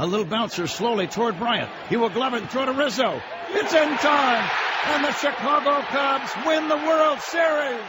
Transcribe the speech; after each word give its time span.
A 0.00 0.06
little 0.06 0.24
bouncer 0.24 0.66
slowly 0.66 1.06
toward 1.06 1.38
Bryant. 1.38 1.70
He 1.90 1.98
will 1.98 2.08
glove 2.08 2.32
it 2.32 2.40
and 2.40 2.50
throw 2.50 2.64
to 2.64 2.72
Rizzo. 2.72 3.20
It's 3.50 3.74
in 3.74 3.88
time, 3.98 4.50
and 4.86 5.04
the 5.04 5.12
Chicago 5.12 5.82
Cubs 5.88 6.32
win 6.46 6.68
the 6.70 6.76
World 6.78 7.20
Series. 7.20 7.82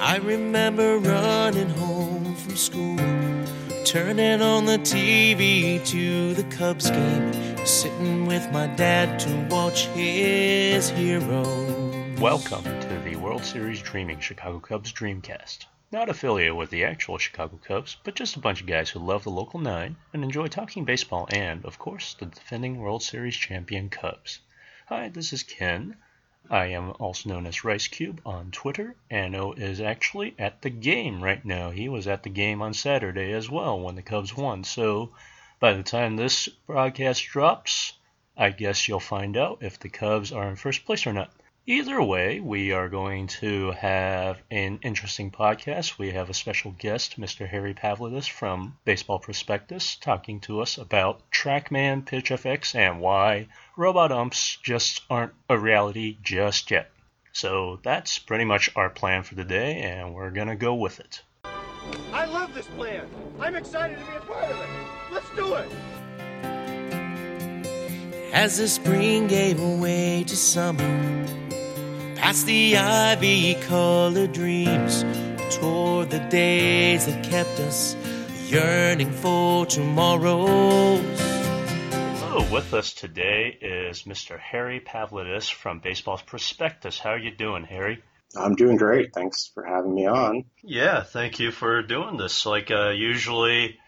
I 0.00 0.18
remember 0.22 0.98
running 0.98 1.70
home 1.70 2.36
from 2.36 2.56
school, 2.56 3.15
turning 3.96 4.42
on 4.42 4.66
the 4.66 4.76
TV 4.80 5.82
to 5.86 6.34
the 6.34 6.42
Cubs 6.54 6.90
game, 6.90 7.32
sitting 7.64 8.26
with 8.26 8.46
my 8.52 8.66
dad 8.66 9.18
to 9.20 9.48
watch 9.48 9.86
his 9.86 10.90
hero. 10.90 11.42
Welcome 12.20 12.64
to 12.64 13.02
the 13.06 13.16
World 13.16 13.42
Series 13.42 13.80
Dreaming 13.80 14.20
Chicago 14.20 14.60
Cubs 14.60 14.92
Dreamcast. 14.92 15.64
Not 15.90 16.10
affiliated 16.10 16.56
with 16.56 16.68
the 16.68 16.84
actual 16.84 17.16
Chicago 17.16 17.58
Cubs, 17.66 17.96
but 18.04 18.14
just 18.14 18.36
a 18.36 18.40
bunch 18.40 18.60
of 18.60 18.66
guys 18.66 18.90
who 18.90 18.98
love 18.98 19.24
the 19.24 19.30
local 19.30 19.60
nine 19.60 19.96
and 20.12 20.22
enjoy 20.22 20.48
talking 20.48 20.84
baseball 20.84 21.26
and, 21.30 21.64
of 21.64 21.78
course, 21.78 22.16
the 22.20 22.26
defending 22.26 22.76
World 22.76 23.02
Series 23.02 23.34
champion 23.34 23.88
Cubs. 23.88 24.40
Hi, 24.88 25.08
this 25.08 25.32
is 25.32 25.42
Ken. 25.42 25.96
I 26.48 26.66
am 26.66 26.92
also 27.00 27.28
known 27.28 27.46
as 27.46 27.64
Rice 27.64 27.88
Cube 27.88 28.20
on 28.24 28.52
Twitter. 28.52 28.94
Anno 29.10 29.52
is 29.52 29.80
actually 29.80 30.34
at 30.38 30.62
the 30.62 30.70
game 30.70 31.22
right 31.24 31.44
now. 31.44 31.70
He 31.70 31.88
was 31.88 32.06
at 32.06 32.22
the 32.22 32.30
game 32.30 32.62
on 32.62 32.72
Saturday 32.72 33.32
as 33.32 33.50
well 33.50 33.80
when 33.80 33.96
the 33.96 34.02
Cubs 34.02 34.36
won. 34.36 34.62
So 34.62 35.12
by 35.58 35.72
the 35.72 35.82
time 35.82 36.16
this 36.16 36.48
broadcast 36.66 37.24
drops, 37.24 37.94
I 38.36 38.50
guess 38.50 38.86
you'll 38.86 39.00
find 39.00 39.36
out 39.36 39.58
if 39.62 39.80
the 39.80 39.88
Cubs 39.88 40.30
are 40.30 40.48
in 40.48 40.56
first 40.56 40.84
place 40.84 41.06
or 41.06 41.12
not. 41.12 41.32
Either 41.68 42.00
way, 42.00 42.38
we 42.38 42.70
are 42.70 42.88
going 42.88 43.26
to 43.26 43.72
have 43.72 44.40
an 44.52 44.78
interesting 44.82 45.32
podcast. 45.32 45.98
We 45.98 46.12
have 46.12 46.30
a 46.30 46.34
special 46.34 46.70
guest, 46.78 47.20
Mr. 47.20 47.44
Harry 47.48 47.74
Pavlidis 47.74 48.30
from 48.30 48.78
Baseball 48.84 49.18
Prospectus, 49.18 49.96
talking 49.96 50.38
to 50.42 50.60
us 50.60 50.78
about 50.78 51.28
TrackMan, 51.32 52.04
PitchFX, 52.06 52.76
and 52.76 53.00
why 53.00 53.48
robot 53.76 54.12
umps 54.12 54.58
just 54.62 55.00
aren't 55.10 55.32
a 55.48 55.58
reality 55.58 56.18
just 56.22 56.70
yet. 56.70 56.88
So 57.32 57.80
that's 57.82 58.20
pretty 58.20 58.44
much 58.44 58.70
our 58.76 58.88
plan 58.88 59.24
for 59.24 59.34
the 59.34 59.42
day, 59.42 59.80
and 59.80 60.14
we're 60.14 60.30
going 60.30 60.46
to 60.46 60.54
go 60.54 60.76
with 60.76 61.00
it. 61.00 61.20
I 62.12 62.26
love 62.26 62.54
this 62.54 62.68
plan. 62.68 63.08
I'm 63.40 63.56
excited 63.56 63.98
to 63.98 64.04
be 64.04 64.16
a 64.16 64.20
part 64.20 64.44
of 64.44 64.56
it. 64.60 64.68
Let's 65.10 65.30
do 65.34 65.54
it. 65.54 65.68
As 68.32 68.58
the 68.58 68.68
spring 68.68 69.26
gave 69.26 69.60
way 69.60 70.22
to 70.28 70.36
summer, 70.36 71.26
past 72.26 72.46
the 72.46 72.76
ivy 72.76 73.54
colored 73.54 74.32
dreams, 74.32 75.04
toward 75.54 76.10
the 76.10 76.18
days 76.28 77.06
that 77.06 77.22
kept 77.22 77.60
us 77.60 77.94
yearning 78.48 79.12
for 79.12 79.64
tomorrows. 79.64 81.20
Hello, 82.18 82.52
with 82.52 82.74
us 82.74 82.94
today 82.94 83.56
is 83.62 84.02
Mr. 84.02 84.40
Harry 84.40 84.80
Pavlidis 84.80 85.52
from 85.52 85.78
Baseball's 85.78 86.22
Prospectus. 86.22 86.98
How 86.98 87.10
are 87.10 87.18
you 87.18 87.30
doing, 87.30 87.62
Harry? 87.62 88.02
I'm 88.36 88.56
doing 88.56 88.76
great. 88.76 89.14
Thanks 89.14 89.52
for 89.54 89.62
having 89.64 89.94
me 89.94 90.06
on. 90.06 90.46
Yeah, 90.64 91.04
thank 91.04 91.38
you 91.38 91.52
for 91.52 91.82
doing 91.82 92.16
this. 92.16 92.44
Like, 92.44 92.72
uh, 92.72 92.88
usually, 92.88 93.78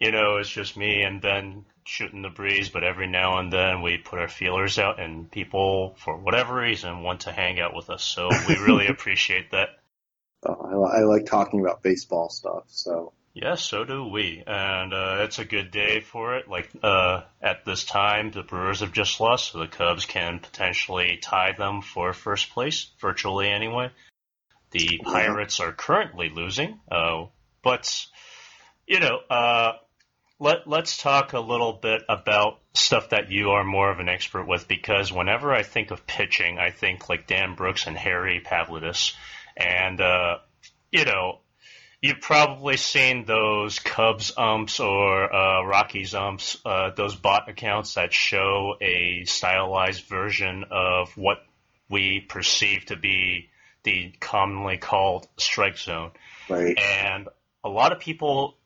you 0.00 0.12
know, 0.12 0.38
it's 0.38 0.48
just 0.48 0.78
me 0.78 1.02
and 1.02 1.20
Ben 1.20 1.66
shooting 1.84 2.22
the 2.22 2.28
breeze, 2.28 2.68
but 2.68 2.84
every 2.84 3.06
now 3.06 3.38
and 3.38 3.52
then 3.52 3.82
we 3.82 3.98
put 3.98 4.18
our 4.18 4.28
feelers 4.28 4.78
out 4.78 5.00
and 5.00 5.30
people, 5.30 5.94
for 5.98 6.16
whatever 6.16 6.54
reason, 6.54 7.02
want 7.02 7.22
to 7.22 7.32
hang 7.32 7.60
out 7.60 7.74
with 7.74 7.90
us. 7.90 8.04
So 8.04 8.28
we 8.48 8.56
really 8.56 8.86
appreciate 8.88 9.50
that. 9.50 9.70
Oh, 10.44 10.84
I, 10.84 10.98
I 10.98 11.00
like 11.02 11.26
talking 11.26 11.60
about 11.60 11.82
baseball 11.82 12.28
stuff, 12.28 12.64
so. 12.68 13.12
Yes, 13.34 13.62
so 13.62 13.84
do 13.84 14.08
we. 14.08 14.42
And 14.46 14.92
uh, 14.92 15.18
it's 15.20 15.38
a 15.38 15.44
good 15.44 15.70
day 15.70 16.00
for 16.00 16.36
it. 16.36 16.48
Like, 16.48 16.68
uh, 16.82 17.22
at 17.40 17.64
this 17.64 17.84
time, 17.84 18.30
the 18.30 18.42
Brewers 18.42 18.80
have 18.80 18.92
just 18.92 19.20
lost, 19.20 19.52
so 19.52 19.60
the 19.60 19.68
Cubs 19.68 20.04
can 20.04 20.38
potentially 20.38 21.18
tie 21.22 21.52
them 21.52 21.80
for 21.80 22.12
first 22.12 22.50
place, 22.50 22.90
virtually 23.00 23.48
anyway. 23.48 23.90
The 24.72 25.00
Pirates 25.02 25.60
are 25.60 25.72
currently 25.72 26.30
losing, 26.30 26.80
uh, 26.90 27.26
but, 27.62 28.06
you 28.86 29.00
know, 29.00 29.18
uh, 29.30 29.72
let 30.42 30.66
let's 30.66 30.98
talk 30.98 31.34
a 31.34 31.40
little 31.40 31.72
bit 31.72 32.02
about 32.08 32.58
stuff 32.74 33.10
that 33.10 33.30
you 33.30 33.50
are 33.50 33.62
more 33.62 33.92
of 33.92 34.00
an 34.00 34.08
expert 34.08 34.46
with 34.48 34.66
because 34.66 35.12
whenever 35.12 35.52
I 35.54 35.62
think 35.62 35.92
of 35.92 36.04
pitching, 36.04 36.58
I 36.58 36.70
think 36.70 37.08
like 37.08 37.28
Dan 37.28 37.54
Brooks 37.54 37.86
and 37.86 37.96
Harry 37.96 38.42
Pavlidis, 38.44 39.14
and 39.56 40.00
uh, 40.00 40.38
you 40.90 41.04
know, 41.04 41.38
you've 42.00 42.20
probably 42.20 42.76
seen 42.76 43.24
those 43.24 43.78
Cubs 43.78 44.32
umps 44.36 44.80
or 44.80 45.32
uh, 45.32 45.62
Rockies 45.64 46.12
umps, 46.12 46.58
uh, 46.66 46.90
those 46.96 47.14
bot 47.14 47.48
accounts 47.48 47.94
that 47.94 48.12
show 48.12 48.74
a 48.80 49.24
stylized 49.26 50.06
version 50.06 50.64
of 50.72 51.16
what 51.16 51.38
we 51.88 52.18
perceive 52.18 52.86
to 52.86 52.96
be 52.96 53.48
the 53.84 54.12
commonly 54.18 54.76
called 54.78 55.28
strike 55.36 55.78
zone, 55.78 56.10
Right. 56.48 56.76
and 56.78 57.28
a 57.62 57.68
lot 57.68 57.92
of 57.92 58.00
people 58.00 58.56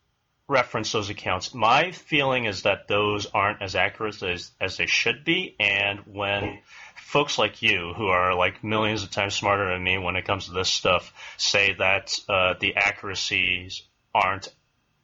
reference 0.49 0.93
those 0.93 1.11
accounts. 1.11 1.55
My 1.55 1.91
feeling 1.93 2.45
is 2.45 2.62
that 2.62 2.89
those 2.89 3.27
aren't 3.27 3.62
as 3.62 3.75
accurate 3.75 4.23
as, 4.23 4.51
as 4.61 4.77
they 4.77 4.87
should 4.87 5.25
be. 5.25 5.57
And 5.59 6.01
when 6.07 6.61
folks 6.97 7.39
like 7.39 7.62
you, 7.62 7.93
who 7.97 8.07
are 8.07 8.34
like 8.34 8.62
millions 8.62 9.03
of 9.03 9.11
times 9.11 9.35
smarter 9.35 9.73
than 9.73 9.83
me 9.83 9.99
when 9.99 10.17
it 10.17 10.25
comes 10.25 10.47
to 10.47 10.53
this 10.53 10.69
stuff, 10.69 11.12
say 11.37 11.75
that 11.79 12.19
uh, 12.29 12.55
the 12.61 12.77
accuracies 12.77 13.83
aren't 14.15 14.49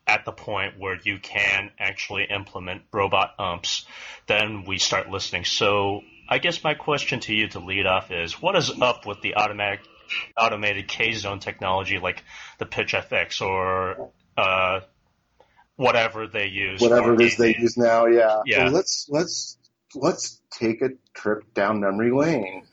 at 0.07 0.25
the 0.25 0.33
point 0.33 0.79
where 0.79 0.99
you 1.03 1.19
can 1.19 1.71
actually 1.79 2.25
implement 2.25 2.83
robot 2.93 3.35
umps, 3.39 3.87
then 4.27 4.65
we 4.67 4.79
start 4.79 5.09
listening. 5.09 5.45
So 5.45 6.03
I 6.29 6.39
guess 6.39 6.65
my 6.65 6.75
question 6.75 7.21
to 7.21 7.35
you 7.35 7.49
to 7.49 7.61
lead 7.61 7.87
off 7.87 8.11
is, 8.11 8.41
what 8.41 8.57
is 8.57 8.71
up 8.81 9.07
with 9.07 9.21
the 9.21 9.37
automatic 9.37 9.81
automated 10.37 10.89
K 10.89 11.13
zone 11.13 11.39
technology 11.39 11.99
like 11.99 12.23
the 12.59 12.67
Pitch 12.67 12.93
FX 12.93 13.41
or 13.41 14.11
uh, 14.37 14.81
whatever 15.77 16.27
they 16.27 16.47
use. 16.49 16.81
Whatever 16.81 17.15
it 17.15 17.21
is 17.21 17.37
they 17.37 17.57
use 17.57 17.77
now, 17.77 18.07
yeah. 18.07 18.41
Yeah. 18.47 18.65
Well, 18.65 18.73
let's 18.73 19.07
let's 19.09 19.59
let's 19.95 20.41
take 20.51 20.83
a 20.83 20.91
trip 21.15 21.55
down 21.55 21.81
memory 21.81 22.13
lane. 22.13 22.67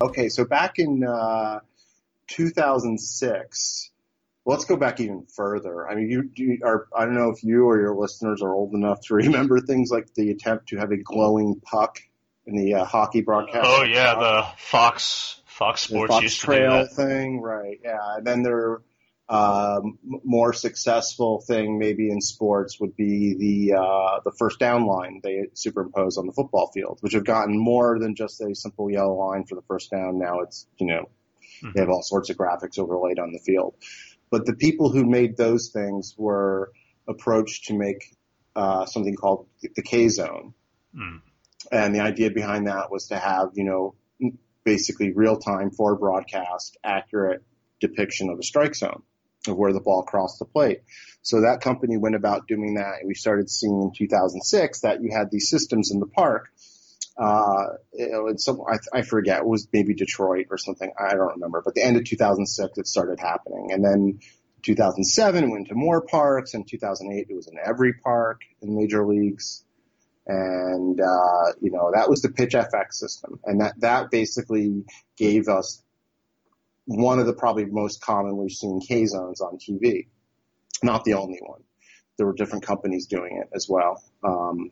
Okay, 0.00 0.28
so 0.28 0.44
back 0.44 0.78
in 0.78 1.02
uh, 1.02 1.60
2006, 2.28 3.90
let's 4.44 4.64
go 4.64 4.76
back 4.76 5.00
even 5.00 5.26
further. 5.34 5.88
I 5.88 5.94
mean, 5.94 6.10
you, 6.10 6.30
you 6.34 6.58
are, 6.62 6.88
I 6.94 7.04
don't 7.04 7.14
know 7.14 7.30
if 7.30 7.42
you 7.42 7.66
or 7.66 7.80
your 7.80 7.94
listeners 7.94 8.42
are 8.42 8.52
old 8.52 8.74
enough 8.74 9.00
to 9.02 9.14
remember 9.14 9.60
things 9.60 9.90
like 9.90 10.12
the 10.14 10.30
attempt 10.30 10.68
to 10.68 10.76
have 10.76 10.90
a 10.90 10.96
glowing 10.96 11.60
puck 11.60 12.00
in 12.46 12.56
the 12.56 12.74
uh, 12.74 12.84
hockey 12.84 13.22
broadcast. 13.22 13.66
Oh 13.66 13.84
yeah, 13.84 14.14
the 14.14 14.46
Fox 14.58 15.40
Fox 15.54 15.82
Sports 15.82 16.12
Fox 16.12 16.22
used 16.22 16.40
to 16.40 16.46
Trail 16.46 16.82
do 16.82 16.88
that. 16.88 16.94
thing, 16.94 17.40
right? 17.40 17.78
Yeah, 17.82 18.16
and 18.16 18.26
then 18.26 18.42
their 18.42 18.82
um, 19.28 19.98
more 20.02 20.52
successful 20.52 21.40
thing, 21.46 21.78
maybe 21.78 22.10
in 22.10 22.20
sports, 22.20 22.80
would 22.80 22.96
be 22.96 23.34
the 23.34 23.78
uh, 23.78 24.20
the 24.24 24.32
first 24.32 24.58
down 24.58 24.84
line 24.86 25.20
they 25.22 25.44
superimpose 25.54 26.18
on 26.18 26.26
the 26.26 26.32
football 26.32 26.70
field, 26.74 26.98
which 27.00 27.14
have 27.14 27.24
gotten 27.24 27.56
more 27.56 27.98
than 28.00 28.16
just 28.16 28.40
a 28.40 28.54
simple 28.54 28.90
yellow 28.90 29.14
line 29.14 29.44
for 29.44 29.54
the 29.54 29.62
first 29.62 29.90
down. 29.90 30.18
Now 30.18 30.40
it's 30.40 30.66
you 30.76 30.86
know 30.86 31.08
they 31.72 31.80
have 31.80 31.88
all 31.88 32.02
sorts 32.02 32.30
of 32.30 32.36
graphics 32.36 32.78
overlaid 32.78 33.18
on 33.18 33.32
the 33.32 33.38
field. 33.38 33.74
But 34.30 34.46
the 34.46 34.54
people 34.54 34.90
who 34.90 35.04
made 35.04 35.36
those 35.36 35.70
things 35.72 36.14
were 36.18 36.72
approached 37.06 37.66
to 37.66 37.74
make 37.74 38.16
uh, 38.56 38.86
something 38.86 39.14
called 39.14 39.46
the 39.62 39.82
K 39.82 40.08
zone. 40.08 40.54
Mm. 40.96 41.20
And 41.70 41.94
the 41.94 42.00
idea 42.00 42.30
behind 42.30 42.66
that 42.66 42.90
was 42.90 43.06
to 43.08 43.18
have, 43.18 43.50
you 43.54 43.64
know, 43.64 43.94
basically 44.64 45.12
real 45.12 45.36
time 45.36 45.70
for 45.70 45.96
broadcast 45.96 46.76
accurate 46.82 47.42
depiction 47.80 48.30
of 48.30 48.38
a 48.38 48.42
strike 48.42 48.74
zone 48.74 49.02
of 49.46 49.56
where 49.56 49.72
the 49.72 49.80
ball 49.80 50.02
crossed 50.02 50.38
the 50.38 50.44
plate. 50.44 50.82
So 51.22 51.42
that 51.42 51.60
company 51.60 51.96
went 51.96 52.14
about 52.14 52.46
doing 52.46 52.74
that 52.74 53.00
and 53.00 53.08
we 53.08 53.14
started 53.14 53.50
seeing 53.50 53.80
in 53.80 53.92
2006 53.94 54.80
that 54.80 55.02
you 55.02 55.10
had 55.12 55.30
these 55.30 55.48
systems 55.48 55.90
in 55.90 56.00
the 56.00 56.06
park. 56.06 56.48
Uh, 57.16 57.74
you 57.92 58.10
know, 58.10 58.26
and 58.26 58.40
some, 58.40 58.60
I, 58.68 58.78
I 58.92 59.02
forget, 59.02 59.40
it 59.40 59.46
was 59.46 59.68
maybe 59.72 59.94
Detroit 59.94 60.46
or 60.50 60.58
something. 60.58 60.90
I 60.98 61.14
don't 61.14 61.34
remember, 61.34 61.62
but 61.64 61.74
the 61.74 61.84
end 61.84 61.96
of 61.96 62.04
2006 62.04 62.78
it 62.78 62.88
started 62.88 63.20
happening. 63.20 63.70
And 63.70 63.84
then 63.84 64.18
2007 64.62 65.50
went 65.50 65.68
to 65.68 65.74
more 65.74 66.00
parks 66.00 66.54
and 66.54 66.66
2008 66.66 67.26
it 67.28 67.34
was 67.34 67.46
in 67.46 67.58
every 67.62 67.92
park 67.92 68.40
in 68.62 68.74
major 68.74 69.06
leagues 69.06 69.64
and 70.26 71.00
uh, 71.00 71.52
you 71.60 71.70
know 71.70 71.90
that 71.94 72.08
was 72.08 72.22
the 72.22 72.30
pitch 72.30 72.52
FX 72.52 72.94
system, 72.94 73.40
and 73.44 73.60
that 73.60 73.80
that 73.80 74.10
basically 74.10 74.84
gave 75.16 75.48
us 75.48 75.82
one 76.86 77.18
of 77.18 77.26
the 77.26 77.32
probably 77.32 77.64
most 77.66 78.00
commonly 78.00 78.48
seen 78.48 78.80
K 78.80 79.06
zones 79.06 79.40
on 79.40 79.58
TV. 79.58 80.08
Not 80.82 81.04
the 81.04 81.14
only 81.14 81.38
one. 81.40 81.62
There 82.16 82.26
were 82.26 82.34
different 82.34 82.64
companies 82.64 83.06
doing 83.06 83.40
it 83.42 83.48
as 83.54 83.66
well. 83.68 84.02
Um, 84.22 84.70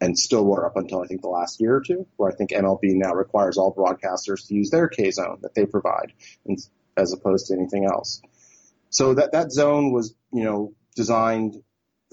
and 0.00 0.18
still 0.18 0.44
were 0.44 0.66
up 0.66 0.76
until 0.76 1.02
I 1.02 1.06
think 1.06 1.22
the 1.22 1.28
last 1.28 1.60
year 1.60 1.76
or 1.76 1.80
two, 1.80 2.06
where 2.16 2.30
I 2.30 2.34
think 2.34 2.50
MLB 2.50 2.94
now 2.94 3.14
requires 3.14 3.56
all 3.56 3.74
broadcasters 3.74 4.46
to 4.48 4.54
use 4.54 4.70
their 4.70 4.88
K 4.88 5.10
zone 5.10 5.38
that 5.42 5.54
they 5.54 5.66
provide, 5.66 6.12
as 6.96 7.12
opposed 7.12 7.46
to 7.46 7.54
anything 7.54 7.86
else. 7.86 8.20
So 8.90 9.14
that 9.14 9.32
that 9.32 9.50
zone 9.50 9.92
was, 9.92 10.14
you 10.32 10.44
know, 10.44 10.74
designed 10.94 11.62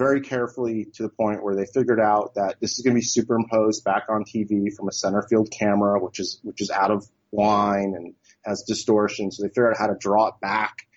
very 0.01 0.21
carefully 0.21 0.87
to 0.95 1.03
the 1.03 1.09
point 1.09 1.43
where 1.43 1.55
they 1.55 1.67
figured 1.71 1.99
out 1.99 2.33
that 2.33 2.55
this 2.59 2.79
is 2.79 2.83
going 2.83 2.95
to 2.95 2.99
be 2.99 3.05
superimposed 3.05 3.83
back 3.83 4.05
on 4.09 4.23
TV 4.23 4.73
from 4.75 4.87
a 4.87 4.91
center 4.91 5.21
field 5.29 5.49
camera, 5.51 5.99
which 6.03 6.19
is 6.19 6.39
which 6.43 6.59
is 6.59 6.71
out 6.71 6.89
of 6.89 7.05
line 7.31 7.93
and 7.95 8.15
has 8.43 8.63
distortion. 8.63 9.31
So 9.31 9.43
they 9.43 9.49
figured 9.49 9.73
out 9.73 9.77
how 9.77 9.87
to 9.87 9.97
draw 9.99 10.29
it 10.29 10.33
back, 10.41 10.87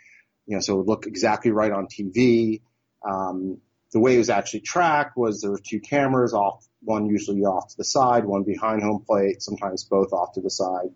you 0.47 0.57
know, 0.57 0.61
so 0.61 0.73
it 0.73 0.77
would 0.79 0.87
look 0.87 1.07
exactly 1.07 1.51
right 1.51 1.71
on 1.71 1.87
TV. 1.87 2.63
Um, 3.07 3.59
the 3.93 4.01
way 4.01 4.15
it 4.15 4.19
was 4.19 4.31
actually 4.31 4.61
tracked 4.61 5.19
was 5.19 5.43
there 5.43 5.51
were 5.51 5.61
two 5.63 5.81
cameras 5.81 6.33
off, 6.33 6.67
one 6.81 7.05
usually 7.05 7.43
off 7.43 7.69
to 7.69 7.77
the 7.77 7.85
side, 7.85 8.25
one 8.25 8.43
behind 8.43 8.83
home 8.83 9.05
plate, 9.07 9.43
sometimes 9.43 9.85
both 9.85 10.15
off 10.15 10.33
to 10.33 10.41
the 10.41 10.51
side, 10.51 10.89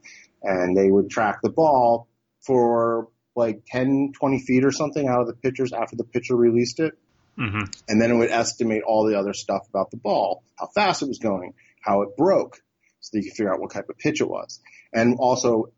and 0.42 0.74
they 0.74 0.90
would 0.90 1.10
track 1.10 1.40
the 1.42 1.50
ball 1.50 2.08
for 2.40 3.08
like 3.36 3.64
10, 3.66 4.12
20 4.18 4.38
feet 4.40 4.64
or 4.64 4.72
something 4.72 5.06
out 5.06 5.20
of 5.20 5.26
the 5.26 5.34
pitchers 5.34 5.74
after 5.74 5.94
the 5.94 6.04
pitcher 6.04 6.34
released 6.34 6.80
it. 6.80 6.94
Mm-hmm. 7.38 7.64
And 7.88 8.00
then 8.00 8.10
it 8.10 8.16
would 8.16 8.30
estimate 8.30 8.82
all 8.82 9.06
the 9.06 9.18
other 9.18 9.32
stuff 9.32 9.62
about 9.68 9.90
the 9.90 9.96
ball, 9.96 10.42
how 10.58 10.66
fast 10.74 11.02
it 11.02 11.08
was 11.08 11.18
going, 11.18 11.54
how 11.80 12.02
it 12.02 12.16
broke, 12.16 12.60
so 13.00 13.10
that 13.12 13.18
you 13.18 13.30
could 13.30 13.36
figure 13.36 13.54
out 13.54 13.60
what 13.60 13.72
type 13.72 13.88
of 13.88 13.96
pitch 13.96 14.20
it 14.20 14.28
was. 14.28 14.60
And 14.92 15.16
also 15.18 15.72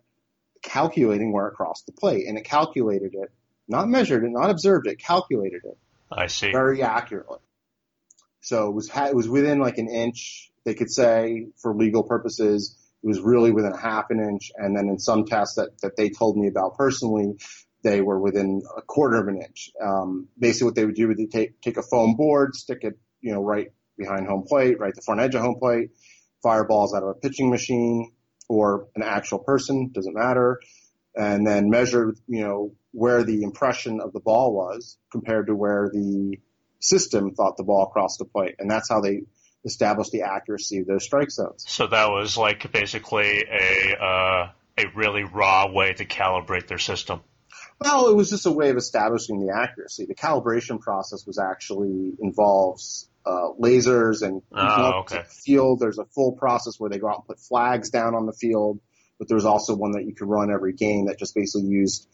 calculating 0.62 1.32
where 1.32 1.48
it 1.48 1.54
crossed 1.54 1.86
the 1.86 1.92
plate. 1.92 2.26
And 2.26 2.38
it 2.38 2.44
calculated 2.44 3.14
it, 3.14 3.30
not 3.68 3.88
measured 3.88 4.24
it, 4.24 4.30
not 4.30 4.50
observed 4.50 4.86
it, 4.86 4.98
calculated 4.98 5.62
it. 5.64 5.78
I 6.10 6.26
see. 6.26 6.50
Very 6.50 6.82
accurately. 6.82 7.38
So 8.40 8.68
it 8.68 8.74
was, 8.74 8.90
it 8.94 9.14
was 9.14 9.28
within 9.28 9.58
like 9.58 9.78
an 9.78 9.88
inch. 9.88 10.50
They 10.64 10.74
could 10.74 10.90
say 10.90 11.48
for 11.60 11.74
legal 11.74 12.02
purposes, 12.02 12.76
it 13.02 13.06
was 13.06 13.20
really 13.20 13.50
within 13.50 13.72
a 13.72 13.80
half 13.80 14.06
an 14.10 14.20
inch. 14.20 14.50
And 14.56 14.76
then 14.76 14.88
in 14.88 14.98
some 14.98 15.24
tests 15.26 15.56
that, 15.56 15.80
that 15.82 15.96
they 15.96 16.10
told 16.10 16.36
me 16.36 16.48
about 16.48 16.76
personally, 16.76 17.36
they 17.82 18.00
were 18.00 18.21
within 18.21 18.62
a 18.77 18.82
quarter 18.82 19.17
of 19.17 19.29
an 19.29 19.43
inch. 19.43 19.71
Um, 19.82 20.29
basically 20.38 20.67
what 20.67 20.75
they 20.75 20.85
would 20.85 20.94
do 20.94 21.09
would 21.09 21.17
they 21.17 21.27
take, 21.27 21.61
take 21.61 21.77
a 21.77 21.82
foam 21.82 22.15
board, 22.15 22.55
stick 22.55 22.81
it, 22.82 22.99
you 23.21 23.32
know, 23.32 23.43
right 23.43 23.73
behind 23.97 24.27
home 24.27 24.44
plate, 24.47 24.79
right 24.79 24.94
the 24.94 25.03
front 25.03 25.21
edge 25.21 25.35
of 25.35 25.43
home 25.43 25.59
plate, 25.59 25.91
fire 26.43 26.65
balls 26.65 26.94
out 26.94 27.03
of 27.03 27.09
a 27.09 27.15
pitching 27.15 27.50
machine 27.50 28.12
or 28.49 28.88
an 28.97 29.03
actual 29.03 29.38
person, 29.38 29.91
doesn't 29.93 30.15
matter, 30.15 30.59
and 31.15 31.47
then 31.47 31.71
measure, 31.71 32.15
you 32.27 32.43
know, 32.43 32.73
where 32.93 33.23
the 33.23 33.43
impression 33.43 34.00
of 34.00 34.12
the 34.12 34.21
ball 34.21 34.53
was 34.53 34.99
compared 35.12 35.47
to 35.47 35.55
where 35.55 35.88
the 35.93 36.38
system 36.81 37.35
thought 37.35 37.56
the 37.56 37.62
ball 37.62 37.87
crossed 37.87 38.19
the 38.19 38.25
plate. 38.25 38.56
And 38.59 38.71
that's 38.71 38.88
how 38.88 39.00
they 39.00 39.23
established 39.65 40.11
the 40.11 40.23
accuracy 40.23 40.79
of 40.79 40.87
those 40.87 41.05
strike 41.05 41.31
zones. 41.31 41.65
So 41.69 41.87
that 41.87 42.11
was 42.11 42.37
like 42.37 42.73
basically 42.73 43.44
a, 43.44 43.97
uh, 43.97 44.50
a 44.79 44.85
really 44.94 45.25
raw 45.25 45.71
way 45.71 45.93
to 45.93 46.05
calibrate 46.05 46.67
their 46.67 46.79
system. 46.79 47.21
Well, 47.81 48.09
it 48.09 48.17
was 48.17 48.29
just 48.29 48.47
a 48.47 48.53
way 48.53 48.69
of 48.69 48.77
establishing 48.77 49.41
the 49.41 49.55
accuracy. 49.55 50.05
The 50.06 50.15
calibration 50.15 50.81
process 50.81 51.27
was 51.27 51.38
actually 51.38 52.12
involves 52.21 53.09
uh, 53.25 53.53
lasers 53.59 54.23
and 54.23 54.43
oh, 54.53 55.00
okay. 55.00 55.23
field. 55.44 55.81
There's 55.81 55.99
a 55.99 56.05
full 56.05 56.32
process 56.32 56.75
where 56.79 56.91
they 56.91 56.99
go 56.99 57.09
out 57.09 57.17
and 57.17 57.27
put 57.27 57.41
flags 57.41 57.91
down 57.91 58.15
on 58.15 58.27
the 58.27 58.35
field, 58.35 58.81
but 59.19 59.29
there's 59.29 59.47
also 59.47 59.75
one 59.75 59.93
that 59.93 60.05
you 60.05 60.15
could 60.15 60.29
run 60.29 60.53
every 60.53 60.75
game 60.75 61.06
that 61.06 61.19
just 61.19 61.35
basically 61.35 61.69
used 61.69 62.06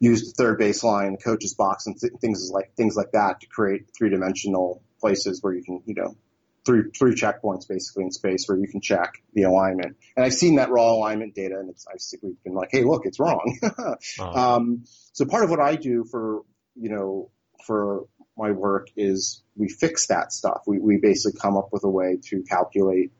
used 0.00 0.26
the 0.26 0.42
third 0.42 0.58
baseline, 0.58 1.16
the 1.16 1.22
coach's 1.22 1.54
box, 1.54 1.86
and 1.86 1.96
th- 1.98 2.14
things 2.20 2.50
like 2.52 2.72
things 2.74 2.96
like 2.96 3.12
that 3.12 3.40
to 3.40 3.46
create 3.46 3.90
three 3.96 4.10
dimensional 4.10 4.82
places 5.00 5.42
where 5.42 5.52
you 5.52 5.62
can, 5.62 5.82
you 5.86 5.94
know, 5.94 6.16
three 6.64 6.82
three 6.96 7.14
checkpoints 7.14 7.68
basically 7.68 8.04
in 8.04 8.10
space 8.10 8.46
where 8.46 8.58
you 8.58 8.68
can 8.68 8.80
check 8.80 9.22
the 9.34 9.42
alignment. 9.42 9.96
And 10.16 10.24
I've 10.24 10.34
seen 10.34 10.56
that 10.56 10.70
raw 10.70 10.92
alignment 10.92 11.34
data, 11.34 11.56
and 11.58 11.70
it's 11.70 11.86
I've 11.86 12.20
been 12.44 12.54
like, 12.54 12.68
hey, 12.72 12.84
look, 12.84 13.02
it's 13.04 13.18
wrong. 13.18 13.58
uh-huh. 13.62 14.24
um, 14.56 14.84
so 15.12 15.24
part 15.24 15.44
of 15.44 15.50
what 15.50 15.60
I 15.60 15.76
do 15.76 16.04
for 16.10 16.42
you 16.74 16.90
know 16.90 17.30
for 17.66 18.06
my 18.36 18.52
work 18.52 18.88
is 18.96 19.42
we 19.56 19.68
fix 19.68 20.06
that 20.08 20.32
stuff. 20.32 20.62
We 20.66 20.78
we 20.78 20.98
basically 20.98 21.38
come 21.40 21.56
up 21.56 21.68
with 21.72 21.84
a 21.84 21.90
way 21.90 22.18
to 22.28 22.42
calculate, 22.42 23.12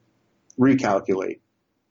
recalculate 0.58 1.40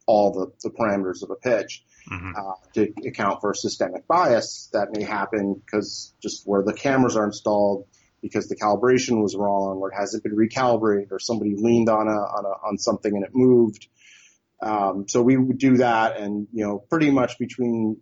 all 0.08 0.32
the, 0.34 0.52
the 0.64 0.76
parameters 0.76 1.24
of 1.24 1.32
a 1.32 1.36
pitch. 1.36 1.84
Mm-hmm. 2.12 2.32
Uh, 2.36 2.54
to 2.74 3.08
account 3.08 3.42
for 3.42 3.54
systemic 3.54 4.08
bias 4.08 4.72
that 4.74 4.88
may 4.92 5.04
happen 5.04 5.54
because 5.54 6.16
just 6.20 6.48
where 6.48 6.64
the 6.64 6.74
cameras 6.74 7.16
are 7.16 7.26
installed, 7.26 7.86
because 8.22 8.48
the 8.48 8.56
calibration 8.56 9.22
was 9.22 9.36
wrong 9.36 9.78
or 9.78 9.92
it 9.92 9.96
hasn't 9.96 10.24
been 10.24 10.36
recalibrated 10.36 11.12
or 11.12 11.20
somebody 11.20 11.56
leaned 11.56 11.90
on 11.90 12.08
a, 12.08 12.12
on 12.12 12.46
a, 12.46 12.68
on 12.68 12.78
something 12.78 13.14
and 13.16 13.24
it 13.24 13.32
moved. 13.34 13.88
Um, 14.62 15.08
so 15.08 15.22
we 15.22 15.38
would 15.38 15.58
do 15.58 15.78
that 15.78 16.18
and, 16.18 16.48
you 16.54 16.66
know, 16.66 16.78
pretty 16.78 17.10
much 17.10 17.40
between, 17.40 17.98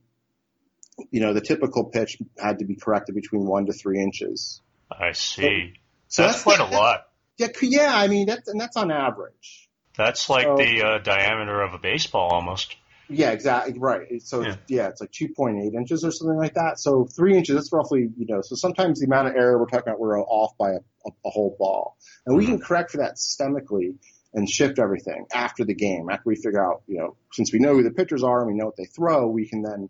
you 1.09 1.21
know, 1.21 1.33
the 1.33 1.41
typical 1.41 1.85
pitch 1.85 2.17
had 2.37 2.59
to 2.59 2.65
be 2.65 2.75
corrected 2.75 3.15
between 3.15 3.45
one 3.45 3.65
to 3.67 3.73
three 3.73 4.01
inches. 4.01 4.61
I 4.91 5.13
see. 5.13 5.73
So, 6.07 6.23
so 6.23 6.23
that's, 6.23 6.33
that's, 6.33 6.43
quite 6.43 6.59
a 6.59 6.65
lot. 6.65 7.07
Yeah, 7.37 7.47
yeah. 7.61 7.95
I 7.95 8.07
mean, 8.07 8.27
that's 8.27 8.49
and 8.49 8.59
that's 8.59 8.75
on 8.75 8.91
average. 8.91 9.69
That's 9.95 10.29
like 10.29 10.45
so, 10.45 10.57
the 10.57 10.83
uh, 10.83 10.97
diameter 10.97 11.61
of 11.61 11.73
a 11.73 11.77
baseball 11.77 12.31
almost. 12.31 12.75
Yeah, 13.09 13.31
exactly. 13.31 13.77
Right. 13.77 14.21
So 14.21 14.41
yeah. 14.41 14.55
yeah, 14.67 14.87
it's 14.89 15.01
like 15.01 15.11
2.8 15.11 15.73
inches 15.73 16.03
or 16.03 16.11
something 16.11 16.37
like 16.37 16.53
that. 16.53 16.79
So 16.79 17.05
three 17.05 17.35
inches, 17.35 17.55
that's 17.55 17.73
roughly, 17.73 18.09
you 18.17 18.25
know, 18.27 18.41
so 18.41 18.55
sometimes 18.55 18.99
the 18.99 19.07
amount 19.07 19.29
of 19.29 19.35
error 19.35 19.57
we're 19.57 19.65
talking 19.65 19.89
about, 19.89 19.99
we're 19.99 20.19
off 20.19 20.57
by 20.57 20.71
a, 20.71 20.79
a, 21.05 21.09
a 21.25 21.29
whole 21.29 21.55
ball. 21.57 21.97
And 22.25 22.37
we 22.37 22.43
mm-hmm. 22.43 22.53
can 22.53 22.61
correct 22.61 22.91
for 22.91 22.97
that 22.97 23.15
systemically 23.15 23.95
and 24.33 24.47
shift 24.47 24.77
everything 24.77 25.25
after 25.33 25.65
the 25.65 25.73
game. 25.73 26.07
After 26.09 26.23
we 26.25 26.35
figure 26.35 26.63
out, 26.63 26.83
you 26.87 26.99
know, 26.99 27.15
since 27.33 27.51
we 27.51 27.59
know 27.59 27.73
who 27.73 27.83
the 27.83 27.91
pitchers 27.91 28.23
are 28.23 28.41
and 28.41 28.47
we 28.47 28.57
know 28.57 28.65
what 28.65 28.77
they 28.77 28.85
throw, 28.85 29.27
we 29.27 29.47
can 29.47 29.63
then 29.63 29.89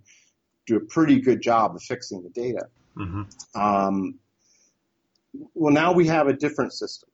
do 0.65 0.77
a 0.77 0.79
pretty 0.79 1.19
good 1.19 1.41
job 1.41 1.75
of 1.75 1.83
fixing 1.83 2.23
the 2.23 2.29
data. 2.29 2.67
Mm-hmm. 2.95 3.59
Um, 3.59 4.19
well, 5.53 5.73
now 5.73 5.91
we 5.91 6.07
have 6.07 6.27
a 6.27 6.33
different 6.33 6.73
system 6.73 7.09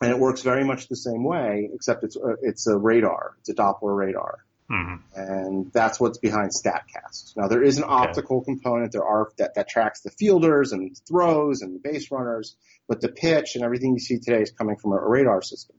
and 0.00 0.10
it 0.10 0.18
works 0.18 0.40
very 0.40 0.64
much 0.64 0.88
the 0.88 0.96
same 0.96 1.24
way, 1.24 1.68
except 1.74 2.04
it's 2.04 2.16
a, 2.16 2.36
it's 2.42 2.66
a 2.66 2.76
radar. 2.76 3.34
It's 3.40 3.50
a 3.50 3.54
Doppler 3.54 3.94
radar. 3.94 4.44
Mm-hmm. 4.70 5.20
And 5.20 5.72
that's 5.72 5.98
what's 5.98 6.18
behind 6.18 6.52
StatCast. 6.52 7.36
Now 7.36 7.48
there 7.48 7.62
is 7.62 7.78
an 7.78 7.84
optical 7.86 8.42
component. 8.42 8.92
There 8.92 9.04
are 9.04 9.30
that, 9.38 9.54
that 9.56 9.68
tracks 9.68 10.02
the 10.02 10.10
fielders 10.10 10.72
and 10.72 10.96
throws 11.08 11.62
and 11.62 11.74
the 11.74 11.80
base 11.80 12.10
runners, 12.10 12.56
but 12.88 13.00
the 13.00 13.08
pitch 13.08 13.56
and 13.56 13.64
everything 13.64 13.94
you 13.94 13.98
see 13.98 14.18
today 14.18 14.42
is 14.42 14.52
coming 14.52 14.76
from 14.76 14.92
a 14.92 15.00
radar 15.00 15.42
system. 15.42 15.76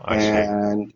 I 0.00 0.16
and 0.16 0.94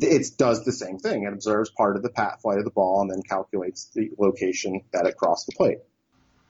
it 0.00 0.26
does 0.38 0.64
the 0.64 0.72
same 0.72 0.98
thing. 0.98 1.24
It 1.24 1.32
observes 1.32 1.70
part 1.70 1.96
of 1.96 2.02
the 2.02 2.10
path 2.10 2.42
flight 2.42 2.58
of 2.58 2.64
the 2.64 2.70
ball 2.70 3.02
and 3.02 3.10
then 3.10 3.22
calculates 3.22 3.90
the 3.94 4.10
location 4.18 4.82
that 4.92 5.06
it 5.06 5.16
crossed 5.16 5.46
the 5.46 5.52
plate. 5.56 5.78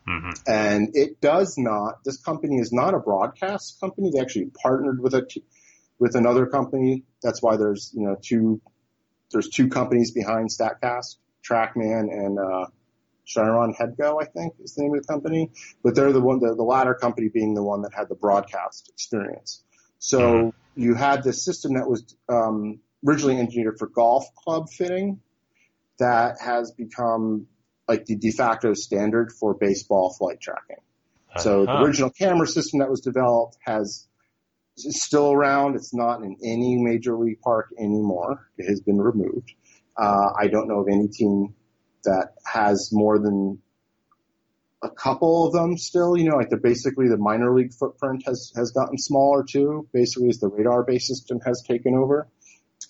Mm-hmm. 0.07 0.30
And 0.47 0.90
it 0.95 1.21
does 1.21 1.57
not. 1.57 2.04
This 2.04 2.18
company 2.18 2.57
is 2.57 2.73
not 2.73 2.95
a 2.95 2.99
broadcast 2.99 3.80
company. 3.80 4.11
They 4.11 4.21
actually 4.21 4.50
partnered 4.62 5.00
with 5.00 5.14
a 5.14 5.26
with 5.99 6.14
another 6.14 6.47
company. 6.47 7.04
That's 7.23 7.42
why 7.42 7.57
there's 7.57 7.90
you 7.95 8.07
know 8.07 8.16
two 8.21 8.61
there's 9.32 9.49
two 9.49 9.68
companies 9.68 10.11
behind 10.11 10.50
Statcast, 10.50 11.16
TrackMan 11.49 12.11
and 12.12 12.38
uh, 12.38 12.66
ChyronHego, 13.26 14.23
I 14.23 14.26
think 14.26 14.54
is 14.61 14.75
the 14.75 14.82
name 14.82 14.94
of 14.94 15.02
the 15.02 15.12
company. 15.12 15.50
But 15.82 15.94
they're 15.94 16.12
the 16.12 16.20
one, 16.20 16.40
the, 16.40 16.54
the 16.54 16.62
latter 16.62 16.94
company 16.94 17.28
being 17.28 17.54
the 17.54 17.62
one 17.62 17.82
that 17.82 17.92
had 17.94 18.08
the 18.08 18.14
broadcast 18.14 18.88
experience. 18.88 19.62
So 19.99 20.20
mm-hmm. 20.20 20.82
you 20.82 20.94
had 20.94 21.23
this 21.23 21.44
system 21.44 21.75
that 21.75 21.88
was 21.88 22.16
um, 22.28 22.80
originally 23.06 23.38
engineered 23.38 23.78
for 23.78 23.88
golf 23.88 24.25
club 24.35 24.68
fitting 24.70 25.20
that 25.99 26.37
has 26.40 26.73
become 26.73 27.47
like 27.88 28.04
the 28.04 28.16
de 28.16 28.30
facto 28.30 28.75
standard 28.75 29.32
for 29.32 29.54
baseball 29.54 30.14
flight 30.16 30.40
tracking. 30.40 30.76
Uh-huh. 31.30 31.40
So 31.40 31.64
the 31.64 31.73
uh-huh. 31.73 31.85
original 31.85 32.11
camera 32.11 32.47
system 32.47 32.80
that 32.80 32.90
was 32.90 33.00
developed 33.00 33.56
has 33.61 34.07
is 34.85 35.02
still 35.02 35.32
around. 35.32 35.76
It's 35.76 35.94
not 35.94 36.23
in 36.23 36.37
any 36.42 36.76
major 36.76 37.16
league 37.16 37.40
park 37.40 37.70
anymore. 37.78 38.49
It 38.56 38.68
has 38.68 38.80
been 38.80 39.00
removed. 39.00 39.52
Uh, 39.97 40.30
I 40.38 40.49
don't 40.49 40.68
know 40.68 40.80
of 40.80 40.88
any 40.88 41.08
team 41.08 41.54
that 42.04 42.35
has 42.44 42.90
more 42.92 43.18
than 43.18 43.61
a 44.82 44.90
couple 44.90 45.47
of 45.47 45.52
them 45.52 45.76
still. 45.76 46.16
You 46.16 46.30
know, 46.30 46.37
like 46.37 46.50
they're 46.50 46.58
basically 46.58 47.08
the 47.08 47.16
minor 47.16 47.54
league 47.54 47.73
footprint 47.73 48.25
has 48.26 48.52
has 48.56 48.70
gotten 48.73 48.99
smaller 48.99 49.44
too. 49.44 49.88
Basically, 49.92 50.28
as 50.28 50.38
the 50.38 50.49
radar 50.49 50.85
based 50.85 51.08
system 51.08 51.40
has 51.44 51.62
taken 51.66 51.94
over. 51.94 52.28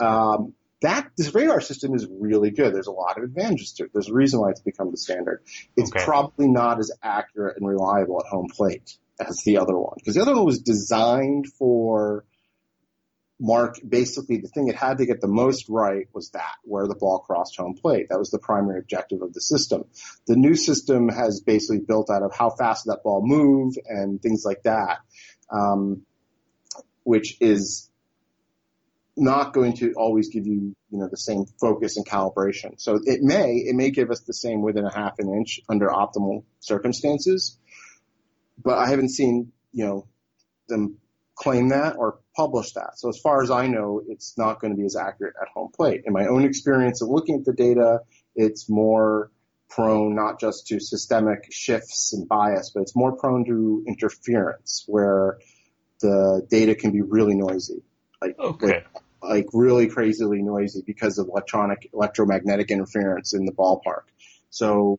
Um, 0.01 0.55
that 0.81 1.11
this 1.17 1.35
radar 1.35 1.61
system 1.61 1.95
is 1.95 2.07
really 2.09 2.51
good. 2.51 2.73
There's 2.73 2.87
a 2.87 2.93
lot 2.93 3.19
of 3.19 3.25
advantages 3.25 3.73
to 3.75 3.85
it. 3.85 3.91
There's 3.93 4.09
a 4.09 4.15
reason 4.15 4.41
why 4.41 4.51
it's 4.51 4.61
become 4.61 4.93
the 4.93 4.97
standard. 4.97 5.43
It's 5.77 5.91
okay. 5.91 6.05
probably 6.05 6.47
not 6.47 6.79
as 6.79 6.93
accurate 7.03 7.57
and 7.57 7.67
reliable 7.67 8.21
at 8.25 8.31
home 8.31 8.47
plate 8.49 8.97
as 9.21 9.43
the 9.45 9.59
other 9.59 9.77
one 9.77 9.95
because 9.97 10.15
the 10.15 10.23
other 10.23 10.35
one 10.35 10.45
was 10.45 10.61
designed 10.61 11.47
for 11.59 12.25
mark 13.41 13.77
basically 13.89 14.39
the 14.39 14.49
thing 14.49 14.69
it 14.69 14.75
had 14.75 14.99
to 14.99 15.07
get 15.07 15.21
the 15.21 15.29
most 15.29 15.69
right 15.69 16.07
was 16.13 16.31
that 16.31 16.55
where 16.65 16.87
the 16.89 16.95
ball 16.95 17.21
crossed 17.21 17.57
home 17.57 17.75
plate. 17.75 18.09
That 18.09 18.19
was 18.19 18.31
the 18.31 18.39
primary 18.39 18.81
objective 18.81 19.23
of 19.23 19.33
the 19.33 19.41
system. 19.41 19.85
The 20.27 20.37
new 20.37 20.57
system 20.57 21.09
has 21.09 21.41
basically 21.41 21.81
built 21.81 22.11
out 22.11 22.23
of 22.23 22.35
how 22.35 22.51
fast 22.51 22.87
that 22.87 23.03
ball 23.05 23.23
move 23.25 23.75
and 23.87 24.21
things 24.21 24.43
like 24.45 24.63
that, 24.65 24.99
um, 25.51 26.03
which 27.05 27.37
is 27.41 27.89
not 29.17 29.53
going 29.53 29.75
to 29.75 29.93
always 29.95 30.29
give 30.29 30.47
you 30.47 30.75
you 30.91 30.99
know 30.99 31.09
the 31.09 31.17
same 31.17 31.45
focus 31.61 31.97
and 31.97 32.07
calibration. 32.07 32.81
So 32.81 32.99
it 33.05 33.21
may 33.23 33.55
it 33.55 33.75
may 33.75 33.91
give 33.91 34.11
us 34.11 34.21
the 34.21 34.35
same 34.35 34.63
within 34.63 34.85
a 34.85 34.95
half 34.95 35.19
an 35.19 35.29
inch 35.29 35.61
under 35.69 35.89
optimal 35.89 36.45
circumstances, 36.61 37.59
but 38.63 38.79
I 38.79 38.89
haven't 38.89 39.11
seen 39.11 39.53
you 39.73 39.85
know 39.85 40.07
them 40.69 40.99
claim 41.35 41.69
that 41.69 41.97
or 41.97 42.19
publish 42.37 42.73
that. 42.73 42.99
So 42.99 43.09
as 43.09 43.19
far 43.19 43.43
as 43.43 43.51
I 43.51 43.69
know, 43.69 44.03
it's 44.09 44.37
not 44.37 44.61
going 44.61 44.73
to 44.73 44.77
be 44.77 44.85
as 44.85 44.97
accurate 44.97 45.35
at 45.41 45.49
home 45.49 45.71
plate. 45.75 46.03
In 46.05 46.13
my 46.13 46.27
own 46.27 46.45
experience 46.45 47.01
of 47.01 47.09
looking 47.09 47.37
at 47.37 47.45
the 47.45 47.53
data, 47.53 48.01
it's 48.35 48.69
more 48.69 49.31
prone 49.69 50.15
not 50.15 50.41
just 50.41 50.67
to 50.69 50.81
systemic 50.81 51.47
shifts 51.51 52.13
and 52.13 52.29
bias, 52.29 52.71
but 52.75 52.81
it's 52.81 52.97
more 52.97 53.17
prone 53.17 53.45
to 53.45 53.85
interference 53.87 54.85
where 54.89 55.39
the 56.01 56.47
data 56.51 56.75
can 56.75 56.91
be 56.91 57.03
really 57.03 57.35
noisy. 57.35 57.83
Like, 58.21 58.39
Okay. 58.39 58.67
like, 58.67 58.87
like 59.23 59.47
really 59.53 59.89
crazily 59.89 60.43
noisy 60.43 60.83
because 60.87 61.19
of 61.19 61.29
electronic 61.29 61.91
electromagnetic 61.93 62.71
interference 62.71 63.35
in 63.35 63.45
the 63.45 63.53
ballpark. 63.53 64.03
So 64.51 64.99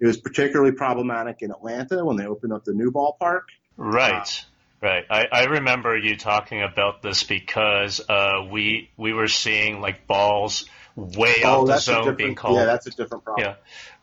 it 0.00 0.06
was 0.06 0.18
particularly 0.18 0.72
problematic 0.72 1.38
in 1.40 1.50
Atlanta 1.50 2.04
when 2.04 2.16
they 2.16 2.26
opened 2.26 2.52
up 2.52 2.64
the 2.64 2.72
new 2.72 2.90
ballpark. 2.90 3.42
Right. 3.76 4.44
Right. 4.80 5.04
I, 5.10 5.26
I 5.30 5.44
remember 5.46 5.96
you 5.96 6.16
talking 6.16 6.62
about 6.62 7.02
this 7.02 7.24
because 7.24 8.00
uh, 8.08 8.46
we 8.50 8.90
we 8.96 9.12
were 9.12 9.26
seeing 9.26 9.80
like 9.80 10.06
balls 10.06 10.66
way 10.94 11.42
out 11.42 11.66
the 11.66 11.74
Oh, 11.74 11.78
zone 11.78 12.14
being 12.16 12.34
called. 12.36 12.56
yeah, 12.56 12.64
that's 12.64 12.86
a 12.86 12.90
different 12.90 13.24
problem. 13.24 13.44
Yeah. 13.48 13.54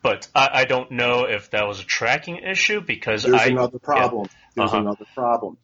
But 0.01 0.27
I, 0.35 0.49
I 0.53 0.65
don't 0.65 0.91
know 0.91 1.25
if 1.25 1.51
that 1.51 1.65
was 1.67 1.79
a 1.79 1.83
tracking 1.83 2.37
issue 2.37 2.81
because 2.81 3.23
There's 3.23 3.41
I 3.41 3.47
another 3.47 3.79
problem. 3.79 4.27
There's 4.55 4.71
Uh-huh. 4.71 4.81
another 4.81 5.05
problem. 5.15 5.57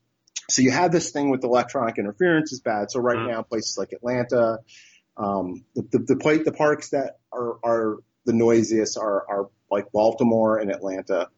So 0.50 0.62
you 0.62 0.72
have 0.72 0.92
this 0.92 1.12
thing 1.12 1.30
with 1.30 1.44
electronic 1.44 1.98
interference 1.98 2.52
is 2.52 2.62
bad. 2.62 2.92
So 2.92 3.00
right 3.00 3.18
Mhm. 3.18 3.28
now, 3.28 3.42
places 3.44 3.78
like 3.78 3.94
Atlanta, 3.94 4.60
um, 5.18 5.66
the, 5.76 5.84
the, 5.84 6.00
the 6.00 6.16
plate, 6.18 6.44
the 6.46 6.52
parks 6.52 6.90
that 6.90 7.20
are, 7.32 7.58
are 7.64 7.98
the 8.26 8.34
noisiest 8.34 8.98
are, 8.98 9.26
are 9.30 9.50
like 9.72 9.92
Baltimore 9.92 10.58
and 10.58 10.70
Atlanta. 10.72 11.30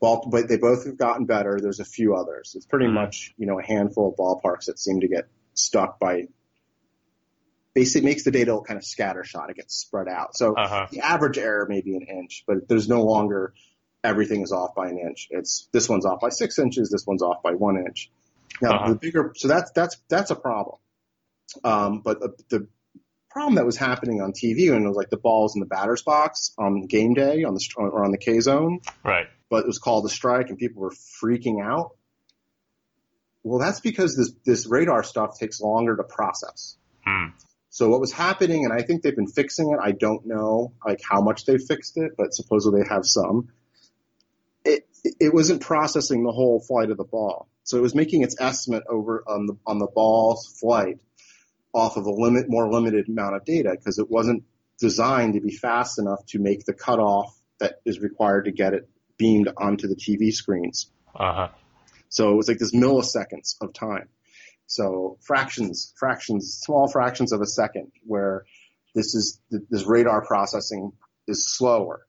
Balt- 0.00 0.30
but 0.30 0.48
they 0.48 0.56
both 0.56 0.86
have 0.86 0.96
gotten 0.96 1.26
better. 1.26 1.58
There's 1.60 1.80
a 1.80 1.84
few 1.84 2.14
others. 2.14 2.54
It's 2.56 2.66
pretty 2.66 2.86
Mhm. 2.86 2.94
much, 2.94 3.34
you 3.36 3.46
know, 3.46 3.58
a 3.58 3.62
handful 3.62 4.08
of 4.10 4.16
ballparks 4.16 4.66
that 4.66 4.78
seem 4.78 5.00
to 5.00 5.08
get 5.08 5.26
stuck 5.54 5.98
by, 5.98 6.28
basically 7.74 8.06
makes 8.08 8.24
the 8.24 8.30
data 8.30 8.58
kind 8.66 8.78
of 8.78 8.84
scattershot. 8.84 9.50
It 9.50 9.56
gets 9.56 9.74
spread 9.74 10.08
out. 10.08 10.36
So 10.36 10.54
uh-huh. 10.54 10.86
the 10.90 11.00
average 11.00 11.38
error 11.38 11.66
may 11.68 11.80
be 11.82 11.96
an 11.96 12.02
inch, 12.02 12.44
but 12.46 12.68
there's 12.68 12.88
no 12.88 13.02
longer 13.02 13.52
everything 14.02 14.42
is 14.42 14.52
off 14.52 14.74
by 14.74 14.88
an 14.88 14.98
inch. 14.98 15.28
It's 15.30 15.68
this 15.72 15.88
one's 15.88 16.06
off 16.06 16.20
by 16.20 16.30
six 16.30 16.58
inches, 16.58 16.90
this 16.90 17.06
one's 17.06 17.22
off 17.22 17.42
by 17.42 17.52
one 17.52 17.76
inch. 17.76 18.10
Now 18.62 18.76
Uh-huh. 18.76 18.88
the 18.90 18.94
bigger, 18.98 19.32
so 19.36 19.48
that's 19.48 19.70
that's 19.72 19.96
that's 20.08 20.30
a 20.30 20.36
problem. 20.36 20.78
Um, 21.64 22.00
but 22.00 22.20
the, 22.20 22.34
the 22.48 22.66
problem 23.30 23.54
that 23.54 23.64
was 23.66 23.76
happening 23.76 24.20
on 24.20 24.32
TV 24.32 24.70
when 24.70 24.84
it 24.84 24.88
was 24.88 24.96
like 24.96 25.10
the 25.10 25.16
balls 25.16 25.54
in 25.54 25.60
the 25.60 25.66
batter's 25.66 26.02
box 26.02 26.52
on 26.58 26.86
game 26.86 27.14
day 27.14 27.44
on 27.44 27.54
the 27.54 27.60
or 27.76 28.04
on 28.04 28.10
the 28.10 28.18
K 28.18 28.40
zone, 28.40 28.80
Right. 29.04 29.26
but 29.48 29.58
it 29.64 29.66
was 29.66 29.78
called 29.78 30.04
a 30.06 30.08
strike 30.08 30.48
and 30.50 30.58
people 30.58 30.82
were 30.82 30.90
freaking 31.22 31.62
out. 31.64 31.92
Well, 33.42 33.58
that's 33.58 33.80
because 33.80 34.16
this 34.16 34.32
this 34.44 34.66
radar 34.66 35.02
stuff 35.02 35.38
takes 35.38 35.60
longer 35.60 35.96
to 35.96 36.02
process. 36.04 36.76
Hmm. 37.06 37.28
So 37.70 37.88
what 37.88 38.00
was 38.00 38.12
happening, 38.12 38.64
and 38.64 38.72
I 38.74 38.82
think 38.82 39.02
they've 39.02 39.14
been 39.16 39.28
fixing 39.28 39.70
it. 39.70 39.78
I 39.80 39.92
don't 39.92 40.26
know 40.26 40.72
like 40.84 41.00
how 41.08 41.20
much 41.22 41.46
they 41.46 41.56
fixed 41.56 41.96
it, 41.96 42.12
but 42.18 42.34
supposedly 42.34 42.82
they 42.82 42.88
have 42.88 43.06
some. 43.06 43.48
It 44.64 44.86
it 45.02 45.32
wasn't 45.32 45.62
processing 45.62 46.24
the 46.24 46.32
whole 46.32 46.60
flight 46.60 46.90
of 46.90 46.98
the 46.98 47.04
ball, 47.04 47.48
so 47.62 47.78
it 47.78 47.80
was 47.80 47.94
making 47.94 48.22
its 48.22 48.36
estimate 48.40 48.82
over 48.90 49.22
on 49.26 49.46
the 49.46 49.56
on 49.66 49.78
the 49.78 49.86
ball's 49.86 50.46
flight 50.60 50.98
off 51.72 51.96
of 51.96 52.06
a 52.06 52.10
limit 52.10 52.48
more 52.48 52.70
limited 52.70 53.08
amount 53.08 53.36
of 53.36 53.44
data 53.44 53.70
because 53.70 53.98
it 53.98 54.10
wasn't 54.10 54.44
designed 54.78 55.34
to 55.34 55.40
be 55.40 55.54
fast 55.54 55.98
enough 55.98 56.24
to 56.26 56.38
make 56.38 56.64
the 56.64 56.72
cutoff 56.72 57.36
that 57.58 57.80
is 57.84 58.00
required 58.00 58.46
to 58.46 58.50
get 58.50 58.74
it 58.74 58.88
beamed 59.16 59.48
onto 59.56 59.86
the 59.86 59.94
TV 59.94 60.32
screens. 60.32 60.90
Uh-huh. 61.14 61.48
So 62.08 62.32
it 62.32 62.36
was 62.36 62.48
like 62.48 62.58
this 62.58 62.74
milliseconds 62.74 63.56
of 63.60 63.72
time. 63.72 64.08
So 64.66 65.18
fractions, 65.20 65.92
fractions, 65.96 66.58
small 66.60 66.88
fractions 66.88 67.32
of 67.32 67.40
a 67.40 67.46
second 67.46 67.92
where 68.04 68.44
this 68.94 69.14
is, 69.14 69.40
this 69.50 69.84
radar 69.84 70.24
processing 70.24 70.92
is 71.26 71.46
slower. 71.46 72.06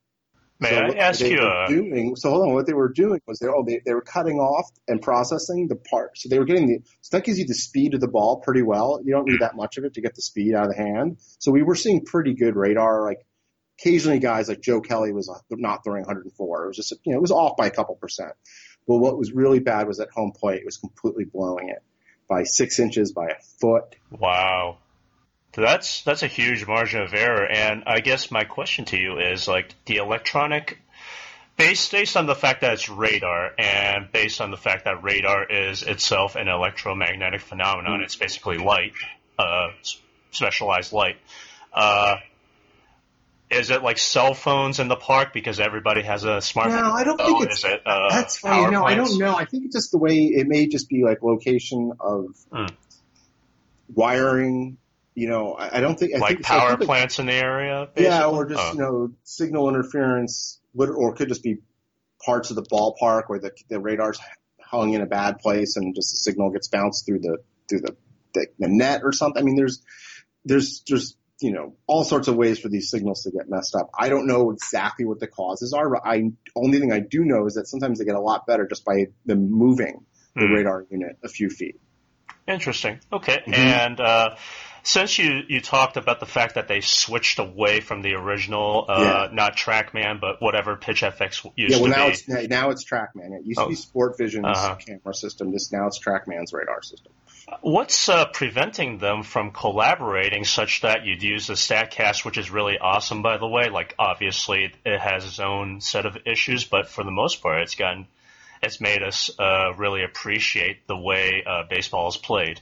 May 0.61 0.69
so 0.69 0.75
I 0.75 0.89
ask 0.97 1.19
they 1.19 1.31
you 1.31 1.41
were 1.41 1.65
doing, 1.67 2.15
so 2.15 2.29
hold 2.29 2.47
on, 2.47 2.53
what 2.53 2.67
they 2.67 2.73
were 2.73 2.89
doing 2.89 3.19
was 3.25 3.39
they, 3.39 3.47
oh, 3.47 3.63
they, 3.65 3.81
they 3.83 3.95
were 3.95 4.01
cutting 4.01 4.37
off 4.37 4.69
and 4.87 5.01
processing 5.01 5.67
the 5.67 5.75
part. 5.75 6.19
So 6.19 6.29
they 6.29 6.37
were 6.37 6.45
getting 6.45 6.67
the, 6.67 6.79
so 7.01 7.17
that 7.17 7.25
gives 7.25 7.39
you 7.39 7.47
the 7.47 7.55
speed 7.55 7.95
of 7.95 7.99
the 7.99 8.07
ball 8.07 8.41
pretty 8.41 8.61
well. 8.61 9.01
You 9.03 9.11
don't 9.11 9.27
need 9.27 9.39
that 9.41 9.55
much 9.55 9.77
of 9.77 9.85
it 9.85 9.95
to 9.95 10.01
get 10.01 10.13
the 10.13 10.21
speed 10.21 10.53
out 10.53 10.69
of 10.69 10.75
the 10.75 10.77
hand. 10.77 11.17
So 11.39 11.51
we 11.51 11.63
were 11.63 11.73
seeing 11.73 12.05
pretty 12.05 12.35
good 12.35 12.55
radar, 12.55 13.03
like 13.03 13.25
occasionally 13.79 14.19
guys 14.19 14.49
like 14.49 14.61
Joe 14.61 14.81
Kelly 14.81 15.11
was 15.11 15.29
uh, 15.29 15.39
not 15.49 15.83
throwing 15.83 16.03
104. 16.03 16.63
It 16.63 16.67
was 16.67 16.77
just, 16.77 16.93
you 17.03 17.11
know, 17.11 17.17
it 17.17 17.21
was 17.21 17.31
off 17.31 17.57
by 17.57 17.65
a 17.65 17.71
couple 17.71 17.95
percent. 17.95 18.33
But 18.87 18.97
what 18.97 19.17
was 19.17 19.31
really 19.31 19.59
bad 19.59 19.87
was 19.87 19.99
at 19.99 20.11
home 20.11 20.31
plate, 20.31 20.59
it 20.59 20.65
was 20.65 20.77
completely 20.77 21.25
blowing 21.25 21.69
it 21.69 21.81
by 22.29 22.43
six 22.43 22.77
inches, 22.77 23.13
by 23.13 23.29
a 23.29 23.41
foot. 23.59 23.95
Wow. 24.11 24.77
That's 25.53 26.03
that's 26.03 26.23
a 26.23 26.27
huge 26.27 26.65
margin 26.65 27.01
of 27.01 27.13
error, 27.13 27.45
and 27.45 27.83
I 27.85 27.99
guess 27.99 28.31
my 28.31 28.45
question 28.45 28.85
to 28.85 28.97
you 28.97 29.19
is 29.19 29.47
like 29.47 29.73
the 29.85 29.97
electronic, 29.97 30.77
based 31.57 31.91
based 31.91 32.15
on 32.15 32.25
the 32.25 32.35
fact 32.35 32.61
that 32.61 32.73
it's 32.73 32.87
radar, 32.87 33.51
and 33.57 34.09
based 34.11 34.39
on 34.39 34.51
the 34.51 34.57
fact 34.57 34.85
that 34.85 35.03
radar 35.03 35.43
is 35.43 35.83
itself 35.83 36.35
an 36.37 36.47
electromagnetic 36.47 37.41
phenomenon. 37.41 38.01
It's 38.01 38.15
basically 38.15 38.59
light, 38.59 38.93
uh, 39.37 39.69
specialized 40.31 40.93
light. 40.93 41.17
Uh, 41.73 42.15
is 43.49 43.69
it 43.71 43.83
like 43.83 43.97
cell 43.97 44.33
phones 44.33 44.79
in 44.79 44.87
the 44.87 44.95
park 44.95 45.33
because 45.33 45.59
everybody 45.59 46.01
has 46.03 46.23
a 46.23 46.37
smartphone? 46.37 46.81
No, 46.81 46.91
I 46.93 47.03
don't 47.03 47.17
think 47.17 47.41
it's- 47.41 47.57
Is 47.57 47.65
it, 47.65 47.81
uh, 47.85 48.07
That's 48.09 48.37
funny. 48.39 48.71
No, 48.71 48.85
I 48.85 48.95
don't 48.95 49.19
know. 49.19 49.35
I 49.35 49.43
think 49.43 49.65
it's 49.65 49.75
just 49.75 49.91
the 49.91 49.97
way 49.97 50.19
it 50.27 50.47
may 50.47 50.67
just 50.67 50.87
be 50.87 51.03
like 51.03 51.21
location 51.21 51.91
of 51.99 52.27
Hmm. 52.53 52.67
wiring. 53.93 54.77
You 55.13 55.27
know, 55.29 55.53
I, 55.53 55.77
I 55.77 55.81
don't 55.81 55.99
think 55.99 56.15
I 56.15 56.19
Like 56.19 56.35
think, 56.37 56.45
power 56.45 56.73
it- 56.73 56.81
plants 56.81 57.19
in 57.19 57.25
the 57.25 57.33
area? 57.33 57.89
Yeah, 57.97 58.27
or 58.27 58.45
just 58.45 58.61
Oh. 58.61 58.71
you 58.73 58.79
know 58.79 59.09
signal 59.23 59.67
interference, 59.69 60.59
or 60.75 61.13
could 61.15 61.27
just 61.29 61.43
be 61.43 61.57
parts 62.25 62.49
of 62.49 62.55
the 62.55 62.63
ballpark 62.63 63.23
where 63.27 63.39
the 63.39 63.51
the 63.69 63.79
radar's 63.79 64.19
hung 64.61 64.93
in 64.93 65.01
a 65.01 65.05
bad 65.05 65.39
place 65.39 65.75
and 65.75 65.93
just 65.95 66.11
the 66.13 66.17
signal 66.17 66.49
gets 66.51 66.69
bounced 66.69 67.05
through 67.05 67.19
the 67.19 67.37
through 67.67 67.81
the 67.81 67.95
the, 68.33 68.47
the 68.59 68.67
net 68.69 69.01
or 69.03 69.11
something. 69.11 69.41
I 69.41 69.45
mean, 69.45 69.55
there's 69.57 69.81
there's 70.45 70.81
there's 70.87 71.17
you 71.41 71.51
know 71.51 71.73
all 71.87 72.05
sorts 72.05 72.29
of 72.29 72.35
ways 72.37 72.59
for 72.59 72.69
these 72.69 72.89
signals 72.89 73.23
to 73.23 73.31
get 73.31 73.49
messed 73.49 73.75
up. 73.75 73.89
I 73.99 74.07
don't 74.07 74.27
know 74.27 74.51
exactly 74.51 75.05
what 75.05 75.19
the 75.19 75.27
causes 75.27 75.73
are, 75.73 75.89
but 75.89 76.03
I 76.05 76.31
only 76.55 76.79
thing 76.79 76.93
I 76.93 76.99
do 77.01 77.25
know 77.25 77.47
is 77.47 77.55
that 77.55 77.67
sometimes 77.67 77.99
they 77.99 78.05
get 78.05 78.15
a 78.15 78.21
lot 78.21 78.47
better 78.47 78.65
just 78.65 78.85
by 78.85 79.07
them 79.25 79.51
moving 79.51 80.05
the 80.35 80.47
Hmm. 80.47 80.53
radar 80.53 80.85
unit 80.89 81.17
a 81.21 81.27
few 81.27 81.49
feet. 81.49 81.81
Interesting. 82.47 82.99
Okay. 83.11 83.43
Mhm. 83.45 83.53
And 83.57 83.99
uh, 83.99 84.35
since 84.83 85.17
you, 85.17 85.41
you 85.47 85.61
talked 85.61 85.97
about 85.97 86.19
the 86.19 86.25
fact 86.25 86.55
that 86.55 86.67
they 86.67 86.81
switched 86.81 87.39
away 87.39 87.81
from 87.81 88.01
the 88.01 88.13
original, 88.13 88.85
uh, 88.87 89.29
not 89.31 89.55
TrackMan, 89.55 90.19
but 90.19 90.41
whatever 90.41 90.75
PitchFX 90.75 91.49
used 91.55 91.73
yeah, 91.73 91.77
well 91.81 91.85
to 91.91 91.97
now 91.97 92.05
be. 92.07 92.11
it's 92.13 92.27
now 92.49 92.69
it's 92.71 92.83
TrackMan. 92.85 93.37
It 93.39 93.45
used 93.45 93.59
to 93.59 93.65
Oh. 93.65 93.69
be 93.69 93.75
Sportvision's 93.75 94.45
Uh-huh. 94.57 94.75
camera 94.75 95.13
system. 95.13 95.51
This 95.51 95.71
now 95.71 95.87
it's 95.87 95.99
TrackMan's 95.99 96.53
radar 96.53 96.81
system. 96.81 97.11
What's 97.61 98.07
uh, 98.07 98.25
preventing 98.27 98.97
them 98.97 99.23
from 99.23 99.51
collaborating 99.51 100.45
such 100.45 100.81
that 100.81 101.05
you'd 101.05 101.21
use 101.21 101.47
the 101.47 101.53
StatCast, 101.55 102.23
which 102.23 102.37
is 102.37 102.49
really 102.49 102.77
awesome, 102.79 103.21
by 103.21 103.37
the 103.37 103.47
way? 103.47 103.69
Like, 103.69 103.93
obviously, 103.99 104.71
it 104.85 104.99
has 104.99 105.25
its 105.25 105.39
own 105.39 105.81
set 105.81 106.05
of 106.05 106.17
issues, 106.25 106.63
but 106.65 106.87
for 106.87 107.03
the 107.03 107.11
most 107.11 107.41
part, 107.41 107.61
it's 107.61 107.75
gotten, 107.75 108.07
it's 108.63 108.79
made 108.79 109.03
us 109.03 109.29
uh, 109.37 109.73
really 109.75 110.03
appreciate 110.03 110.87
the 110.87 110.95
way 110.97 111.43
uh, 111.45 111.63
baseball 111.69 112.07
is 112.07 112.15
played. 112.17 112.61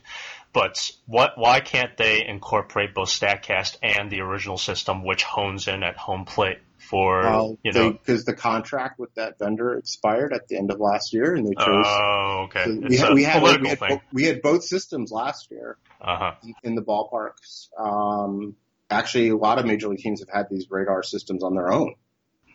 But 0.51 0.91
what? 1.06 1.34
Why 1.38 1.60
can't 1.60 1.96
they 1.98 2.25
incorporate 2.25 2.94
both 2.96 3.10
StatCast 3.10 3.77
and 3.84 4.10
the 4.12 4.22
original 4.22 4.58
system, 4.58 5.06
which 5.06 5.24
hones 5.24 5.68
in 5.68 5.84
at 5.84 5.96
home 5.96 6.25
plate 6.25 6.58
for 6.77 7.22
Well, 7.22 7.60
you 7.63 7.72
know? 7.72 7.91
because 7.91 8.25
the 8.25 8.34
contract 8.34 8.98
with 9.00 9.13
that 9.15 9.38
vendor 9.38 9.77
expired 9.77 10.34
at 10.34 10.48
the 10.48 10.58
end 10.58 10.72
of 10.72 10.79
last 10.79 11.13
year, 11.13 11.36
and 11.36 11.46
they 11.48 11.53
chose. 11.53 11.86
Oh, 11.88 12.46
okay. 12.48 12.63
so 12.65 12.74
we, 12.88 12.96
had, 12.98 13.13
we, 13.13 13.24
had, 13.24 13.62
we, 13.62 13.68
had, 13.70 14.01
we 14.12 14.24
had 14.24 14.41
both 14.41 14.63
systems 14.63 15.12
last 15.12 15.51
year 15.51 15.77
Uh 16.01 16.18
huh. 16.18 16.51
in 16.63 16.74
the 16.74 16.82
ballparks. 16.82 17.68
Um, 17.77 18.56
actually, 18.89 19.29
a 19.29 19.38
lot 19.38 19.60
of 19.60 19.65
major 19.65 19.88
league 19.89 20.00
teams 20.00 20.20
have 20.22 20.29
had 20.29 20.48
these 20.50 20.65
radar 20.72 21.03
systems 21.03 21.44
on 21.44 21.53
their 21.53 21.72
own 21.72 21.94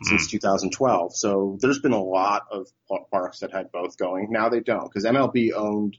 Hmm. 0.01 0.09
since 0.09 0.29
2012. 0.33 1.15
So 1.17 1.57
there's 1.61 1.79
been 1.79 1.93
a 1.93 2.03
lot 2.03 2.47
of 2.51 2.67
parks 3.13 3.39
that 3.41 3.53
had 3.53 3.71
both 3.71 3.97
going. 3.97 4.27
Now 4.33 4.49
they 4.49 4.59
don't 4.59 4.91
because 4.93 5.05
MLB 5.05 5.53
owned 5.55 5.97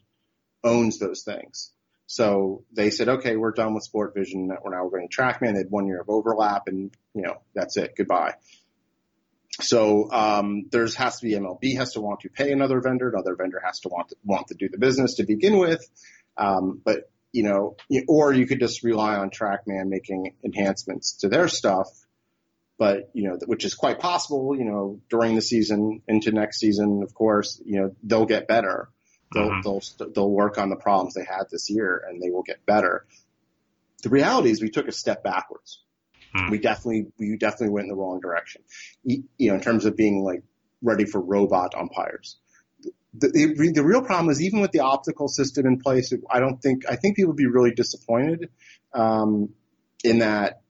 owns 0.66 1.00
those 1.00 1.24
things. 1.24 1.72
So 2.08 2.64
they 2.72 2.92
said, 2.92 3.10
okay, 3.10 3.36
we're 3.36 3.52
done 3.52 3.74
with 3.74 3.88
Sportvision. 3.92 4.50
We're 4.64 4.72
now 4.72 4.88
going 4.90 5.08
to 5.08 5.16
TrackMan. 5.16 5.54
They 5.54 5.60
had 5.60 5.72
one 5.72 5.88
year 5.88 6.02
of 6.02 6.10
overlap, 6.10 6.68
and 6.68 6.96
you 7.14 7.24
know 7.24 7.42
that's 7.54 7.78
it. 7.78 7.94
Goodbye. 7.98 8.36
So 9.62 10.12
um, 10.12 10.66
there's 10.72 10.96
has 10.96 11.20
to 11.20 11.26
be 11.26 11.34
MLB 11.34 11.78
has 11.78 11.94
to 11.94 12.02
want 12.02 12.22
to 12.22 12.30
pay 12.30 12.52
another 12.52 12.82
vendor. 12.82 13.10
Another 13.10 13.36
vendor 13.36 13.62
has 13.64 13.80
to 13.82 13.90
want 13.90 14.10
to, 14.10 14.16
want 14.24 14.48
to 14.48 14.56
do 14.56 14.70
the 14.70 14.78
business 14.78 15.16
to 15.16 15.24
begin 15.24 15.58
with. 15.58 15.84
Um, 16.38 16.82
but 16.84 17.10
you 17.32 17.44
know, 17.44 17.76
or 18.08 18.34
you 18.34 18.48
could 18.48 18.60
just 18.60 18.84
rely 18.84 19.16
on 19.16 19.30
TrackMan 19.30 19.88
making 19.88 20.36
enhancements 20.44 21.18
to 21.18 21.30
their 21.30 21.48
stuff. 21.48 21.88
But 22.78 23.10
you 23.14 23.30
know, 23.30 23.38
which 23.46 23.66
is 23.66 23.74
quite 23.74 24.00
possible. 24.00 24.56
You 24.56 24.66
know, 24.66 25.02
during 25.10 25.36
the 25.36 25.42
season 25.42 26.02
into 26.08 26.32
next 26.32 26.60
season, 26.60 27.02
of 27.04 27.14
course, 27.14 27.62
you 27.66 27.82
know 27.82 27.96
they'll 28.04 28.26
get 28.26 28.48
better. 28.48 28.90
They'll, 29.36 29.50
mm-hmm. 29.50 29.62
they'll, 30.00 30.12
they'll 30.14 30.32
work 30.32 30.58
on 30.58 30.70
the 30.70 30.78
problems 30.78 31.14
they 31.14 31.26
had 31.26 31.44
this 31.52 31.70
year 31.70 32.02
and 32.08 32.22
they 32.22 32.30
will 32.32 32.44
get 32.44 32.66
better. 32.66 33.06
The 34.02 34.10
reality 34.10 34.50
is 34.50 34.62
we 34.62 34.70
took 34.70 34.88
a 34.88 34.94
step 34.94 35.24
backwards. 35.24 35.84
Mm. 36.34 36.52
We 36.52 36.58
definitely, 36.58 37.08
we 37.20 37.38
definitely 37.38 37.70
went 37.70 37.86
in 37.86 37.90
the 37.90 37.96
wrong 37.96 38.22
direction. 38.22 38.62
You 39.04 39.24
know, 39.40 39.56
in 39.56 39.62
terms 39.62 39.86
of 39.86 39.98
being 39.98 40.24
like 40.24 40.42
ready 40.82 41.04
for 41.04 41.20
robot 41.20 41.76
umpires. 41.76 42.38
The, 43.14 43.30
the, 43.58 43.72
the 43.74 43.84
real 43.84 44.02
problem 44.02 44.30
is 44.30 44.42
even 44.42 44.62
with 44.62 44.72
the 44.72 44.80
optical 44.80 45.28
system 45.28 45.66
in 45.66 45.80
place, 45.80 46.14
I 46.30 46.40
don't 46.40 46.62
think, 46.62 46.84
I 46.90 46.96
think 46.96 47.18
people 47.18 47.30
would 47.30 47.38
be 47.38 47.46
really 47.46 47.72
disappointed, 47.72 48.50
um, 48.94 49.50
in 50.04 50.20
that 50.20 50.62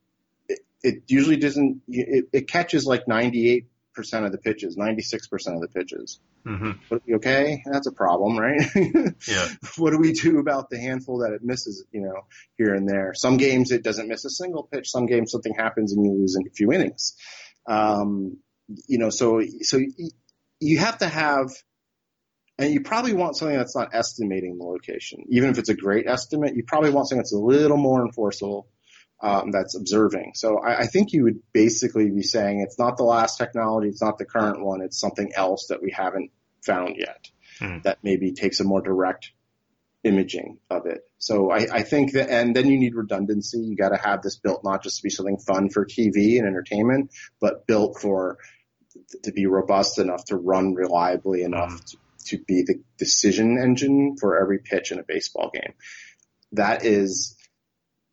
it, 0.47 0.59
it 0.81 1.03
usually 1.07 1.37
doesn't, 1.37 1.81
it, 1.87 2.25
it 2.31 2.47
catches 2.47 2.85
like 2.85 3.05
98% 3.05 3.65
of 3.97 4.31
the 4.31 4.37
pitches, 4.37 4.77
96% 4.77 5.55
of 5.55 5.61
the 5.61 5.67
pitches. 5.67 6.19
Mm-hmm. 6.45 7.13
okay, 7.15 7.63
that's 7.65 7.87
a 7.87 7.91
problem, 7.91 8.37
right? 8.37 8.61
yeah. 9.27 9.47
What 9.77 9.91
do 9.91 9.97
we 9.97 10.13
do 10.13 10.39
about 10.39 10.69
the 10.69 10.79
handful 10.79 11.19
that 11.19 11.33
it 11.33 11.43
misses, 11.43 11.83
you 11.91 12.01
know, 12.01 12.25
here 12.57 12.73
and 12.73 12.87
there? 12.87 13.13
Some 13.13 13.37
games 13.37 13.71
it 13.71 13.83
doesn't 13.83 14.07
miss 14.07 14.25
a 14.25 14.29
single 14.29 14.63
pitch. 14.63 14.89
Some 14.89 15.05
games 15.05 15.31
something 15.31 15.53
happens 15.53 15.93
and 15.93 16.05
you 16.05 16.11
lose 16.11 16.35
in 16.35 16.47
a 16.47 16.51
few 16.51 16.71
innings. 16.71 17.15
Um, 17.67 18.37
you 18.87 18.97
know, 18.97 19.09
so, 19.09 19.41
so 19.61 19.79
you 20.59 20.77
have 20.79 20.99
to 20.99 21.07
have, 21.07 21.49
and 22.57 22.71
you 22.71 22.81
probably 22.81 23.13
want 23.13 23.35
something 23.35 23.57
that's 23.57 23.75
not 23.75 23.89
estimating 23.93 24.57
the 24.57 24.65
location. 24.65 25.25
Even 25.29 25.49
if 25.49 25.57
it's 25.57 25.69
a 25.69 25.75
great 25.75 26.07
estimate, 26.07 26.55
you 26.55 26.63
probably 26.65 26.89
want 26.89 27.07
something 27.07 27.19
that's 27.19 27.33
a 27.33 27.37
little 27.37 27.77
more 27.77 28.05
enforceable 28.05 28.67
um, 29.25 29.49
that's 29.49 29.75
observing. 29.75 30.33
So 30.35 30.59
I, 30.59 30.81
I, 30.81 30.85
think 30.85 31.11
you 31.11 31.23
would 31.23 31.39
basically 31.51 32.11
be 32.11 32.21
saying 32.21 32.61
it's 32.61 32.77
not 32.77 32.95
the 32.95 33.03
last 33.03 33.37
technology, 33.37 33.87
it's 33.87 34.01
not 34.01 34.19
the 34.19 34.25
current 34.25 34.63
one, 34.63 34.81
it's 34.81 34.99
something 34.99 35.31
else 35.35 35.67
that 35.69 35.81
we 35.81 35.89
haven't 35.89 36.29
found 36.63 36.95
yet 36.97 37.29
mm. 37.59 37.81
that 37.83 37.97
maybe 38.03 38.33
takes 38.33 38.59
a 38.59 38.63
more 38.63 38.81
direct 38.81 39.31
imaging 40.03 40.59
of 40.69 40.85
it. 40.85 40.99
So 41.17 41.49
I, 41.49 41.65
I 41.71 41.81
think 41.81 42.11
that, 42.11 42.29
and 42.29 42.55
then 42.55 42.67
you 42.67 42.77
need 42.77 42.93
redundancy. 42.93 43.57
You 43.57 43.75
got 43.75 43.89
to 43.89 43.97
have 43.97 44.21
this 44.21 44.37
built 44.37 44.63
not 44.63 44.83
just 44.83 44.97
to 44.97 45.03
be 45.03 45.09
something 45.09 45.39
fun 45.39 45.69
for 45.69 45.87
TV 45.87 46.37
and 46.37 46.45
entertainment, 46.45 47.11
but 47.41 47.65
built 47.65 47.97
for 47.99 48.37
to 49.23 49.31
be 49.31 49.47
robust 49.47 49.97
enough 49.97 50.23
to 50.25 50.37
run 50.37 50.75
reliably 50.75 51.41
enough 51.41 51.71
mm. 51.71 51.85
to, 51.85 51.97
to 52.37 52.43
be 52.43 52.61
the 52.61 52.79
decision 52.99 53.57
engine 53.59 54.17
for 54.19 54.39
every 54.39 54.59
pitch 54.59 54.91
in 54.91 54.99
a 54.99 55.03
baseball 55.03 55.49
game. 55.51 55.73
That 56.51 56.85
is 56.85 57.34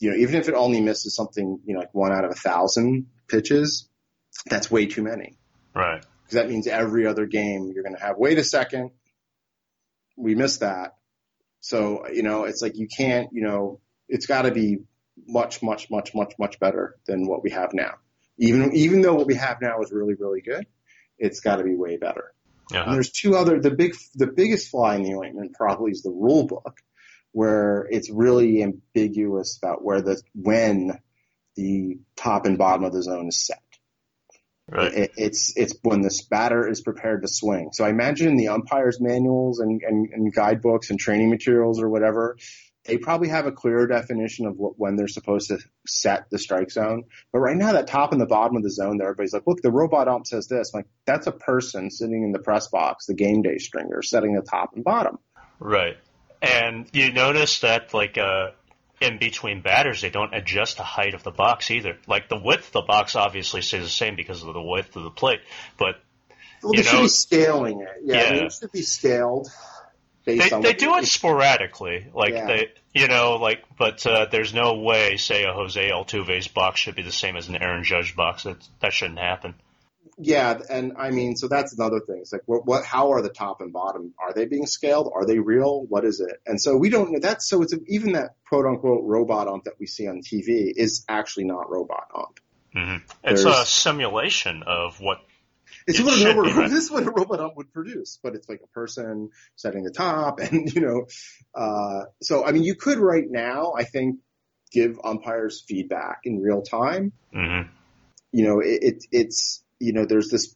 you 0.00 0.10
know, 0.10 0.16
even 0.16 0.34
if 0.34 0.48
it 0.48 0.54
only 0.54 0.80
misses 0.80 1.14
something, 1.14 1.60
you 1.64 1.74
know, 1.74 1.80
like 1.80 1.94
one 1.94 2.12
out 2.12 2.24
of 2.24 2.30
a 2.30 2.34
thousand 2.34 3.06
pitches, 3.28 3.88
that's 4.46 4.70
way 4.70 4.86
too 4.86 5.02
many. 5.02 5.36
Right. 5.74 6.04
Because 6.22 6.34
that 6.34 6.48
means 6.48 6.66
every 6.66 7.06
other 7.06 7.26
game 7.26 7.70
you're 7.72 7.84
going 7.84 7.96
to 7.96 8.02
have, 8.02 8.16
wait 8.18 8.38
a 8.38 8.44
second, 8.44 8.90
we 10.16 10.34
missed 10.34 10.60
that. 10.60 10.96
So, 11.60 12.08
you 12.08 12.22
know, 12.22 12.44
it's 12.44 12.62
like 12.62 12.76
you 12.76 12.88
can't, 12.88 13.28
you 13.32 13.42
know, 13.42 13.80
it's 14.08 14.26
got 14.26 14.42
to 14.42 14.50
be 14.50 14.78
much, 15.28 15.62
much, 15.62 15.90
much, 15.90 16.14
much, 16.14 16.34
much 16.38 16.58
better 16.58 16.96
than 17.06 17.26
what 17.26 17.42
we 17.42 17.50
have 17.50 17.70
now. 17.72 17.94
Even, 18.38 18.74
even 18.74 19.02
though 19.02 19.14
what 19.14 19.26
we 19.26 19.36
have 19.36 19.60
now 19.60 19.80
is 19.82 19.92
really, 19.92 20.14
really 20.14 20.40
good, 20.40 20.66
it's 21.18 21.40
got 21.40 21.56
to 21.56 21.64
be 21.64 21.76
way 21.76 21.96
better. 21.96 22.32
Uh-huh. 22.72 22.82
And 22.84 22.94
there's 22.94 23.10
two 23.10 23.36
other, 23.36 23.60
the 23.60 23.70
big, 23.70 23.94
the 24.14 24.26
biggest 24.26 24.70
fly 24.70 24.96
in 24.96 25.02
the 25.02 25.14
ointment 25.14 25.54
probably 25.54 25.92
is 25.92 26.02
the 26.02 26.10
rule 26.10 26.46
book 26.46 26.76
where 27.32 27.86
it's 27.90 28.10
really 28.10 28.62
ambiguous 28.62 29.58
about 29.58 29.84
where 29.84 30.00
the 30.00 30.20
when 30.34 30.98
the 31.56 31.98
top 32.16 32.46
and 32.46 32.58
bottom 32.58 32.84
of 32.84 32.92
the 32.92 33.02
zone 33.02 33.28
is 33.28 33.46
set. 33.46 33.62
Right. 34.68 34.92
It, 34.92 35.12
it's 35.16 35.56
it's 35.56 35.74
when 35.82 36.02
this 36.02 36.22
batter 36.22 36.68
is 36.68 36.80
prepared 36.80 37.22
to 37.22 37.28
swing. 37.28 37.70
So 37.72 37.84
I 37.84 37.90
imagine 37.90 38.28
in 38.28 38.36
the 38.36 38.48
umpires' 38.48 39.00
manuals 39.00 39.58
and, 39.58 39.82
and, 39.82 40.08
and 40.12 40.32
guidebooks 40.32 40.90
and 40.90 40.98
training 40.98 41.30
materials 41.30 41.82
or 41.82 41.88
whatever, 41.88 42.36
they 42.84 42.96
probably 42.96 43.28
have 43.28 43.46
a 43.46 43.52
clearer 43.52 43.86
definition 43.86 44.46
of 44.46 44.56
what, 44.56 44.78
when 44.78 44.96
they're 44.96 45.08
supposed 45.08 45.48
to 45.48 45.58
set 45.86 46.30
the 46.30 46.38
strike 46.38 46.70
zone. 46.70 47.04
But 47.32 47.40
right 47.40 47.56
now, 47.56 47.72
that 47.72 47.86
top 47.86 48.12
and 48.12 48.20
the 48.20 48.26
bottom 48.26 48.56
of 48.56 48.62
the 48.62 48.70
zone, 48.70 48.98
there 48.98 49.08
everybody's 49.08 49.32
like, 49.32 49.46
look, 49.46 49.60
the 49.62 49.70
robot 49.70 50.08
ump 50.08 50.26
says 50.26 50.46
this. 50.48 50.72
I'm 50.72 50.78
like 50.78 50.86
that's 51.06 51.26
a 51.26 51.32
person 51.32 51.90
sitting 51.90 52.22
in 52.22 52.32
the 52.32 52.38
press 52.38 52.68
box, 52.68 53.06
the 53.06 53.14
game 53.14 53.42
day 53.42 53.58
stringer, 53.58 54.00
setting 54.02 54.34
the 54.34 54.42
top 54.42 54.70
and 54.74 54.84
bottom. 54.84 55.18
Right. 55.58 55.96
And 56.42 56.88
you 56.92 57.12
notice 57.12 57.60
that 57.60 57.94
like 57.94 58.18
uh, 58.18 58.50
in 59.00 59.18
between 59.18 59.62
batters, 59.62 60.00
they 60.00 60.10
don't 60.10 60.34
adjust 60.34 60.76
the 60.76 60.82
height 60.82 61.14
of 61.14 61.22
the 61.22 61.30
box 61.30 61.70
either. 61.70 61.96
Like 62.08 62.28
the 62.28 62.36
width 62.36 62.66
of 62.68 62.72
the 62.72 62.82
box 62.82 63.14
obviously 63.14 63.62
stays 63.62 63.82
the 63.82 63.88
same 63.88 64.16
because 64.16 64.42
of 64.42 64.52
the 64.52 64.62
width 64.62 64.96
of 64.96 65.04
the 65.04 65.10
plate, 65.10 65.40
but 65.78 66.00
well, 66.62 66.72
they 66.72 66.82
should 66.82 67.02
be 67.02 67.08
scaling 67.08 67.80
it. 67.80 67.88
Yeah, 68.04 68.16
yeah. 68.16 68.22
I 68.22 68.32
mean, 68.32 68.44
it 68.46 68.52
should 68.52 68.72
be 68.72 68.82
scaled. 68.82 69.48
they 70.24 70.38
they 70.38 70.72
do 70.72 70.96
it 70.96 71.06
sporadically, 71.06 72.06
like 72.12 72.34
yeah. 72.34 72.46
they, 72.46 72.72
you 72.92 73.06
know, 73.06 73.36
like, 73.36 73.64
but 73.78 74.04
uh, 74.04 74.26
there's 74.30 74.52
no 74.52 74.74
way, 74.74 75.16
say, 75.18 75.44
a 75.44 75.52
Jose 75.52 75.90
Altuve's 75.90 76.48
box 76.48 76.80
should 76.80 76.96
be 76.96 77.02
the 77.02 77.12
same 77.12 77.36
as 77.36 77.48
an 77.48 77.56
Aaron 77.56 77.84
Judge 77.84 78.16
box. 78.16 78.44
That 78.44 78.56
that 78.80 78.92
shouldn't 78.92 79.20
happen 79.20 79.54
yeah, 80.18 80.58
and 80.68 80.92
I 80.98 81.10
mean, 81.10 81.36
so 81.36 81.48
that's 81.48 81.74
another 81.74 82.00
thing. 82.00 82.18
It's 82.20 82.32
like, 82.32 82.42
what, 82.46 82.66
what, 82.66 82.84
how 82.84 83.12
are 83.12 83.22
the 83.22 83.30
top 83.30 83.60
and 83.60 83.72
bottom? 83.72 84.14
Are 84.18 84.34
they 84.34 84.44
being 84.44 84.66
scaled? 84.66 85.10
Are 85.14 85.24
they 85.24 85.38
real? 85.38 85.84
What 85.88 86.04
is 86.04 86.20
it? 86.20 86.40
And 86.46 86.60
so 86.60 86.76
we 86.76 86.90
don't 86.90 87.12
know. 87.12 87.18
That's 87.18 87.48
so 87.48 87.62
it's 87.62 87.74
even 87.88 88.12
that 88.12 88.34
quote 88.48 88.66
unquote 88.66 89.02
robot 89.04 89.48
ump 89.48 89.64
that 89.64 89.74
we 89.78 89.86
see 89.86 90.06
on 90.06 90.20
TV 90.20 90.72
is 90.74 91.04
actually 91.08 91.44
not 91.44 91.70
robot 91.70 92.08
ump. 92.14 92.40
Mm-hmm. 92.76 93.04
It's 93.24 93.44
a 93.44 93.64
simulation 93.64 94.62
of 94.66 95.00
what. 95.00 95.18
It's 95.86 95.98
it 95.98 96.04
what 96.04 96.20
a 96.20 96.38
robot, 96.38 96.70
this 96.70 96.84
is 96.84 96.90
what 96.90 97.04
a 97.04 97.10
robot 97.10 97.40
ump 97.40 97.56
would 97.56 97.72
produce, 97.72 98.18
but 98.22 98.34
it's 98.34 98.48
like 98.48 98.60
a 98.62 98.68
person 98.68 99.30
setting 99.56 99.82
the 99.82 99.90
top, 99.90 100.40
and 100.40 100.72
you 100.74 100.80
know, 100.82 101.06
uh, 101.54 102.04
so 102.20 102.44
I 102.44 102.52
mean, 102.52 102.64
you 102.64 102.74
could 102.74 102.98
right 102.98 103.28
now, 103.28 103.72
I 103.76 103.84
think, 103.84 104.18
give 104.70 105.00
umpires 105.02 105.64
feedback 105.66 106.20
in 106.24 106.40
real 106.40 106.62
time. 106.62 107.12
Mm-hmm. 107.34 107.70
You 108.32 108.44
know, 108.44 108.60
it, 108.60 108.78
it 108.82 109.04
it's 109.10 109.61
you 109.82 109.92
know, 109.92 110.06
there's 110.06 110.28
this, 110.28 110.54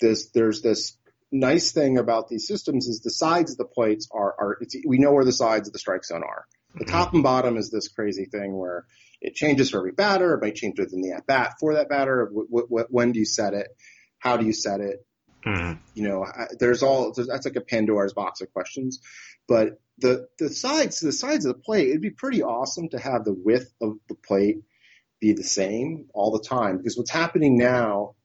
this, 0.00 0.30
there's 0.30 0.62
this 0.62 0.96
nice 1.30 1.72
thing 1.72 1.98
about 1.98 2.28
these 2.28 2.46
systems 2.46 2.86
is 2.86 3.00
the 3.00 3.10
sides 3.10 3.52
of 3.52 3.58
the 3.58 3.64
plates 3.64 4.08
are, 4.12 4.34
are 4.38 4.60
we 4.86 4.98
know 4.98 5.12
where 5.12 5.24
the 5.24 5.32
sides 5.32 5.68
of 5.68 5.72
the 5.72 5.78
strike 5.78 6.04
zone 6.04 6.22
are. 6.22 6.46
The 6.74 6.84
top 6.84 7.12
and 7.12 7.22
bottom 7.22 7.56
is 7.56 7.70
this 7.70 7.88
crazy 7.88 8.24
thing 8.24 8.56
where 8.56 8.86
it 9.20 9.34
changes 9.34 9.70
for 9.70 9.78
every 9.78 9.92
batter. 9.92 10.34
It 10.34 10.42
might 10.42 10.54
change 10.54 10.78
within 10.78 11.02
the 11.02 11.12
at 11.12 11.26
bat 11.26 11.54
for 11.60 11.74
that 11.74 11.88
batter. 11.88 12.26
W- 12.26 12.48
w- 12.48 12.86
when 12.88 13.12
do 13.12 13.18
you 13.18 13.26
set 13.26 13.52
it? 13.54 13.68
How 14.18 14.36
do 14.36 14.46
you 14.46 14.52
set 14.52 14.80
it? 14.80 15.04
Mm-hmm. 15.46 15.80
You 15.94 16.08
know, 16.08 16.26
there's 16.58 16.82
all 16.82 17.12
there's, 17.12 17.28
that's 17.28 17.44
like 17.44 17.56
a 17.56 17.60
Pandora's 17.60 18.14
box 18.14 18.40
of 18.40 18.52
questions. 18.52 19.00
But 19.46 19.80
the 19.98 20.28
the 20.38 20.48
sides 20.48 21.00
the 21.00 21.12
sides 21.12 21.44
of 21.44 21.54
the 21.54 21.60
plate, 21.60 21.88
it'd 21.88 22.00
be 22.00 22.10
pretty 22.10 22.42
awesome 22.42 22.88
to 22.90 22.98
have 22.98 23.24
the 23.24 23.34
width 23.34 23.72
of 23.80 23.96
the 24.08 24.14
plate 24.14 24.58
be 25.22 25.32
the 25.32 25.44
same 25.44 26.06
all 26.12 26.32
the 26.32 26.46
time. 26.46 26.76
Because 26.76 26.98
what's 26.98 27.10
happening 27.10 27.56
now 27.56 28.16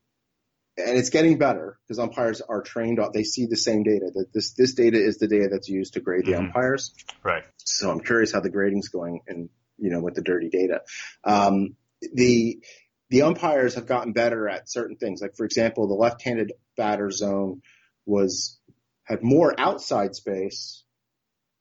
and 0.77 0.97
it's 0.97 1.09
getting 1.09 1.37
better 1.37 1.79
because 1.87 1.99
umpires 1.99 2.41
are 2.41 2.61
trained 2.61 2.99
they 3.13 3.23
see 3.23 3.45
the 3.45 3.55
same 3.55 3.83
data 3.83 4.11
that 4.13 4.33
this 4.33 4.53
this 4.53 4.73
data 4.73 4.97
is 4.97 5.17
the 5.17 5.27
data 5.27 5.47
that's 5.51 5.69
used 5.69 5.93
to 5.93 6.01
grade 6.01 6.25
the 6.25 6.33
mm-hmm. 6.33 6.47
umpires. 6.47 6.93
Right. 7.23 7.43
So 7.57 7.89
i'm 7.91 8.01
curious 8.01 8.33
how 8.33 8.41
the 8.41 8.49
grading's 8.49 8.89
going 8.89 9.21
and 9.27 9.49
you 9.77 9.91
know 9.91 10.01
with 10.01 10.15
the 10.15 10.21
dirty 10.21 10.49
data. 10.49 10.81
Um, 11.23 11.75
the 12.13 12.59
the 13.09 13.21
umpires 13.21 13.75
have 13.75 13.85
gotten 13.85 14.11
better 14.11 14.49
at 14.49 14.69
certain 14.69 14.97
things. 14.97 15.21
Like 15.21 15.35
for 15.37 15.45
example 15.45 15.87
the 15.87 15.93
left-handed 15.93 16.53
batter 16.75 17.11
zone 17.11 17.61
was 18.05 18.59
had 19.03 19.23
more 19.23 19.53
outside 19.57 20.15
space 20.15 20.83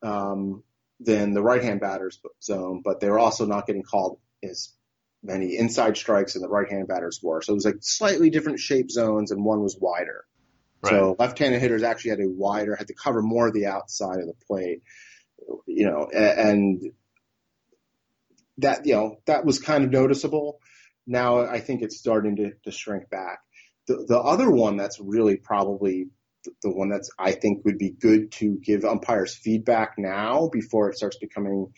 um, 0.02 0.62
than 0.98 1.34
the 1.34 1.42
right-hand 1.42 1.80
batter's 1.80 2.18
zone 2.42 2.80
but 2.84 3.00
they 3.00 3.10
were 3.10 3.18
also 3.18 3.46
not 3.46 3.66
getting 3.66 3.82
called 3.82 4.18
as 4.42 4.75
many 5.26 5.56
inside 5.56 5.96
strikes 5.96 6.34
and 6.34 6.44
the 6.44 6.48
right-hand 6.48 6.88
batters 6.88 7.20
were. 7.22 7.42
So 7.42 7.52
it 7.52 7.56
was 7.56 7.64
like 7.64 7.76
slightly 7.80 8.30
different 8.30 8.60
shape 8.60 8.90
zones 8.90 9.30
and 9.30 9.44
one 9.44 9.62
was 9.62 9.76
wider. 9.80 10.24
Right. 10.82 10.90
So 10.90 11.16
left-handed 11.18 11.60
hitters 11.60 11.82
actually 11.82 12.10
had 12.10 12.20
a 12.20 12.28
wider, 12.28 12.76
had 12.76 12.88
to 12.88 12.94
cover 12.94 13.22
more 13.22 13.48
of 13.48 13.54
the 13.54 13.66
outside 13.66 14.20
of 14.20 14.26
the 14.26 14.34
plate, 14.46 14.82
you 15.66 15.86
know, 15.86 16.08
and 16.12 16.92
that, 18.58 18.86
you 18.86 18.94
know, 18.94 19.16
that 19.26 19.44
was 19.44 19.58
kind 19.58 19.84
of 19.84 19.90
noticeable. 19.90 20.60
Now 21.06 21.40
I 21.40 21.60
think 21.60 21.82
it's 21.82 21.98
starting 21.98 22.36
to, 22.36 22.52
to 22.64 22.70
shrink 22.70 23.10
back. 23.10 23.40
The, 23.86 24.04
the 24.08 24.18
other 24.18 24.50
one 24.50 24.76
that's 24.76 25.00
really 25.00 25.36
probably 25.36 26.08
the 26.62 26.70
one 26.70 26.88
that's 26.88 27.10
I 27.18 27.32
think 27.32 27.64
would 27.64 27.78
be 27.78 27.90
good 27.90 28.32
to 28.32 28.58
give 28.62 28.84
umpires 28.84 29.34
feedback 29.34 29.94
now 29.98 30.48
before 30.52 30.90
it 30.90 30.96
starts 30.96 31.18
becoming 31.18 31.72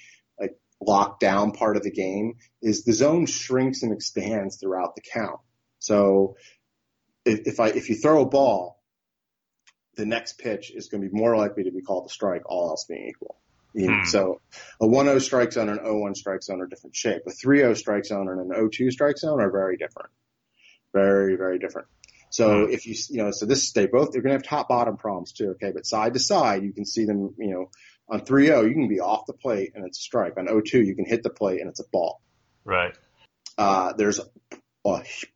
locked 0.81 1.21
down 1.21 1.53
part 1.53 1.77
of 1.77 1.83
the 1.83 1.91
game 1.91 2.35
is 2.63 2.85
the 2.85 2.93
zone 2.93 3.27
shrinks 3.27 3.83
and 3.83 3.93
expands 3.93 4.59
throughout 4.59 4.95
the 4.95 5.03
count. 5.13 5.41
So 5.79 6.37
if, 7.25 7.41
if 7.47 7.61
I 7.61 7.69
if 7.69 7.89
you 7.89 7.97
throw 7.97 8.23
a 8.23 8.27
ball, 8.27 8.83
the 9.97 10.07
next 10.07 10.39
pitch 10.39 10.71
is 10.75 10.89
going 10.89 11.03
to 11.03 11.09
be 11.09 11.15
more 11.15 11.37
likely 11.37 11.65
to 11.65 11.73
be 11.73 11.83
called 11.83 12.07
a 12.07 12.13
strike, 12.13 12.43
all 12.47 12.71
else 12.71 12.85
being 12.89 13.09
equal. 13.09 13.37
Hmm. 13.77 14.05
So 14.05 14.41
a 14.81 14.87
1-0 14.87 15.21
strike 15.21 15.53
zone 15.53 15.69
and 15.69 15.79
an 15.79 15.85
0-1 15.85 16.17
strike 16.17 16.43
zone 16.43 16.61
are 16.61 16.67
different 16.67 16.97
shape. 16.97 17.23
A 17.27 17.31
3-0 17.31 17.77
strike 17.77 18.07
zone 18.07 18.29
and 18.29 18.41
an 18.41 18.49
0-2 18.49 18.91
strike 18.91 19.19
zone 19.19 19.41
are 19.41 19.51
very 19.51 19.77
different. 19.77 20.11
Very, 20.93 21.37
very 21.37 21.59
different. 21.59 21.89
So 22.31 22.67
Hmm. 22.67 22.73
if 22.73 22.87
you, 22.87 22.95
you 23.11 23.23
know, 23.23 23.31
so 23.31 23.47
this, 23.47 23.73
they 23.73 23.87
both, 23.87 24.13
they're 24.13 24.23
going 24.23 24.39
to 24.39 24.39
have 24.39 24.43
top 24.43 24.69
bottom 24.69 24.97
problems 24.97 25.33
too. 25.33 25.51
Okay. 25.51 25.73
But 25.73 25.87
side 25.87 26.15
to 26.15 26.21
side, 26.21 26.63
you 26.63 26.73
can 26.73 26.87
see 26.87 27.05
them, 27.05 27.35
you 27.39 27.51
know, 27.51 27.71
on 28.11 28.21
3-0, 28.21 28.69
you 28.69 28.75
can 28.75 28.89
be 28.89 29.01
off 29.01 29.27
the 29.27 29.35
plate 29.35 29.73
and 29.75 29.85
it's 29.85 29.99
a 29.99 30.03
strike. 30.03 30.37
On 30.39 30.47
0-2, 30.47 30.87
you 30.87 30.95
can 30.95 31.05
hit 31.05 31.23
the 31.23 31.31
plate 31.31 31.61
and 31.61 31.69
it's 31.69 31.81
a 31.81 31.89
ball. 31.93 32.21
Right. 32.65 32.97
Uh, 33.57 33.93
there's 33.95 34.21
a 34.21 34.25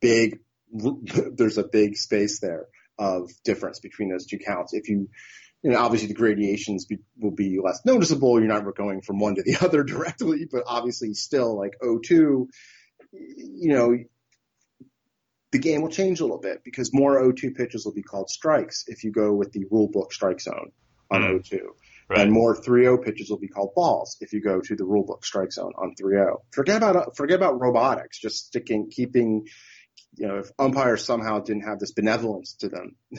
big, 0.01 0.39
there's 0.71 1.57
a 1.57 1.63
big 1.63 1.97
space 1.97 2.39
there 2.39 2.67
of 2.97 3.31
difference 3.43 3.79
between 3.79 4.09
those 4.09 4.25
two 4.25 4.39
counts. 4.39 4.73
If 4.73 4.89
you, 4.89 5.09
you 5.61 5.71
know, 5.71 5.79
obviously 5.79 6.07
the 6.07 6.13
gradations 6.13 6.85
be, 6.85 6.99
will 7.17 7.31
be 7.31 7.59
less 7.63 7.81
noticeable. 7.85 8.39
You're 8.39 8.47
not 8.47 8.75
going 8.75 9.01
from 9.01 9.19
one 9.19 9.35
to 9.35 9.43
the 9.43 9.57
other 9.61 9.83
directly, 9.83 10.47
but 10.51 10.63
obviously 10.65 11.13
still 11.13 11.57
like 11.57 11.73
0-2, 11.81 12.47
you 13.11 13.73
know, 13.73 13.97
the 15.51 15.59
game 15.59 15.81
will 15.83 15.89
change 15.89 16.19
a 16.19 16.23
little 16.23 16.39
bit 16.39 16.63
because 16.63 16.91
more 16.91 17.21
0-2 17.21 17.55
pitches 17.55 17.85
will 17.85 17.93
be 17.93 18.01
called 18.01 18.29
strikes 18.29 18.85
if 18.87 19.03
you 19.03 19.11
go 19.11 19.33
with 19.33 19.51
the 19.51 19.65
rule 19.69 19.87
book 19.87 20.11
strike 20.11 20.41
zone 20.41 20.71
on 21.11 21.21
Hmm. 21.21 21.37
0-2. 21.37 21.59
Right. 22.13 22.21
And 22.21 22.31
more 22.31 22.55
3-0 22.55 23.03
pitches 23.03 23.29
will 23.31 23.39
be 23.39 23.47
called 23.47 23.73
balls 23.73 24.17
if 24.21 24.33
you 24.33 24.41
go 24.41 24.61
to 24.61 24.75
the 24.75 24.85
rule 24.85 25.03
book 25.03 25.25
strike 25.25 25.51
zone 25.51 25.73
on 25.75 25.95
3-0. 25.99 26.41
Forget 26.51 26.77
about 26.77 27.17
forget 27.17 27.37
about 27.37 27.59
robotics. 27.59 28.19
Just 28.19 28.45
sticking, 28.47 28.91
keeping, 28.91 29.47
you 30.15 30.27
know, 30.27 30.37
if 30.37 30.51
umpires 30.59 31.03
somehow 31.03 31.39
didn't 31.39 31.63
have 31.63 31.79
this 31.79 31.91
benevolence 31.91 32.53
to 32.59 32.69
them, 32.69 32.95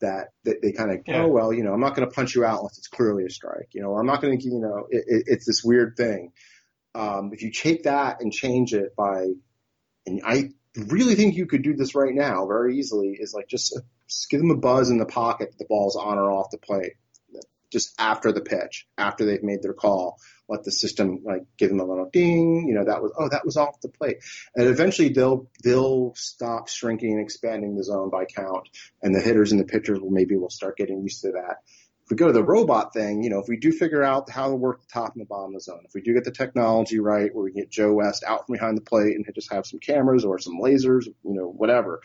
that, 0.00 0.30
that 0.44 0.62
they 0.62 0.72
kind 0.72 0.90
of, 0.90 1.02
Yeah. 1.06 1.22
oh 1.22 1.28
well, 1.28 1.52
you 1.52 1.62
know, 1.62 1.72
I'm 1.72 1.80
not 1.80 1.94
going 1.94 2.08
to 2.08 2.12
punch 2.12 2.34
you 2.34 2.44
out 2.44 2.58
unless 2.58 2.76
it's 2.78 2.88
clearly 2.88 3.24
a 3.24 3.30
strike, 3.30 3.68
you 3.72 3.82
know, 3.82 3.90
or 3.90 4.00
I'm 4.00 4.06
not 4.06 4.20
going 4.20 4.36
to, 4.36 4.44
you 4.44 4.58
know, 4.58 4.86
it, 4.90 5.04
it, 5.06 5.24
it's 5.28 5.46
this 5.46 5.62
weird 5.62 5.96
thing. 5.96 6.32
Um, 6.96 7.30
if 7.32 7.42
you 7.42 7.52
take 7.52 7.84
that 7.84 8.20
and 8.20 8.32
change 8.32 8.74
it 8.74 8.96
by, 8.96 9.26
and 10.06 10.22
I 10.24 10.50
really 10.76 11.14
think 11.14 11.36
you 11.36 11.46
could 11.46 11.62
do 11.62 11.76
this 11.76 11.94
right 11.94 12.12
now 12.12 12.46
very 12.48 12.78
easily, 12.78 13.16
is 13.16 13.32
like 13.32 13.46
just, 13.46 13.78
just 14.08 14.28
give 14.28 14.40
them 14.40 14.50
a 14.50 14.56
buzz 14.56 14.90
in 14.90 14.98
the 14.98 15.06
pocket, 15.06 15.54
the 15.56 15.66
ball's 15.66 15.94
on 15.94 16.18
or 16.18 16.32
off 16.32 16.50
the 16.50 16.58
plate 16.58 16.94
just 17.70 17.94
after 17.98 18.32
the 18.32 18.40
pitch, 18.40 18.86
after 18.98 19.24
they've 19.24 19.42
made 19.42 19.62
their 19.62 19.72
call, 19.72 20.18
let 20.48 20.64
the 20.64 20.72
system 20.72 21.20
like 21.24 21.44
give 21.56 21.68
them 21.70 21.80
a 21.80 21.84
little 21.84 22.10
ding, 22.12 22.66
you 22.68 22.74
know, 22.74 22.84
that 22.84 23.00
was, 23.00 23.12
oh, 23.18 23.28
that 23.28 23.44
was 23.44 23.56
off 23.56 23.80
the 23.80 23.88
plate. 23.88 24.16
And 24.54 24.66
eventually 24.66 25.10
they'll, 25.10 25.48
they'll 25.62 26.12
stop 26.16 26.68
shrinking 26.68 27.12
and 27.12 27.20
expanding 27.20 27.76
the 27.76 27.84
zone 27.84 28.10
by 28.10 28.24
count 28.24 28.68
and 29.00 29.14
the 29.14 29.20
hitters 29.20 29.52
and 29.52 29.60
the 29.60 29.64
pitchers 29.64 30.00
will 30.00 30.10
maybe 30.10 30.36
will 30.36 30.50
start 30.50 30.76
getting 30.76 31.02
used 31.02 31.22
to 31.22 31.32
that. 31.32 31.58
If 32.04 32.10
we 32.10 32.16
go 32.16 32.26
to 32.26 32.32
the 32.32 32.42
robot 32.42 32.92
thing, 32.92 33.22
you 33.22 33.30
know, 33.30 33.38
if 33.38 33.46
we 33.48 33.56
do 33.56 33.70
figure 33.70 34.02
out 34.02 34.28
how 34.28 34.48
to 34.48 34.56
work 34.56 34.80
the 34.80 34.88
top 34.92 35.12
and 35.14 35.20
the 35.20 35.26
bottom 35.26 35.54
of 35.54 35.60
the 35.60 35.60
zone, 35.60 35.82
if 35.84 35.94
we 35.94 36.02
do 36.02 36.14
get 36.14 36.24
the 36.24 36.32
technology 36.32 36.98
right 36.98 37.32
where 37.32 37.44
we 37.44 37.52
can 37.52 37.60
get 37.60 37.70
Joe 37.70 37.92
West 37.92 38.24
out 38.26 38.46
from 38.46 38.54
behind 38.54 38.76
the 38.76 38.82
plate 38.82 39.14
and 39.14 39.24
just 39.32 39.52
have 39.52 39.64
some 39.64 39.78
cameras 39.78 40.24
or 40.24 40.40
some 40.40 40.58
lasers, 40.60 41.06
you 41.06 41.34
know, 41.34 41.46
whatever. 41.46 42.00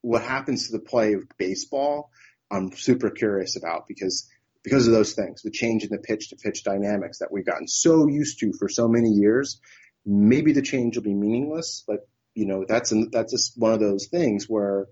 What 0.00 0.22
happens 0.22 0.66
to 0.66 0.72
the 0.72 0.82
play 0.82 1.12
of 1.12 1.24
baseball 1.36 2.10
I'm 2.50 2.72
super 2.72 3.10
curious 3.10 3.56
about 3.56 3.86
because 3.88 4.28
because 4.62 4.86
of 4.86 4.92
those 4.92 5.14
things, 5.14 5.42
the 5.42 5.50
change 5.50 5.84
in 5.84 5.90
the 5.90 5.98
pitch 5.98 6.30
to 6.30 6.36
pitch 6.36 6.64
dynamics 6.64 7.18
that 7.20 7.32
we've 7.32 7.46
gotten 7.46 7.66
so 7.68 8.06
used 8.08 8.40
to 8.40 8.52
for 8.58 8.68
so 8.68 8.88
many 8.88 9.08
years. 9.10 9.60
Maybe 10.04 10.52
the 10.52 10.62
change 10.62 10.96
will 10.96 11.04
be 11.04 11.14
meaningless, 11.14 11.84
but 11.86 12.08
you 12.34 12.46
know 12.46 12.64
that's 12.66 12.92
an, 12.92 13.08
that's 13.12 13.32
just 13.32 13.52
one 13.58 13.72
of 13.72 13.80
those 13.80 14.06
things 14.08 14.46
where 14.48 14.86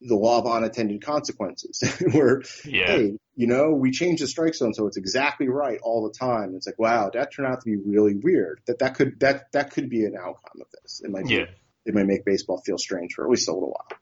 the 0.00 0.14
law 0.16 0.38
of 0.38 0.46
unintended 0.46 1.02
consequences, 1.02 1.82
where 2.12 2.42
Yeah. 2.64 2.86
hey, 2.86 3.12
you 3.36 3.46
know, 3.46 3.70
we 3.70 3.90
change 3.90 4.20
the 4.20 4.26
strike 4.26 4.54
zone 4.54 4.74
so 4.74 4.86
it's 4.86 4.98
exactly 4.98 5.48
right 5.48 5.78
all 5.82 6.06
the 6.06 6.18
time. 6.18 6.54
It's 6.54 6.66
like 6.66 6.78
wow, 6.78 7.10
that 7.14 7.32
turned 7.34 7.48
out 7.48 7.60
to 7.60 7.64
be 7.64 7.76
really 7.76 8.14
weird. 8.22 8.60
That 8.66 8.78
that 8.80 8.94
could 8.96 9.18
that 9.20 9.50
that 9.52 9.70
could 9.72 9.88
be 9.88 10.04
an 10.04 10.14
outcome 10.18 10.60
of 10.60 10.66
this. 10.82 11.00
It 11.02 11.10
might 11.10 11.26
be, 11.26 11.34
Yeah. 11.34 11.46
it 11.86 11.94
might 11.94 12.06
make 12.06 12.24
baseball 12.24 12.60
feel 12.64 12.78
strange 12.78 13.14
for 13.14 13.24
at 13.24 13.30
least 13.30 13.48
a 13.48 13.52
little 13.54 13.70
while. 13.70 13.98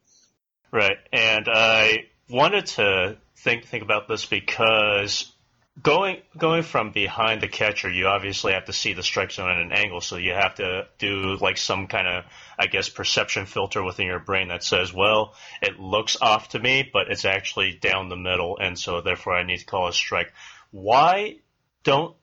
Right. 0.73 0.97
And 1.13 1.47
I 1.49 2.05
wanted 2.29 2.67
to 2.67 3.19
think 3.37 3.67
think 3.67 3.83
about 3.83 4.09
this 4.09 4.25
because 4.27 5.33
going 5.81 6.21
going 6.37 6.63
from 6.63 6.91
behind 6.93 7.41
the 7.41 7.49
catcher, 7.49 7.91
you 7.91 8.07
obviously 8.07 8.53
have 8.53 8.67
to 8.67 8.73
see 8.73 8.93
the 8.93 9.03
strike 9.03 9.33
zone 9.33 9.51
at 9.51 9.59
an 9.59 9.73
angle, 9.73 10.01
so 10.01 10.17
you 10.17 10.33
have 10.33 10.57
to 10.57 10.87
do 10.99 11.37
like 11.41 11.57
some 11.57 11.87
kind 11.87 12.07
of 12.07 12.25
I 12.59 12.67
guess 12.67 12.89
perception 12.89 13.47
filter 13.47 13.83
within 13.83 14.07
your 14.07 14.19
brain 14.19 14.49
that 14.49 14.63
says, 14.63 14.93
well, 14.93 15.35
it 15.61 15.79
looks 15.79 16.17
off 16.21 16.51
to 16.51 16.59
me, 16.59 16.89
but 16.93 17.11
it's 17.11 17.25
actually 17.25 17.73
down 17.73 18.09
the 18.09 18.17
middle, 18.17 18.59
and 18.59 18.79
so 18.79 19.01
therefore 19.01 19.37
I 19.37 19.45
need 19.45 19.59
to 19.59 19.67
call 19.67 19.89
a 19.89 19.93
strike. 19.93 20.33
Why 20.71 21.37
don't 21.85 22.17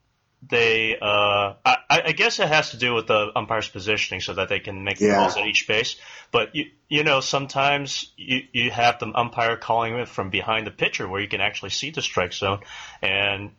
they 0.48 0.98
uh 1.00 1.54
I, 1.66 1.78
I 1.90 2.12
guess 2.14 2.40
it 2.40 2.48
has 2.48 2.72
to 2.72 2.78
do 2.78 2.94
with 2.94 3.08
the 3.08 3.32
umpire's 3.36 3.68
positioning 3.68 4.22
so 4.22 4.34
that 4.36 4.48
they 4.48 4.60
can 4.60 4.84
make 4.84 4.98
the 4.98 5.08
Yeah. 5.08 5.18
calls 5.18 5.38
at 5.38 5.46
each 5.46 5.68
base. 5.68 5.98
But 6.32 6.56
you 6.56 6.72
you 6.88 7.04
know, 7.04 7.20
sometimes 7.20 8.12
you 8.16 8.44
you 8.54 8.72
have 8.72 9.00
the 9.00 9.12
umpire 9.14 9.58
calling 9.58 9.96
it 9.96 10.08
from 10.08 10.30
behind 10.30 10.66
the 10.66 10.72
pitcher 10.72 11.08
where 11.08 11.22
you 11.22 11.28
can 11.28 11.42
actually 11.42 11.72
see 11.72 11.92
the 11.92 12.02
strike 12.02 12.34
zone 12.34 12.60
and 13.02 13.52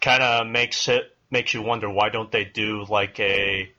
kinda 0.00 0.44
makes 0.44 0.88
it 0.88 1.16
makes 1.30 1.52
you 1.52 1.62
wonder 1.62 1.90
why 1.90 2.10
don't 2.10 2.30
they 2.30 2.44
do 2.44 2.84
like 2.88 3.18
a 3.18 3.72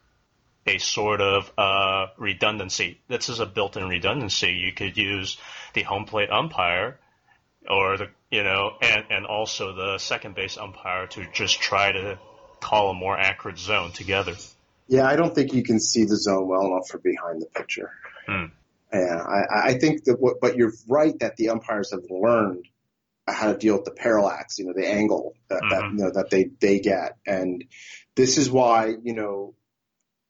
a 0.68 0.78
sort 0.80 1.22
of 1.22 1.52
uh, 1.58 2.08
redundancy. 2.18 3.00
This 3.08 3.30
is 3.30 3.40
a 3.40 3.46
built-in 3.46 3.88
redundancy. 3.88 4.52
You 4.52 4.74
could 4.74 4.98
use 4.98 5.38
the 5.74 5.84
home 5.84 6.06
plate 6.06 6.32
umpire 6.32 7.00
or 7.70 7.98
the 7.98 8.10
you 8.32 8.44
know, 8.44 8.72
and 8.82 9.06
and 9.10 9.26
also 9.26 9.74
the 9.74 9.98
second 9.98 10.36
base 10.36 10.58
umpire 10.58 11.08
to 11.08 11.26
just 11.34 11.60
try 11.60 11.92
to 11.92 12.20
call 12.60 12.92
a 12.92 12.94
more 12.94 13.18
accurate 13.18 13.60
zone 13.60 13.92
together. 13.92 14.36
Yeah, 14.88 15.08
I 15.08 15.16
don't 15.16 15.34
think 15.34 15.54
you 15.54 15.64
can 15.64 15.80
see 15.80 16.06
the 16.06 16.16
zone 16.18 16.48
well 16.48 16.66
enough 16.68 16.88
for 16.90 17.00
behind 17.00 17.42
the 17.42 17.48
pitcher. 17.48 17.92
Hmm. 18.28 18.46
Yeah, 18.94 19.18
I, 19.22 19.70
I 19.70 19.74
think 19.80 20.04
that 20.06 20.18
what, 20.20 20.40
but 20.40 20.56
you're 20.56 20.74
right 20.88 21.18
that 21.20 21.36
the 21.38 21.50
umpires 21.50 21.92
have 21.92 22.04
learned 22.10 22.66
how 23.28 23.52
to 23.52 23.58
deal 23.58 23.76
with 23.76 23.86
the 23.86 23.92
parallax, 23.92 24.60
you 24.60 24.66
know, 24.68 24.74
the 24.74 24.88
angle 24.88 25.34
that, 25.50 25.62
that 25.70 25.82
Mhm. 25.84 25.92
you 25.92 25.98
know 25.98 26.12
that 26.12 26.30
they 26.30 26.46
they 26.60 26.80
get, 26.80 27.18
and 27.26 27.64
this 28.16 28.38
is 28.38 28.50
why 28.50 28.94
you 29.04 29.14
know 29.14 29.56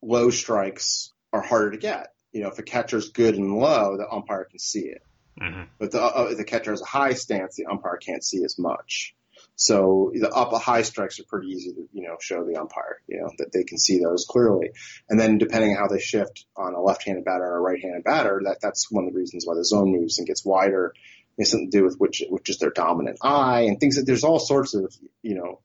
low 0.01 0.29
strikes 0.29 1.11
are 1.33 1.41
harder 1.41 1.71
to 1.71 1.77
get. 1.77 2.13
You 2.31 2.43
know, 2.43 2.49
if 2.49 2.59
a 2.59 2.63
catcher's 2.63 3.09
good 3.09 3.35
and 3.35 3.57
low, 3.57 3.97
the 3.97 4.09
umpire 4.09 4.45
can 4.45 4.59
see 4.59 4.85
it. 4.87 5.01
Hmm 5.39 5.63
But 5.79 5.91
the, 5.91 6.01
uh, 6.01 6.33
the 6.33 6.43
catcher 6.43 6.71
has 6.71 6.81
a 6.81 6.85
high 6.85 7.13
stance, 7.13 7.55
the 7.55 7.65
umpire 7.65 7.97
can't 7.97 8.23
see 8.23 8.43
as 8.43 8.57
much. 8.57 9.15
So 9.57 10.11
the 10.13 10.29
up 10.29 10.51
a 10.51 10.57
high 10.57 10.81
strikes 10.81 11.19
are 11.19 11.23
pretty 11.23 11.47
easy 11.47 11.71
to, 11.73 11.87
you 11.93 12.07
know, 12.07 12.17
show 12.19 12.43
the 12.43 12.57
umpire, 12.57 13.01
you 13.07 13.21
know, 13.21 13.29
that 13.37 13.53
they 13.53 13.63
can 13.63 13.77
see 13.77 13.99
those 13.99 14.25
clearly. 14.29 14.71
And 15.09 15.19
then 15.19 15.37
depending 15.37 15.71
on 15.71 15.77
how 15.77 15.87
they 15.87 15.99
shift 15.99 16.45
on 16.57 16.73
a 16.73 16.81
left-handed 16.81 17.23
batter 17.23 17.45
or 17.45 17.57
a 17.57 17.61
right-handed 17.61 18.03
batter, 18.03 18.41
that, 18.45 18.59
that's 18.61 18.91
one 18.91 19.05
of 19.05 19.13
the 19.13 19.17
reasons 19.17 19.45
why 19.45 19.55
the 19.55 19.63
zone 19.63 19.91
moves 19.91 20.17
and 20.17 20.27
gets 20.27 20.43
wider. 20.43 20.93
Has 21.37 21.51
something 21.51 21.69
to 21.69 21.77
do 21.77 21.83
with 21.83 21.97
which, 21.97 22.23
which 22.29 22.49
is 22.49 22.59
their 22.59 22.69
dominant 22.69 23.17
eye 23.21 23.63
and 23.63 23.77
things 23.77 23.97
that 23.97 24.05
there's 24.05 24.23
all 24.23 24.39
sorts 24.39 24.73
of, 24.73 24.95
you 25.21 25.35
know, 25.35 25.59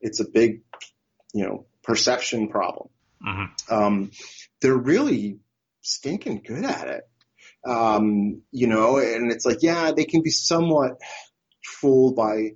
it's 0.00 0.18
a 0.18 0.28
big, 0.28 0.62
you 1.32 1.44
know, 1.44 1.66
perception 1.82 2.48
problem 2.48 2.88
hmm 3.24 3.44
um, 3.70 4.10
they're 4.60 4.76
really 4.76 5.38
stinking 5.80 6.42
good 6.46 6.64
at 6.64 6.88
it. 6.88 7.08
Um, 7.66 8.42
you 8.50 8.66
know, 8.66 8.98
and 8.98 9.32
it's 9.32 9.46
like, 9.46 9.62
yeah, 9.62 9.92
they 9.92 10.04
can 10.04 10.22
be 10.22 10.30
somewhat 10.30 11.00
fooled 11.64 12.14
by 12.16 12.50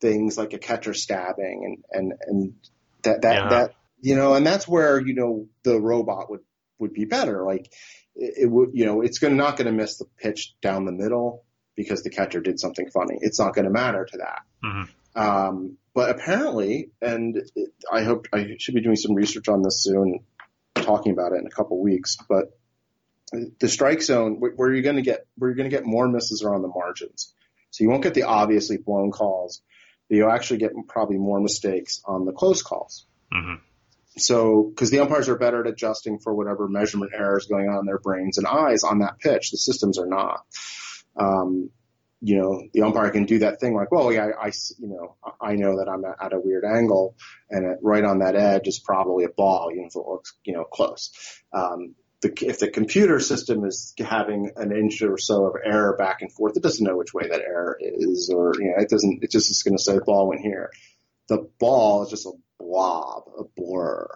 things 0.00 0.36
like 0.36 0.52
a 0.52 0.58
catcher 0.58 0.94
stabbing 0.94 1.76
and, 1.90 2.12
and, 2.12 2.12
and 2.26 2.54
that, 3.02 3.22
that, 3.22 3.34
Yeah. 3.34 3.48
that, 3.50 3.74
you 4.00 4.16
know, 4.16 4.34
and 4.34 4.46
that's 4.46 4.66
where, 4.66 5.00
you 5.00 5.14
know, 5.14 5.46
the 5.62 5.80
robot 5.80 6.30
would, 6.30 6.40
would 6.78 6.92
be 6.92 7.04
better. 7.04 7.44
Like 7.44 7.70
it, 8.16 8.44
it 8.44 8.50
would, 8.50 8.70
you 8.72 8.86
know, 8.86 9.02
it's 9.02 9.18
gonna, 9.18 9.34
not 9.34 9.56
going 9.56 9.66
to 9.66 9.72
miss 9.72 9.98
the 9.98 10.06
pitch 10.18 10.54
down 10.60 10.84
the 10.84 10.92
middle 10.92 11.44
because 11.76 12.02
the 12.02 12.10
catcher 12.10 12.40
did 12.40 12.58
something 12.58 12.90
funny. 12.90 13.18
It's 13.20 13.38
not 13.38 13.54
going 13.54 13.66
to 13.66 13.70
matter 13.70 14.04
to 14.04 14.18
that. 14.18 14.40
hmm 14.62 14.82
Um, 15.14 15.76
but 15.94 16.10
apparently, 16.10 16.90
and 17.02 17.36
it, 17.36 17.70
I 17.92 18.02
hope 18.02 18.26
I 18.32 18.56
should 18.58 18.74
be 18.74 18.80
doing 18.80 18.96
some 18.96 19.14
research 19.14 19.48
on 19.48 19.62
this 19.62 19.82
soon, 19.82 20.20
talking 20.74 21.12
about 21.12 21.32
it 21.32 21.40
in 21.40 21.46
a 21.46 21.50
couple 21.50 21.80
weeks. 21.82 22.16
But 22.28 22.46
the 23.32 23.68
strike 23.68 24.02
zone, 24.02 24.40
where 24.40 24.72
you're 24.72 24.82
going 24.82 24.96
to 24.96 25.02
get 25.02 25.26
where 25.36 25.50
you're 25.50 25.56
going 25.56 25.70
to 25.70 25.76
get 25.76 25.84
more 25.84 26.08
misses 26.08 26.42
are 26.42 26.54
on 26.54 26.62
the 26.62 26.68
margins. 26.68 27.34
So 27.70 27.84
you 27.84 27.90
won't 27.90 28.02
get 28.02 28.14
the 28.14 28.24
obviously 28.24 28.76
blown 28.76 29.12
calls, 29.12 29.62
but 30.08 30.16
you'll 30.16 30.32
actually 30.32 30.58
get 30.58 30.72
probably 30.88 31.18
more 31.18 31.40
mistakes 31.40 32.00
on 32.04 32.24
the 32.24 32.32
close 32.32 32.62
calls. 32.62 33.06
hmm 33.32 33.54
So, 34.16 34.64
because 34.64 34.90
the 34.90 35.00
umpires 35.00 35.28
are 35.28 35.38
better 35.38 35.60
at 35.60 35.70
adjusting 35.70 36.18
for 36.18 36.34
whatever 36.34 36.68
measurement 36.68 37.12
errors 37.14 37.46
going 37.46 37.68
on 37.68 37.80
in 37.80 37.86
their 37.86 38.00
brains 38.00 38.38
and 38.38 38.46
eyes 38.46 38.82
on 38.82 38.98
that 38.98 39.18
pitch, 39.20 39.52
the 39.52 39.58
systems 39.58 39.98
are 39.98 40.06
not. 40.06 40.44
Um, 41.16 41.70
you 42.22 42.36
know, 42.36 42.62
the 42.74 42.82
umpire 42.82 43.10
can 43.10 43.24
do 43.24 43.38
that 43.38 43.60
thing 43.60 43.74
like, 43.74 43.90
well, 43.90 44.12
yeah, 44.12 44.26
I, 44.26 44.48
I 44.48 44.52
you 44.78 44.88
know, 44.88 45.16
I 45.40 45.54
know 45.54 45.78
that 45.78 45.88
I'm 45.88 46.04
at 46.04 46.34
a 46.34 46.40
weird 46.40 46.64
angle 46.64 47.16
and 47.48 47.64
it, 47.64 47.78
right 47.82 48.04
on 48.04 48.18
that 48.18 48.36
edge 48.36 48.68
is 48.68 48.78
probably 48.78 49.24
a 49.24 49.30
ball, 49.30 49.70
know, 49.74 49.86
if 49.86 49.96
it 49.96 50.06
looks, 50.06 50.34
you 50.44 50.52
know, 50.52 50.64
close. 50.64 51.10
Um, 51.52 51.94
the, 52.22 52.32
if 52.42 52.58
the 52.58 52.70
computer 52.70 53.18
system 53.18 53.64
is 53.64 53.94
having 53.98 54.52
an 54.56 54.72
inch 54.72 55.00
or 55.02 55.16
so 55.16 55.46
of 55.46 55.54
error 55.64 55.96
back 55.96 56.20
and 56.20 56.30
forth, 56.30 56.56
it 56.56 56.62
doesn't 56.62 56.84
know 56.84 56.96
which 56.96 57.14
way 57.14 57.28
that 57.28 57.40
error 57.40 57.78
is, 57.80 58.30
or 58.34 58.52
you 58.58 58.66
know, 58.66 58.82
it 58.82 58.90
doesn't. 58.90 59.22
It 59.22 59.30
just 59.30 59.50
is 59.50 59.62
going 59.62 59.76
to 59.76 59.82
say 59.82 59.94
the 59.94 60.02
ball 60.02 60.28
went 60.28 60.42
here. 60.42 60.70
The 61.28 61.48
ball 61.58 62.04
is 62.04 62.10
just 62.10 62.26
a 62.26 62.32
blob, 62.58 63.24
a 63.38 63.44
blur. 63.56 64.08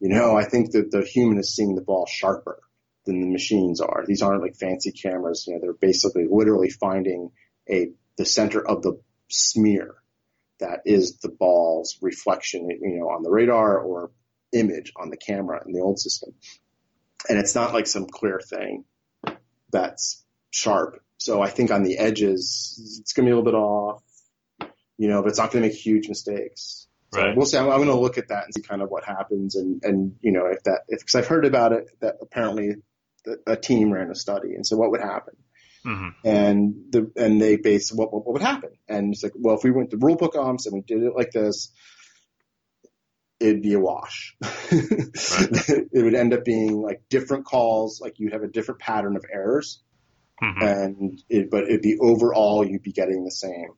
You 0.00 0.10
know, 0.10 0.36
I 0.36 0.44
think 0.44 0.72
that 0.72 0.90
the 0.90 1.02
human 1.02 1.38
is 1.38 1.54
seeing 1.54 1.74
the 1.74 1.80
ball 1.80 2.06
sharper 2.06 2.60
than 3.06 3.20
the 3.20 3.32
machines 3.32 3.80
are. 3.80 4.04
These 4.06 4.22
aren't 4.22 4.42
like 4.42 4.56
fancy 4.56 4.92
cameras. 4.92 5.44
You 5.46 5.54
know, 5.54 5.60
they're 5.60 5.72
basically 5.72 6.26
literally 6.30 6.70
finding 6.70 7.30
a 7.70 7.92
the 8.18 8.26
center 8.26 8.66
of 8.66 8.82
the 8.82 9.00
smear 9.30 9.94
that 10.60 10.80
is 10.84 11.18
the 11.18 11.28
ball's 11.28 11.98
reflection, 12.00 12.68
you 12.70 12.98
know, 12.98 13.08
on 13.08 13.22
the 13.22 13.30
radar 13.30 13.78
or 13.78 14.10
image 14.52 14.92
on 14.96 15.10
the 15.10 15.16
camera 15.16 15.62
in 15.66 15.72
the 15.72 15.80
old 15.80 15.98
system. 15.98 16.34
And 17.28 17.38
it's 17.38 17.54
not 17.54 17.72
like 17.72 17.86
some 17.86 18.06
clear 18.06 18.40
thing 18.40 18.84
that's 19.70 20.24
sharp. 20.50 21.00
So 21.16 21.40
I 21.42 21.48
think 21.50 21.70
on 21.70 21.82
the 21.82 21.98
edges, 21.98 22.98
it's 23.00 23.12
going 23.12 23.26
to 23.26 23.30
be 23.30 23.32
a 23.32 23.36
little 23.36 23.50
bit 23.50 23.56
off, 23.56 24.02
you 24.98 25.08
know, 25.08 25.22
but 25.22 25.28
it's 25.30 25.38
not 25.38 25.50
going 25.50 25.62
to 25.62 25.68
make 25.68 25.76
huge 25.76 26.08
mistakes. 26.08 26.86
So 27.12 27.20
Right. 27.20 27.36
we'll 27.36 27.46
see. 27.46 27.56
I'm, 27.56 27.70
I'm 27.70 27.76
going 27.76 27.88
to 27.88 27.94
look 27.94 28.18
at 28.18 28.28
that 28.28 28.44
and 28.44 28.54
see 28.54 28.62
kind 28.62 28.82
of 28.82 28.90
what 28.90 29.04
happens. 29.04 29.54
And, 29.54 29.82
and, 29.84 30.16
you 30.20 30.32
know, 30.32 30.46
if 30.46 30.62
that, 30.64 30.80
if, 30.88 31.06
cause 31.06 31.14
I've 31.14 31.28
heard 31.28 31.46
about 31.46 31.72
it 31.72 31.88
that 32.00 32.16
apparently 32.20 32.74
the, 33.24 33.38
a 33.46 33.56
team 33.56 33.92
ran 33.92 34.10
a 34.10 34.14
study. 34.14 34.54
And 34.54 34.66
so 34.66 34.76
what 34.76 34.90
would 34.90 35.00
happen? 35.00 35.34
hmm 35.84 36.08
and 36.24 36.74
the 36.90 37.12
and 37.14 37.40
they 37.40 37.56
base 37.56 37.92
what, 37.92 38.12
what 38.12 38.24
what 38.24 38.32
would 38.32 38.42
happen. 38.42 38.70
And 38.88 39.12
it's 39.12 39.22
like, 39.22 39.32
well, 39.36 39.56
if 39.56 39.64
we 39.64 39.70
went 39.70 39.90
to 39.90 39.98
rule 39.98 40.16
book 40.16 40.34
umps 40.34 40.64
and 40.64 40.74
we 40.74 40.80
did 40.80 41.02
it 41.02 41.14
like 41.14 41.30
this, 41.30 41.70
it'd 43.40 43.62
be 43.62 43.74
a 43.74 43.80
wash. 43.80 44.36
it 44.70 45.88
would 45.92 46.14
end 46.14 46.32
up 46.34 46.44
being 46.44 46.80
like 46.80 47.02
different 47.08 47.44
calls, 47.44 48.00
like 48.00 48.18
you'd 48.18 48.32
have 48.32 48.42
a 48.42 48.48
different 48.48 48.80
pattern 48.80 49.16
of 49.16 49.24
errors, 49.32 49.82
hmm 50.40 50.62
and 50.62 51.22
it, 51.28 51.50
but 51.50 51.64
it'd 51.64 51.82
be 51.82 51.96
overall 52.00 52.66
you'd 52.66 52.82
be 52.82 52.92
getting 52.92 53.24
the 53.24 53.30
same. 53.30 53.68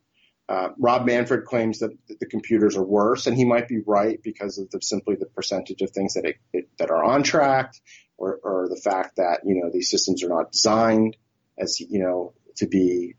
Uh, 0.49 0.69
Rob 0.79 1.05
Manfred 1.05 1.45
claims 1.45 1.81
that 1.81 1.91
the 2.09 2.27
computers 2.27 2.77
are 2.77 2.85
worse, 2.85 3.27
and 3.27 3.37
he 3.37 3.45
might 3.45 3.67
be 3.67 3.81
right 3.85 4.23
because 4.23 4.59
of 4.59 4.71
the, 4.71 4.81
simply 4.81 5.17
the 5.17 5.27
percentage 5.27 5.83
of 5.83 5.91
things 5.91 6.15
that 6.15 6.25
it, 6.25 6.37
it, 6.53 6.69
that 6.79 6.91
are 6.91 7.03
on 7.03 7.25
track, 7.25 7.75
or, 8.17 8.39
or 8.43 8.69
the 8.69 8.81
fact 8.81 9.17
that 9.17 9.41
you 9.45 9.61
know 9.61 9.71
these 9.73 9.91
systems 9.91 10.23
are 10.23 10.29
not 10.29 10.53
designed 10.53 11.17
as 11.59 11.81
you 11.81 11.99
know 11.99 12.33
to 12.57 12.67
be 12.67 13.15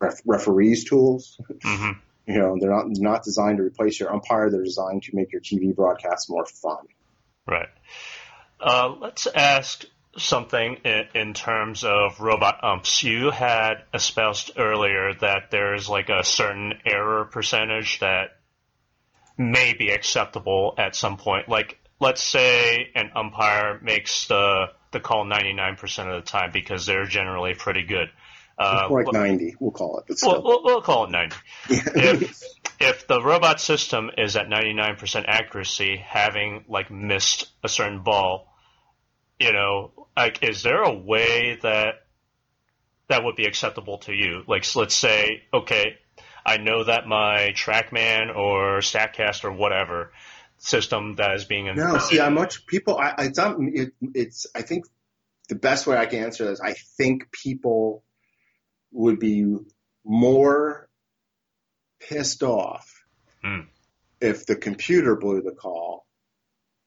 ref- 0.00 0.22
referees 0.26 0.84
tools. 0.84 1.40
hmm 1.62 1.92
You 2.30 2.38
know, 2.38 2.56
they're 2.60 2.70
not 2.70 2.86
not 2.88 3.24
designed 3.24 3.56
to 3.56 3.64
replace 3.64 3.98
your 3.98 4.12
umpire. 4.12 4.50
They're 4.50 4.62
designed 4.62 5.02
to 5.04 5.16
make 5.16 5.32
your 5.32 5.40
TV 5.40 5.74
broadcasts 5.74 6.30
more 6.30 6.46
fun. 6.46 6.86
Right. 7.44 7.68
Uh, 8.60 8.94
let's 9.00 9.26
ask 9.26 9.84
something 10.16 10.76
in, 10.84 11.04
in 11.14 11.34
terms 11.34 11.82
of 11.82 12.20
robot 12.20 12.62
umps. 12.62 13.02
You 13.02 13.30
had 13.30 13.82
espoused 13.92 14.52
earlier 14.56 15.12
that 15.14 15.50
there's 15.50 15.88
like 15.88 16.08
a 16.08 16.22
certain 16.22 16.74
error 16.86 17.24
percentage 17.24 17.98
that 17.98 18.36
may 19.36 19.74
be 19.74 19.90
acceptable 19.90 20.74
at 20.78 20.94
some 20.94 21.16
point. 21.16 21.48
Like, 21.48 21.80
let's 21.98 22.22
say 22.22 22.90
an 22.94 23.10
umpire 23.16 23.80
makes 23.82 24.28
the 24.28 24.66
the 24.92 25.00
call 25.00 25.24
99% 25.24 26.14
of 26.14 26.24
the 26.24 26.30
time 26.30 26.50
because 26.52 26.86
they're 26.86 27.06
generally 27.06 27.54
pretty 27.54 27.82
good. 27.82 28.08
Uh, 28.60 28.88
like 28.90 29.10
90, 29.10 29.56
we'll 29.58 29.70
call 29.70 29.98
it. 30.06 30.18
We'll, 30.22 30.42
we'll, 30.42 30.64
we'll 30.64 30.82
call 30.82 31.06
it 31.06 31.10
90. 31.10 31.36
if 31.70 32.42
if 32.80 33.06
the 33.06 33.22
robot 33.22 33.58
system 33.58 34.10
is 34.18 34.36
at 34.36 34.48
99% 34.48 35.24
accuracy, 35.26 35.96
having 35.96 36.64
like 36.68 36.90
missed 36.90 37.48
a 37.64 37.68
certain 37.70 38.02
ball, 38.02 38.54
you 39.38 39.52
know, 39.54 39.92
like 40.14 40.42
is 40.42 40.62
there 40.62 40.82
a 40.82 40.92
way 40.92 41.58
that 41.62 42.06
that 43.08 43.24
would 43.24 43.36
be 43.36 43.46
acceptable 43.46 43.98
to 43.98 44.12
you? 44.12 44.42
Like, 44.46 44.64
so 44.64 44.80
let's 44.80 44.94
say, 44.94 45.42
okay, 45.54 45.96
I 46.44 46.58
know 46.58 46.84
that 46.84 47.06
my 47.06 47.54
TrackMan 47.54 48.36
or 48.36 48.80
Statcast 48.80 49.44
or 49.44 49.52
whatever 49.52 50.12
system 50.58 51.16
that 51.16 51.34
is 51.34 51.46
being 51.46 51.74
No, 51.74 51.96
see, 51.98 52.20
I'm 52.20 52.34
much 52.34 52.66
people. 52.66 52.98
I, 52.98 53.14
I- 53.16 53.24
it's. 53.24 53.38
It, 53.38 53.92
it's. 54.14 54.46
I 54.54 54.62
think 54.62 54.84
the 55.48 55.54
best 55.54 55.86
way 55.86 55.96
I 55.96 56.04
can 56.04 56.22
answer 56.24 56.44
this. 56.44 56.60
I 56.60 56.74
think 56.74 57.32
people 57.32 58.04
would 58.92 59.18
be 59.18 59.56
more 60.04 60.88
pissed 62.00 62.42
off 62.42 63.04
Hmm. 63.42 63.60
if 64.20 64.46
the 64.46 64.56
computer 64.56 65.16
blew 65.16 65.40
the 65.42 65.52
call 65.52 66.06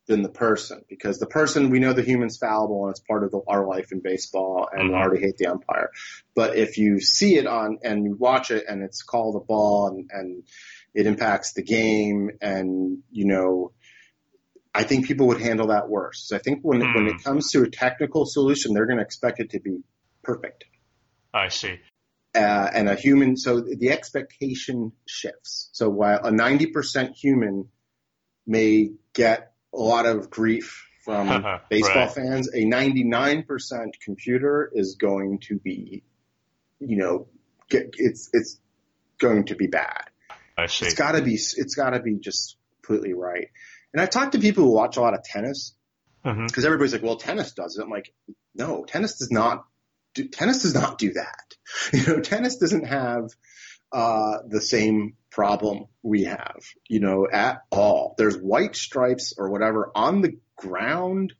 than 0.05 0.21
the 0.21 0.29
person, 0.29 0.83
because 0.89 1.17
the 1.17 1.25
person 1.25 1.69
we 1.69 1.79
know 1.79 1.93
the 1.93 2.03
human's 2.03 2.37
fallible 2.37 2.85
and 2.85 2.91
it's 2.91 2.99
part 2.99 3.23
of 3.23 3.31
the, 3.31 3.39
our 3.47 3.65
life 3.65 3.91
in 3.91 4.01
baseball, 4.01 4.67
and 4.71 4.89
we 4.89 4.93
Mhm. 4.93 5.01
already 5.01 5.21
hate 5.21 5.37
the 5.37 5.47
umpire. 5.47 5.91
But 6.35 6.57
if 6.57 6.77
you 6.77 6.99
see 6.99 7.37
it 7.37 7.47
on 7.47 7.79
and 7.83 8.03
you 8.03 8.15
watch 8.15 8.51
it 8.51 8.65
and 8.67 8.83
it's 8.83 9.01
called 9.01 9.35
a 9.41 9.45
ball 9.45 9.87
and, 9.87 10.09
and 10.11 10.43
it 10.93 11.07
impacts 11.07 11.53
the 11.53 11.63
game 11.63 12.31
and 12.41 13.01
you 13.11 13.25
know 13.25 13.71
I 14.75 14.83
think 14.83 15.05
people 15.05 15.27
would 15.27 15.39
handle 15.39 15.67
that 15.67 15.87
worse. 15.87 16.27
So 16.27 16.35
I 16.35 16.39
think 16.39 16.61
when 16.63 16.81
when 16.81 17.07
it 17.07 17.23
comes 17.23 17.51
to 17.51 17.61
a 17.61 17.69
technical 17.69 18.25
solution, 18.25 18.73
they're 18.73 18.87
going 18.87 18.97
to 18.97 19.03
expect 19.03 19.39
it 19.39 19.51
to 19.51 19.59
be 19.59 19.83
perfect. 20.23 20.65
I 21.33 21.49
see. 21.49 21.79
Uh, 22.35 22.67
and 22.73 22.89
a 22.89 22.95
human, 22.95 23.37
so 23.37 23.61
the 23.61 23.91
expectation 23.91 24.91
shifts. 25.07 25.69
So 25.73 25.87
while 25.89 26.25
a 26.25 26.31
90% 26.31 27.13
human 27.13 27.69
may 28.47 28.89
get 29.13 29.53
a 29.71 29.77
lot 29.77 30.07
of 30.07 30.31
grief 30.31 30.83
from 31.05 31.45
baseball 31.69 32.07
Right. 32.07 32.15
fans, 32.15 32.49
a 32.51 32.65
99% 32.65 33.45
computer 34.03 34.71
is 34.73 34.95
going 34.99 35.39
to 35.47 35.59
be, 35.59 36.03
you 36.79 36.97
know, 36.97 37.27
get, 37.69 37.93
it's, 37.97 38.29
it's 38.33 38.59
going 39.19 39.45
to 39.45 39.55
be 39.55 39.67
bad. 39.67 40.05
I 40.57 40.65
see. 40.65 40.85
It's 40.85 40.95
gotta 40.95 41.21
be, 41.21 41.33
it's 41.35 41.75
gotta 41.75 41.99
be 42.01 42.15
just 42.17 42.57
completely 42.81 43.13
right. 43.13 43.49
And 43.93 44.01
I've 44.01 44.09
talked 44.09 44.31
to 44.31 44.39
people 44.39 44.63
who 44.63 44.71
watch 44.71 44.97
a 44.97 45.01
lot 45.01 45.13
of 45.13 45.23
tennis 45.23 45.75
hmm 46.23 46.47
because 46.47 46.65
everybody's 46.65 46.93
like, 46.93 47.03
well, 47.03 47.17
tennis 47.17 47.53
does 47.53 47.77
it. 47.77 47.83
I'm 47.83 47.89
like, 47.89 48.13
no, 48.55 48.85
tennis 48.85 49.17
does 49.19 49.29
not 49.31 49.65
do, 50.13 50.27
tennis 50.27 50.63
does 50.63 50.73
not 50.73 50.97
do 50.97 51.13
that. 51.13 51.39
You 51.93 52.05
know, 52.05 52.19
tennis 52.19 52.57
doesn't 52.57 52.85
have, 52.85 53.29
uh, 53.91 54.39
the 54.47 54.61
same 54.61 55.15
problem 55.31 55.85
we 56.03 56.25
have, 56.25 56.61
you 56.87 56.99
know, 56.99 57.27
at 57.31 57.63
all. 57.71 58.13
There's 58.17 58.37
white 58.37 58.75
stripes 58.75 59.33
or 59.37 59.49
whatever 59.49 59.91
on 59.95 60.21
the 60.21 60.37
ground. 60.55 61.33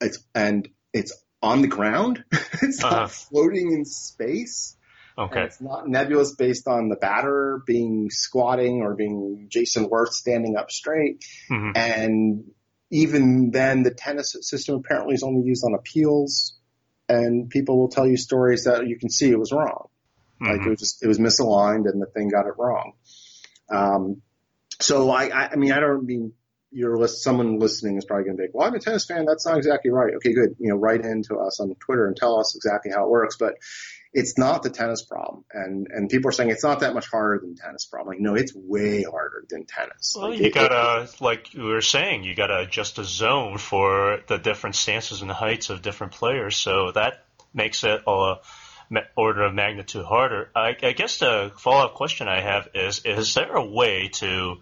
It's, 0.00 0.18
and 0.34 0.68
it's 0.92 1.12
on 1.42 1.62
the 1.62 1.68
ground. 1.68 2.24
it's 2.32 2.84
Uh-huh. 2.84 2.94
not 2.94 3.10
floating 3.10 3.72
in 3.72 3.84
space. 3.84 4.76
And 5.16 5.30
Okay. 5.30 5.42
it's 5.44 5.60
not 5.60 5.88
nebulous 5.88 6.34
based 6.34 6.66
on 6.66 6.88
the 6.88 6.96
batter 6.96 7.62
being 7.66 8.08
squatting 8.10 8.80
or 8.82 8.94
being 8.94 9.48
Jayson 9.50 9.88
Werth 9.88 10.12
standing 10.12 10.56
up 10.56 10.70
straight. 10.70 11.24
hmm 11.48 11.70
And 11.74 12.44
even 12.90 13.50
then, 13.50 13.82
the 13.82 13.94
tennis 13.94 14.36
system 14.40 14.76
apparently 14.76 15.14
is 15.14 15.22
only 15.22 15.42
used 15.46 15.64
on 15.64 15.74
appeals, 15.74 16.58
and 17.08 17.50
people 17.50 17.78
will 17.78 17.88
tell 17.88 18.06
you 18.06 18.16
stories 18.16 18.64
that 18.64 18.86
you 18.86 18.98
can 18.98 19.10
see 19.10 19.30
it 19.30 19.38
was 19.38 19.52
wrong. 19.52 19.88
Like 20.40 20.62
it 20.62 20.68
hmm 20.68 20.70
was 20.70 20.80
just 20.80 21.02
it 21.02 21.08
was 21.08 21.18
misaligned, 21.18 21.88
and 21.88 22.00
the 22.00 22.06
thing 22.06 22.28
got 22.28 22.46
it 22.46 22.54
wrong. 22.58 22.92
Um, 23.70 24.22
so 24.80 25.10
I, 25.10 25.50
I, 25.52 25.56
mean, 25.56 25.72
I 25.72 25.80
don't 25.80 26.04
mean 26.04 26.32
you're 26.72 26.96
list, 26.96 27.22
someone 27.22 27.58
listening 27.58 27.96
is 27.96 28.04
probably 28.04 28.24
going 28.24 28.36
to 28.36 28.40
be 28.40 28.46
like, 28.48 28.54
well, 28.54 28.66
I'm 28.66 28.74
a 28.74 28.80
tennis 28.80 29.04
fan. 29.04 29.24
That's 29.26 29.46
not 29.46 29.58
exactly 29.58 29.90
right. 29.90 30.14
Okay, 30.16 30.32
good. 30.32 30.56
You 30.58 30.70
know, 30.70 30.76
write 30.76 31.04
in 31.04 31.22
to 31.24 31.36
us 31.36 31.60
on 31.60 31.74
Twitter 31.76 32.06
and 32.06 32.16
tell 32.16 32.40
us 32.40 32.56
exactly 32.56 32.90
how 32.90 33.04
it 33.04 33.10
works. 33.10 33.36
But 33.38 33.54
it's 34.14 34.36
not 34.36 34.62
the 34.62 34.70
tennis 34.70 35.02
problem. 35.02 35.44
And, 35.52 35.86
and 35.90 36.08
people 36.10 36.28
are 36.28 36.32
saying 36.32 36.50
it's 36.50 36.62
not 36.64 36.80
that 36.80 36.92
much 36.94 37.08
harder 37.08 37.38
than 37.40 37.56
tennis 37.56 37.86
problem. 37.86 38.14
Like, 38.14 38.20
no, 38.20 38.34
it's 38.34 38.52
way 38.54 39.02
harder 39.04 39.44
than 39.48 39.64
tennis. 39.64 40.14
Well, 40.16 40.30
Like, 40.30 40.38
you 40.40 40.46
it- 40.46 40.54
gotta, 40.54 41.08
like 41.20 41.54
you 41.54 41.64
were 41.64 41.80
saying, 41.80 42.24
you 42.24 42.34
gotta 42.34 42.58
adjust 42.60 42.98
a 42.98 43.04
zone 43.04 43.58
for 43.58 44.20
the 44.28 44.38
different 44.38 44.76
stances 44.76 45.22
and 45.22 45.30
heights 45.30 45.70
of 45.70 45.80
different 45.82 46.12
players, 46.12 46.56
so 46.56 46.92
that 46.92 47.24
makes 47.54 47.84
it 47.84 48.02
a 48.06 48.34
order 49.16 49.44
of 49.44 49.54
magnitude 49.54 50.04
harder. 50.04 50.50
I, 50.54 50.76
I 50.82 50.92
guess 50.92 51.18
the 51.18 51.50
follow-up 51.56 51.94
question 51.94 52.28
I 52.28 52.42
have 52.42 52.68
is: 52.74 53.00
Is 53.06 53.32
there 53.32 53.54
a 53.56 53.64
way 53.64 54.08
to 54.16 54.56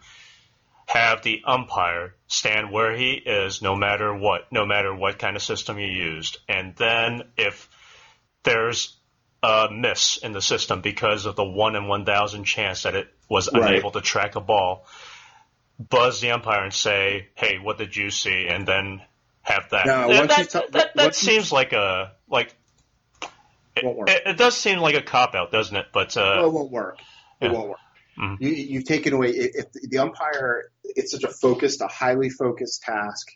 have 0.86 1.22
the 1.22 1.42
umpire 1.44 2.14
stand 2.28 2.70
where 2.70 2.94
he 2.96 3.12
is, 3.14 3.62
no 3.62 3.74
matter 3.74 4.14
what, 4.14 4.52
no 4.52 4.66
matter 4.66 4.94
what 4.94 5.18
kind 5.18 5.34
of 5.34 5.42
system 5.42 5.78
you 5.80 5.88
used, 5.88 6.38
and 6.48 6.76
then 6.76 7.22
if 7.36 7.68
there's 8.44 8.96
a 9.42 9.68
miss 9.72 10.18
in 10.18 10.33
the 10.33 10.42
system 10.42 10.81
because 10.83 11.26
of 11.26 11.37
the 11.37 11.44
one 11.44 11.76
in 11.76 11.87
one 11.87 12.05
thousand 12.05 12.44
chance 12.44 12.83
that 12.83 12.94
it 12.94 13.09
was 13.29 13.48
Right. 13.53 13.70
unable 13.72 13.90
to 13.92 14.00
track 14.00 14.37
a 14.37 14.40
ball, 14.40 14.87
buzz 15.79 16.20
the 16.20 16.31
umpire 16.33 16.64
and 16.64 16.74
say, 16.74 17.29
"Hey, 17.35 17.59
what 17.59 17.79
did 17.79 17.96
you 17.96 18.11
see?" 18.11 18.46
and 18.48 18.66
then 18.66 19.00
have 19.42 19.70
that. 19.70 19.87
Now, 19.87 20.09
that 20.09 20.29
that, 20.29 20.53
that, 20.53 20.72
that 20.72 20.96
once 20.96 21.22
you- 21.22 21.33
seems 21.33 21.53
like 21.53 21.72
a 21.72 22.12
like 22.29 22.55
It. 23.76 23.85
It, 23.85 24.22
it 24.26 24.37
does 24.37 24.57
seem 24.57 24.81
like 24.81 24.94
a 24.94 25.03
cop 25.03 25.35
out, 25.35 25.50
doesn't 25.53 25.74
it? 25.76 25.87
But 25.92 26.16
uh, 26.16 26.20
well, 26.38 26.46
it 26.46 26.53
won't 26.53 26.70
work. 26.70 26.98
It 27.40 27.46
yeah. 27.46 27.53
won't 27.53 27.68
work. 27.70 27.79
Mhm. 28.20 28.37
You, 28.40 28.48
you've 28.50 28.85
taken 28.85 29.14
away 29.14 29.31
if 29.31 29.72
the 29.72 29.98
umpire. 29.98 30.70
It's 30.85 31.12
such 31.12 31.22
a 31.24 31.29
focused, 31.29 31.81
a 31.81 31.87
highly 31.87 32.29
focused 32.29 32.83
task. 32.83 33.29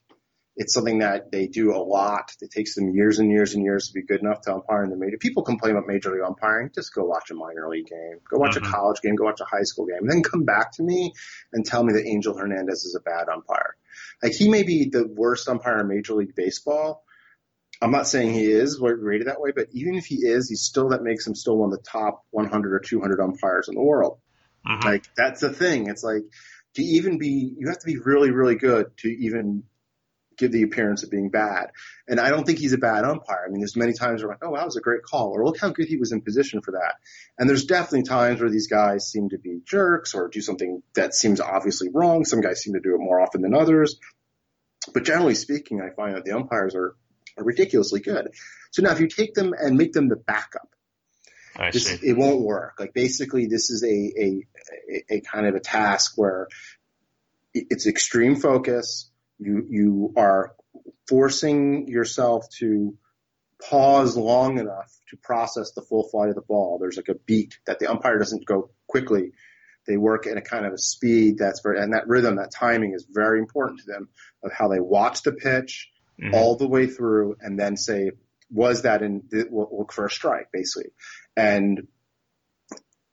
It's 0.56 0.72
something 0.72 1.00
that 1.00 1.32
they 1.32 1.48
do 1.48 1.74
a 1.74 1.82
lot. 1.82 2.30
It 2.40 2.50
takes 2.52 2.76
them 2.76 2.94
years 2.94 3.18
and 3.18 3.28
years 3.30 3.54
and 3.54 3.64
years 3.64 3.88
to 3.88 3.92
be 3.94 4.02
good 4.02 4.20
enough 4.20 4.42
to 4.42 4.54
umpire 4.54 4.84
in 4.84 4.90
the 4.90 4.96
major. 4.96 5.16
People 5.18 5.42
complain 5.42 5.72
about 5.74 5.88
major 5.88 6.12
league 6.12 6.22
umpiring. 6.22 6.70
Just 6.72 6.94
go 6.94 7.04
watch 7.04 7.30
a 7.32 7.34
minor 7.34 7.68
league 7.68 7.88
game. 7.88 8.20
Go 8.30 8.38
watch 8.38 8.54
Mhm. 8.54 8.68
a 8.68 8.70
college 8.70 9.00
game. 9.00 9.16
Go 9.16 9.24
watch 9.24 9.40
a 9.40 9.44
high 9.44 9.64
school 9.64 9.86
game. 9.86 9.98
And 10.02 10.10
then 10.10 10.22
come 10.22 10.44
back 10.44 10.70
to 10.74 10.82
me 10.84 11.12
and 11.52 11.66
tell 11.66 11.82
me 11.82 11.94
that 11.94 12.06
Angel 12.06 12.36
Hernandez 12.38 12.84
is 12.84 12.94
a 12.94 13.00
bad 13.00 13.28
umpire. 13.28 13.74
Like 14.22 14.32
he 14.32 14.48
may 14.48 14.62
be 14.62 14.88
the 14.88 15.06
worst 15.08 15.48
umpire 15.48 15.80
in 15.80 15.88
Major 15.88 16.14
League 16.14 16.36
Baseball. 16.36 17.04
I'm 17.82 17.90
not 17.90 18.06
saying 18.06 18.32
he 18.32 18.44
is 18.50 18.80
rated 18.80 19.26
that 19.26 19.40
way, 19.40 19.50
but 19.50 19.66
even 19.72 19.96
if 19.96 20.06
he 20.06 20.24
is, 20.24 20.48
he's 20.48 20.62
still 20.62 20.90
that 20.90 21.02
makes 21.02 21.26
him 21.26 21.34
still 21.34 21.56
one 21.58 21.72
of 21.72 21.76
the 21.78 21.82
top 21.84 22.24
100 22.30 22.72
or 22.72 22.78
200 22.78 23.20
umpires 23.20 23.68
in 23.68 23.74
the 23.74 23.82
world. 23.82 24.18
mhm. 24.64 24.84
Like 24.84 25.04
that's 25.16 25.40
the 25.40 25.52
thing. 25.52 25.88
It's 25.88 26.04
like 26.04 26.22
to 26.74 26.82
even 26.82 27.18
be, 27.18 27.54
you 27.58 27.66
have 27.68 27.80
to 27.80 27.86
be 27.86 27.98
really, 27.98 28.30
really 28.30 28.54
good 28.54 28.96
to 28.98 29.08
even 29.08 29.64
give 30.36 30.52
the 30.52 30.62
appearance 30.62 31.02
of 31.02 31.10
being 31.10 31.30
bad. 31.30 31.70
And 32.08 32.20
I 32.20 32.30
don't 32.30 32.44
think 32.44 32.58
he's 32.58 32.72
a 32.72 32.78
bad 32.78 33.04
umpire. 33.04 33.44
I 33.46 33.50
mean, 33.50 33.60
there's 33.60 33.76
many 33.76 33.92
times 33.92 34.22
where 34.22 34.32
I'm 34.32 34.38
like, 34.40 34.48
oh, 34.48 34.56
that 34.56 34.64
was 34.64 34.76
a 34.76 34.80
great 34.80 35.02
call, 35.02 35.32
or 35.32 35.44
look 35.44 35.58
how 35.60 35.70
good 35.70 35.88
he 35.88 35.96
was 35.96 36.12
in 36.12 36.20
position 36.20 36.60
for 36.62 36.72
that. 36.72 36.94
And 37.38 37.48
there's 37.48 37.66
definitely 37.66 38.02
times 38.02 38.40
where 38.40 38.50
these 38.50 38.68
guys 38.68 39.10
seem 39.10 39.30
to 39.30 39.38
be 39.38 39.60
jerks 39.64 40.14
or 40.14 40.28
do 40.28 40.40
something 40.40 40.82
that 40.94 41.14
seems 41.14 41.40
obviously 41.40 41.88
wrong. 41.92 42.24
Some 42.24 42.40
guys 42.40 42.62
seem 42.62 42.74
to 42.74 42.80
do 42.80 42.94
it 42.94 42.98
more 42.98 43.20
often 43.20 43.42
than 43.42 43.54
others. 43.54 43.98
But 44.92 45.04
generally 45.04 45.34
speaking, 45.34 45.80
I 45.80 45.94
find 45.94 46.16
that 46.16 46.24
the 46.24 46.32
umpires 46.32 46.74
are, 46.74 46.94
are 47.38 47.44
ridiculously 47.44 48.00
good. 48.00 48.28
So 48.70 48.82
now 48.82 48.92
if 48.92 49.00
you 49.00 49.08
take 49.08 49.34
them 49.34 49.54
and 49.58 49.78
make 49.78 49.92
them 49.92 50.08
the 50.08 50.16
backup, 50.16 50.68
I 51.56 51.70
this, 51.70 51.86
see. 51.86 52.06
it 52.06 52.16
won't 52.16 52.40
work. 52.40 52.74
Like 52.78 52.92
basically, 52.92 53.46
this 53.46 53.70
is 53.70 53.84
a 53.84 54.12
a 54.20 55.16
a 55.16 55.20
kind 55.20 55.46
of 55.46 55.54
a 55.54 55.60
task 55.60 56.14
where 56.16 56.48
it's 57.54 57.86
extreme 57.86 58.36
focus. 58.36 59.10
You 59.38 59.66
you 59.68 60.14
are 60.16 60.54
forcing 61.08 61.88
yourself 61.88 62.48
to 62.58 62.96
pause 63.70 64.16
long 64.16 64.58
enough 64.58 64.92
to 65.10 65.16
process 65.16 65.72
the 65.72 65.82
full 65.82 66.08
flight 66.08 66.28
of 66.28 66.34
the 66.34 66.42
ball. 66.42 66.78
There's 66.78 66.96
like 66.96 67.08
a 67.08 67.14
beat 67.14 67.58
that 67.66 67.78
the 67.78 67.90
umpire 67.90 68.18
doesn't 68.18 68.44
go 68.46 68.70
quickly. 68.86 69.32
They 69.86 69.96
work 69.96 70.26
at 70.26 70.36
a 70.36 70.40
kind 70.40 70.66
of 70.66 70.72
a 70.72 70.78
speed 70.78 71.36
that's 71.38 71.60
very, 71.62 71.78
and 71.78 71.92
that 71.92 72.08
rhythm, 72.08 72.36
that 72.36 72.50
timing 72.50 72.94
is 72.94 73.06
very 73.10 73.38
important 73.38 73.80
to 73.80 73.86
them 73.86 74.08
of 74.42 74.50
how 74.52 74.68
they 74.68 74.80
watch 74.80 75.22
the 75.22 75.32
pitch 75.32 75.90
Mhm. 76.20 76.32
all 76.32 76.56
the 76.56 76.68
way 76.68 76.86
through 76.86 77.36
and 77.40 77.58
then 77.58 77.76
say, 77.76 78.12
was 78.50 78.82
that 78.82 79.02
in, 79.02 79.22
look 79.50 79.92
for 79.92 80.06
a 80.06 80.10
strike, 80.10 80.52
basically. 80.52 80.92
And 81.36 81.88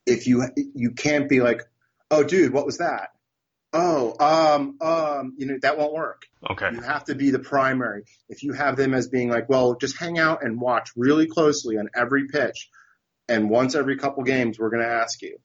if 0.06 0.28
you, 0.28 0.46
you 0.56 0.92
can't 0.92 1.28
be 1.28 1.42
like, 1.42 1.64
oh 2.10 2.24
dude, 2.24 2.54
what 2.54 2.66
was 2.66 2.78
that? 2.78 3.10
Oh, 3.74 4.16
um, 4.20 4.78
um, 4.82 5.34
you 5.38 5.46
know, 5.46 5.58
that 5.62 5.78
won't 5.78 5.94
work. 5.94 6.24
Okay. 6.50 6.70
You 6.74 6.82
have 6.82 7.06
to 7.06 7.16
be 7.16 7.32
the 7.32 7.40
primary. 7.40 8.04
If 8.28 8.44
you 8.44 8.52
have 8.54 8.76
them 8.76 8.94
as 8.94 9.08
being 9.08 9.30
like, 9.30 9.48
well, 9.48 9.76
just 9.76 9.98
hang 9.98 10.20
out 10.20 10.44
and 10.44 10.60
watch 10.60 10.90
really 10.96 11.28
closely 11.28 11.78
on 11.78 11.90
every 11.96 12.28
pitch, 12.28 12.70
and 13.30 13.50
once 13.50 13.76
every 13.76 13.98
couple 13.98 14.24
games, 14.24 14.60
we're 14.60 14.70
going 14.70 14.84
to 14.84 14.90
ask 14.90 15.22
you. 15.22 15.38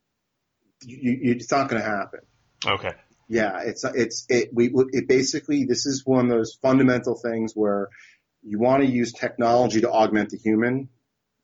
You, 0.83 1.19
you, 1.23 1.33
it's 1.33 1.51
not 1.51 1.69
going 1.69 1.81
to 1.81 1.89
happen. 1.89 2.21
Okay. 2.67 2.93
Yeah, 3.29 3.61
it's 3.65 3.85
it's 3.85 4.25
it 4.29 4.51
we 4.53 4.71
it 4.93 5.09
basically 5.09 5.65
this 5.65 5.85
is 5.85 6.03
one 6.07 6.27
of 6.27 6.31
those 6.31 6.57
fundamental 6.63 7.17
things 7.17 7.55
where 7.55 7.89
you 8.43 8.59
want 8.61 8.85
to 8.85 8.89
use 8.89 9.13
technology 9.13 9.81
to 9.81 9.91
augment 9.91 10.31
the 10.31 10.37
human 10.37 10.89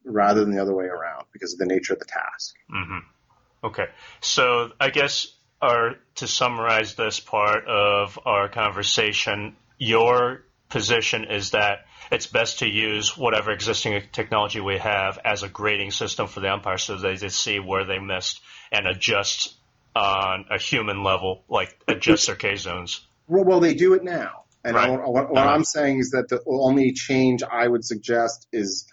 rather 0.04 0.44
than 0.44 0.54
the 0.54 0.62
other 0.62 0.74
way 0.74 0.84
around 0.84 1.24
because 1.32 1.52
of 1.52 1.58
the 1.58 1.66
nature 1.66 1.92
of 1.92 1.98
the 1.98 2.04
task. 2.04 2.54
hmm 2.70 2.98
Okay. 3.64 3.86
So 4.20 4.72
I 4.80 4.90
guess, 4.90 5.28
our, 5.62 5.94
to 6.16 6.26
summarize 6.26 6.94
this 6.94 7.20
part 7.20 7.66
of 7.66 8.18
our 8.26 8.48
conversation, 8.48 9.56
your 9.78 10.42
position 10.68 11.24
is 11.24 11.50
that 11.52 11.86
it's 12.10 12.26
best 12.26 12.58
to 12.58 12.66
use 12.66 13.16
whatever 13.16 13.52
existing 13.52 14.02
technology 14.12 14.60
we 14.60 14.78
have 14.78 15.18
as 15.24 15.42
a 15.42 15.48
grading 15.48 15.92
system 15.92 16.26
for 16.26 16.40
the 16.40 16.52
umpire 16.52 16.78
so 16.78 16.96
they 16.96 17.14
just 17.14 17.40
see 17.40 17.58
where 17.58 17.84
they 17.84 17.98
missed 17.98 18.40
and 18.70 18.86
adjust 18.86 19.54
on 19.94 20.46
a 20.50 20.58
human 20.58 21.04
level, 21.04 21.44
like 21.48 21.76
adjust 21.86 22.26
their 22.26 22.36
K 22.36 22.56
zones. 22.56 23.06
Well, 23.28 23.44
well 23.44 23.60
they 23.60 23.74
do 23.74 23.94
it 23.94 24.02
now, 24.02 24.44
and 24.64 24.76
I, 24.76 24.88
what, 24.88 25.30
what 25.30 25.36
Uh-huh. 25.36 25.48
I'm 25.54 25.64
saying 25.64 25.98
is 25.98 26.10
that 26.10 26.28
the 26.28 26.42
only 26.46 26.92
change 26.92 27.42
I 27.42 27.68
would 27.68 27.84
suggest 27.84 28.46
is 28.52 28.86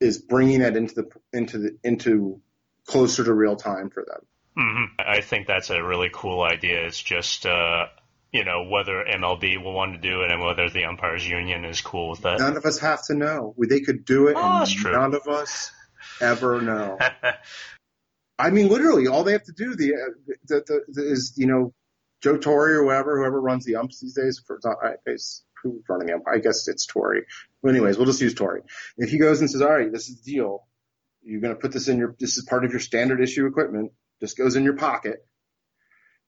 is 0.00 0.18
bringing 0.18 0.60
that 0.60 0.76
into 0.76 0.94
the 0.94 1.08
into 1.32 1.58
the 1.58 1.76
into 1.84 2.40
closer 2.86 3.24
to 3.24 3.32
real 3.32 3.56
time 3.56 3.90
for 3.90 4.04
them. 4.04 4.26
Hmm 4.56 4.84
I 4.98 5.20
think 5.20 5.46
that's 5.46 5.70
a 5.70 5.82
really 5.82 6.10
cool 6.12 6.42
idea. 6.42 6.86
It's 6.86 7.00
just, 7.00 7.46
uh, 7.46 7.86
you 8.32 8.44
know, 8.44 8.64
whether 8.68 9.04
MLB 9.04 9.62
will 9.62 9.72
want 9.74 9.94
to 9.94 9.98
do 10.00 10.22
it 10.22 10.30
and 10.30 10.42
whether 10.42 10.68
the 10.68 10.84
umpires 10.84 11.26
union 11.26 11.64
is 11.64 11.80
cool 11.80 12.10
with 12.10 12.22
that. 12.22 12.38
None 12.38 12.56
of 12.56 12.64
us 12.64 12.78
have 12.80 13.04
to 13.06 13.14
know. 13.14 13.54
They 13.58 13.80
could 13.80 14.04
do 14.04 14.28
it, 14.28 14.36
Oh, 14.36 14.42
and 14.42 14.60
that's 14.60 14.72
true. 14.72 14.92
none 14.92 15.14
of 15.14 15.26
us 15.28 15.70
ever 16.20 16.60
know. 16.60 16.98
I 18.38 18.50
mean, 18.50 18.68
literally, 18.68 19.06
all 19.06 19.22
they 19.24 19.32
have 19.32 19.44
to 19.44 19.52
do 19.52 19.76
the, 19.76 19.92
the, 20.46 20.60
the, 20.66 20.80
the 20.88 21.12
is 21.12 21.34
you 21.36 21.46
know 21.46 21.72
Joe 22.22 22.36
Torre 22.36 22.80
or 22.80 22.84
whoever 22.84 23.18
whoever 23.18 23.40
runs 23.40 23.64
the 23.64 23.76
umps 23.76 24.00
these 24.00 24.14
days. 24.14 24.42
For 24.44 24.58
I, 24.82 24.94
is 25.06 25.44
who's 25.62 25.82
running 25.88 26.08
the 26.08 26.14
ump? 26.14 26.24
I 26.26 26.38
guess 26.38 26.66
it's 26.66 26.86
Torre. 26.86 27.22
But 27.62 27.68
anyways, 27.70 27.96
we'll 27.96 28.06
just 28.06 28.20
use 28.20 28.34
Torre. 28.34 28.62
If 28.96 29.10
he 29.10 29.18
goes 29.18 29.40
and 29.40 29.48
says, 29.50 29.62
"All 29.62 29.70
right, 29.72 29.90
this 29.92 30.08
is 30.08 30.20
the 30.22 30.32
deal. 30.32 30.66
You're 31.22 31.40
going 31.40 31.54
to 31.54 31.60
put 31.60 31.72
this 31.72 31.86
in 31.88 31.98
your. 31.98 32.16
This 32.18 32.36
is 32.36 32.44
part 32.44 32.64
of 32.64 32.72
your 32.72 32.80
standard 32.80 33.20
issue 33.20 33.46
equipment. 33.46 33.92
Just 34.20 34.36
goes 34.36 34.56
in 34.56 34.64
your 34.64 34.76
pocket. 34.76 35.26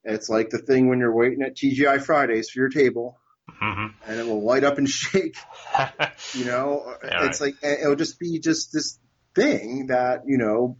It's 0.04 0.28
like 0.28 0.50
the 0.50 0.58
thing 0.58 0.88
when 0.88 1.00
you're 1.00 1.14
waiting 1.14 1.42
at 1.42 1.56
TGI 1.56 2.00
Fridays 2.00 2.50
for 2.50 2.60
your 2.60 2.68
table, 2.68 3.18
hmm 3.48 3.86
and 4.06 4.20
it 4.20 4.26
will 4.26 4.44
light 4.44 4.64
up 4.64 4.78
and 4.78 4.88
shake. 4.88 5.36
You 6.34 6.44
know, 6.46 6.94
Yeah, 7.02 7.26
it's 7.26 7.40
like 7.40 7.56
it'll 7.62 7.96
just 7.96 8.18
be 8.18 8.38
just 8.38 8.72
this 8.72 8.98
thing 9.34 9.88
that 9.88 10.22
you 10.26 10.38
know, 10.38 10.78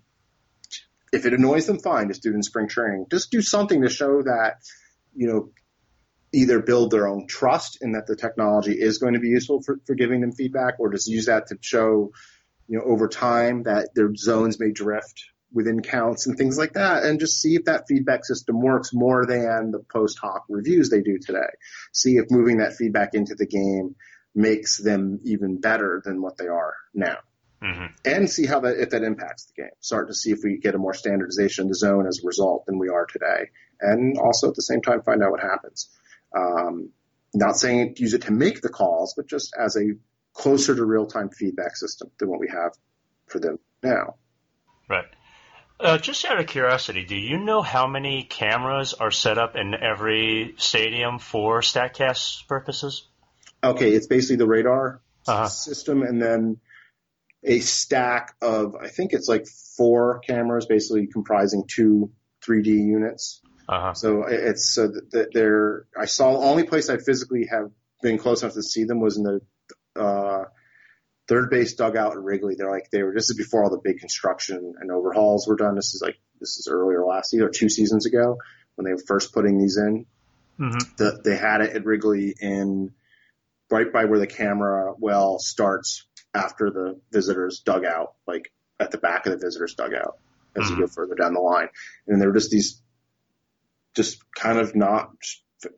if 1.13 1.27
it 1.27 1.35
annoys 1.35 1.67
them, 1.67 1.81
fine, 1.81 2.09
just 2.09 2.23
do 2.23 2.31
it 2.31 2.35
in 2.35 2.43
spring 2.43 2.69
training. 2.69 3.07
Just 3.11 3.31
do 3.31 3.43
something 3.43 3.83
to 3.83 3.89
show 3.89 4.23
that 4.23 4.57
you 5.17 5.29
know, 5.29 5.51
either 6.33 6.61
build 6.61 6.91
their 6.91 7.09
own 7.09 7.27
trust 7.27 7.79
in 7.81 7.93
that 7.93 8.07
the 8.07 8.17
technology 8.17 8.73
is 8.73 8.99
going 8.99 9.15
to 9.15 9.21
be 9.21 9.29
useful 9.29 9.63
for, 9.63 9.79
for 9.87 9.95
giving 9.95 10.21
them 10.21 10.33
feedback, 10.33 10.75
or 10.79 10.93
just 10.93 11.09
use 11.09 11.27
that 11.27 11.47
to 11.49 11.57
show, 11.61 12.13
you 12.69 12.79
know, 12.79 12.85
over 12.85 13.09
time 13.09 13.65
that 13.65 13.89
their 13.95 14.15
zones 14.15 14.61
may 14.61 14.71
drift 14.71 15.25
within 15.53 15.83
counts 15.83 16.27
and 16.27 16.37
things 16.37 16.59
like 16.59 16.75
that, 16.75 17.05
and 17.05 17.21
just 17.21 17.41
see 17.41 17.55
if 17.55 17.65
that 17.65 17.85
feedback 17.89 18.25
system 18.25 18.61
works 18.61 18.91
more 18.93 19.27
than 19.27 19.71
the 19.71 19.83
post 19.93 20.19
hoc 20.19 20.45
reviews 20.49 20.91
they 20.91 21.03
do 21.03 21.19
today. 21.19 21.49
See 21.93 22.17
if 22.17 22.31
moving 22.31 22.59
that 22.59 22.75
feedback 22.75 23.15
into 23.15 23.35
the 23.35 23.47
game 23.47 23.95
makes 24.35 24.77
them 24.77 25.19
even 25.25 25.61
better 25.61 26.03
than 26.05 26.21
what 26.21 26.37
they 26.37 26.47
are 26.47 26.75
now. 26.95 27.17
hmm 27.63 27.87
And 28.05 28.29
see 28.29 28.47
how 28.47 28.61
that 28.61 28.79
if 28.79 28.91
that 28.91 29.03
impacts 29.03 29.47
the 29.47 29.63
game. 29.63 29.71
Start 29.81 30.09
to 30.09 30.15
see 30.15 30.31
if 30.31 30.41
we 30.45 30.59
get 30.59 30.75
a 30.75 30.79
more 30.79 30.95
standardization 30.95 31.63
in 31.63 31.69
the 31.69 31.75
zone 31.75 32.07
as 32.07 32.21
a 32.23 32.27
result 32.27 32.67
than 32.67 32.79
we 32.79 32.89
are 32.89 33.07
today. 33.07 33.51
And 33.81 34.19
also 34.19 34.49
at 34.49 34.55
the 34.55 34.63
same 34.63 34.83
time 34.83 35.03
find 35.03 35.23
out 35.23 35.31
what 35.31 35.41
happens. 35.41 35.89
Um, 36.37 36.91
not 37.35 37.57
saying 37.57 37.95
use 37.97 38.15
it 38.15 38.23
to 38.23 38.33
make 38.33 38.61
the 38.61 38.69
calls, 38.69 39.15
but 39.17 39.27
just 39.27 39.55
as 39.59 39.77
a 39.77 39.95
closer 40.35 40.75
to 40.75 40.85
real 40.85 41.07
time 41.07 41.31
feedback 41.31 41.77
system 41.77 42.11
than 42.19 42.29
what 42.29 42.41
we 42.41 42.49
have 42.49 42.73
for 43.27 43.41
them 43.41 43.59
now. 43.83 44.17
Right. 44.89 45.07
Uh, 45.79 45.99
just 45.99 46.25
out 46.25 46.41
of 46.41 46.47
curiosity, 46.47 47.05
do 47.05 47.17
you 47.17 47.37
know 47.39 47.61
how 47.61 47.87
many 47.87 48.23
cameras 48.23 48.95
are 48.95 49.11
set 49.11 49.37
up 49.37 49.57
in 49.57 49.75
every 49.75 50.55
stadium 50.57 51.19
for 51.19 51.61
StatCast 51.61 52.47
purposes? 52.49 53.07
Okay, 53.63 53.91
it's 53.93 54.07
basically 54.07 54.37
the 54.37 54.47
radar 54.47 55.01
Uh-huh. 55.29 55.49
system 55.49 56.03
and 56.03 56.23
then 56.23 56.59
a 57.43 57.59
stack 57.61 58.35
of 58.41 58.75
I 58.77 58.89
think 58.89 59.13
it's 59.13 59.29
like 59.29 59.47
four 59.77 60.21
cameras 60.21 60.67
basically 60.67 61.09
comprising 61.09 61.65
two 61.69 62.11
3D 62.47 62.67
units. 62.67 63.43
Uh 63.69 63.81
huh. 63.81 63.95
So 63.95 64.23
it's 64.29 64.73
so 64.73 64.89
that 64.89 65.31
they're. 65.35 65.87
I 65.99 66.07
saw 66.07 66.33
the 66.33 66.47
only 66.47 66.63
place 66.65 66.89
I 66.89 66.97
physically 66.99 67.49
have 67.51 67.71
been 68.03 68.17
close 68.19 68.43
enough 68.43 68.55
to 68.55 68.63
see 68.63 68.85
them 68.85 69.01
was 69.01 69.17
in 69.17 69.25
the 69.25 70.01
uh, 70.01 70.45
third 71.29 71.51
base 71.51 71.75
dugout 71.75 72.13
in 72.15 72.23
Wrigley. 72.23 72.55
They're 72.57 72.71
like 72.71 72.91
they 72.91 73.03
were. 73.03 73.13
This 73.15 73.31
is 73.31 73.37
before 73.37 73.65
all 73.65 73.71
the 73.71 73.81
big 73.83 73.99
construction 73.99 74.75
and 74.81 74.91
overhauls 74.91 75.47
were 75.49 75.57
done. 75.57 75.75
This 75.75 75.95
is 75.95 76.03
like 76.03 76.17
this 76.41 76.59
is 76.59 76.69
earlier 76.71 77.05
last 77.05 77.33
year, 77.33 77.47
or 77.47 77.51
two 77.51 77.69
seasons 77.69 78.07
ago 78.07 78.39
when 78.75 78.85
they 78.85 78.93
were 78.93 79.03
first 79.07 79.33
putting 79.33 79.59
these 79.59 79.77
in. 79.79 80.07
hmm 80.59 80.79
The, 80.99 81.21
they 81.25 81.37
had 81.37 81.61
it 81.63 81.75
at 81.77 81.85
Wrigley 81.85 82.35
in 82.41 82.93
right 83.71 83.93
by 83.93 84.05
where 84.05 84.19
the 84.19 84.27
camera 84.27 84.95
well 84.99 85.39
starts 85.39 86.07
after 86.35 86.71
the 86.71 87.01
visitors 87.11 87.63
dugout, 87.65 88.15
like 88.27 88.53
at 88.79 88.91
the 88.91 88.99
back 88.99 89.27
of 89.27 89.33
the 89.33 89.39
visitors 89.45 89.75
dugout 89.75 90.19
as 90.55 90.71
you 90.71 90.77
Mhm. 90.77 90.81
go 90.81 90.87
further 90.87 91.15
down 91.15 91.33
the 91.35 91.41
line. 91.41 91.69
And 92.07 92.21
there 92.21 92.29
were 92.29 92.35
just 92.35 92.51
these, 92.51 92.81
just 93.95 94.19
kind 94.35 94.59
of 94.59 94.77
not 94.77 95.11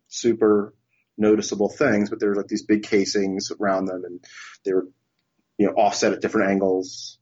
super 0.08 0.74
noticeable 1.16 1.68
things, 1.68 2.10
but 2.10 2.20
there 2.20 2.30
were 2.30 2.34
like 2.36 2.48
these 2.48 2.64
big 2.64 2.82
casings 2.82 3.50
around 3.58 3.86
them 3.86 4.02
and 4.04 4.24
they 4.64 4.72
were, 4.72 4.88
you 5.58 5.66
know, 5.66 5.72
offset 5.72 6.12
at 6.12 6.20
different 6.20 6.50
angles. 6.50 7.18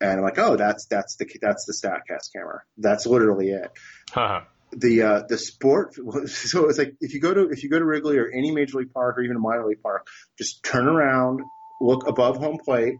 And 0.00 0.12
I'm 0.12 0.22
like, 0.22 0.38
oh, 0.38 0.56
that's 0.56 0.86
that's 0.86 1.16
the 1.16 1.26
that's 1.40 1.64
the 1.64 1.72
Statcast 1.72 2.32
camera. 2.34 2.62
That's 2.76 3.06
literally 3.06 3.50
it. 3.50 3.70
Huh. 4.10 4.42
The 4.72 5.02
uh, 5.02 5.22
the 5.28 5.38
sport. 5.38 5.94
So 6.28 6.68
it's 6.68 6.78
like 6.78 6.94
if 7.00 7.14
you 7.14 7.20
go 7.20 7.32
to 7.34 7.48
if 7.50 7.62
you 7.62 7.68
go 7.68 7.78
to 7.78 7.84
Wrigley 7.84 8.18
or 8.18 8.28
any 8.28 8.50
major 8.50 8.78
league 8.78 8.92
park 8.92 9.18
or 9.18 9.22
even 9.22 9.36
a 9.36 9.40
minor 9.40 9.66
league 9.66 9.82
park, 9.82 10.06
just 10.38 10.62
turn 10.62 10.86
around, 10.86 11.40
look 11.80 12.06
above 12.08 12.36
home 12.36 12.58
plate, 12.64 12.96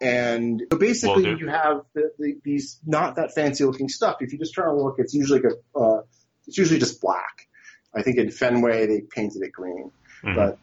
and 0.00 0.62
so 0.72 0.78
basically 0.78 1.36
you 1.38 1.48
have 1.48 1.82
the, 1.94 2.10
the, 2.18 2.34
these 2.42 2.80
not 2.84 3.16
that 3.16 3.34
fancy 3.34 3.64
looking 3.64 3.88
stuff. 3.88 4.16
If 4.20 4.32
you 4.32 4.38
just 4.38 4.52
try 4.52 4.64
to 4.64 4.74
look, 4.74 4.96
it's 4.98 5.14
usually 5.14 5.40
like 5.40 5.52
a, 5.52 5.78
uh, 5.78 6.02
it's 6.48 6.58
usually 6.58 6.80
just 6.80 7.00
black. 7.00 7.48
I 7.94 8.02
think 8.02 8.16
in 8.18 8.30
Fenway 8.30 8.86
they 8.86 9.02
painted 9.02 9.42
it 9.42 9.52
green, 9.52 9.92
Mhm. 10.24 10.34
but 10.34 10.58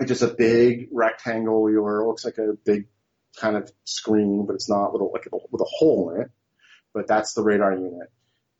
it's 0.00 0.08
just 0.08 0.22
a 0.22 0.34
big 0.34 0.88
rectangle 0.92 1.54
or 1.54 2.00
it 2.02 2.06
looks 2.06 2.24
like 2.24 2.38
a 2.38 2.52
big 2.64 2.88
kind 3.40 3.56
of 3.56 3.70
screen, 3.84 4.44
but 4.46 4.54
it's 4.54 4.68
not 4.68 4.92
with 4.92 5.02
a, 5.02 5.04
like 5.04 5.26
a, 5.26 5.36
with 5.50 5.60
a 5.60 5.66
hole 5.68 6.12
in 6.14 6.22
it. 6.22 6.30
But 6.94 7.06
that's 7.06 7.34
the 7.34 7.42
radar 7.42 7.72
unit. 7.74 8.08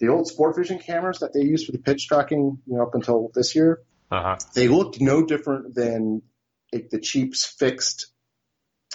The 0.00 0.08
old 0.08 0.30
Sportvision 0.30 0.80
cameras 0.82 1.20
that 1.20 1.32
they 1.32 1.40
used 1.40 1.64
for 1.66 1.72
the 1.72 1.78
pitch 1.78 2.06
tracking, 2.08 2.58
you 2.66 2.76
know, 2.76 2.82
up 2.82 2.94
until 2.94 3.30
this 3.34 3.54
year, 3.54 3.80
Uh-huh. 4.10 4.36
they 4.54 4.68
looked 4.68 5.00
no 5.00 5.24
different 5.24 5.74
than 5.74 6.22
like 6.72 6.90
the 6.90 7.00
cheap 7.00 7.34
fixed 7.34 8.08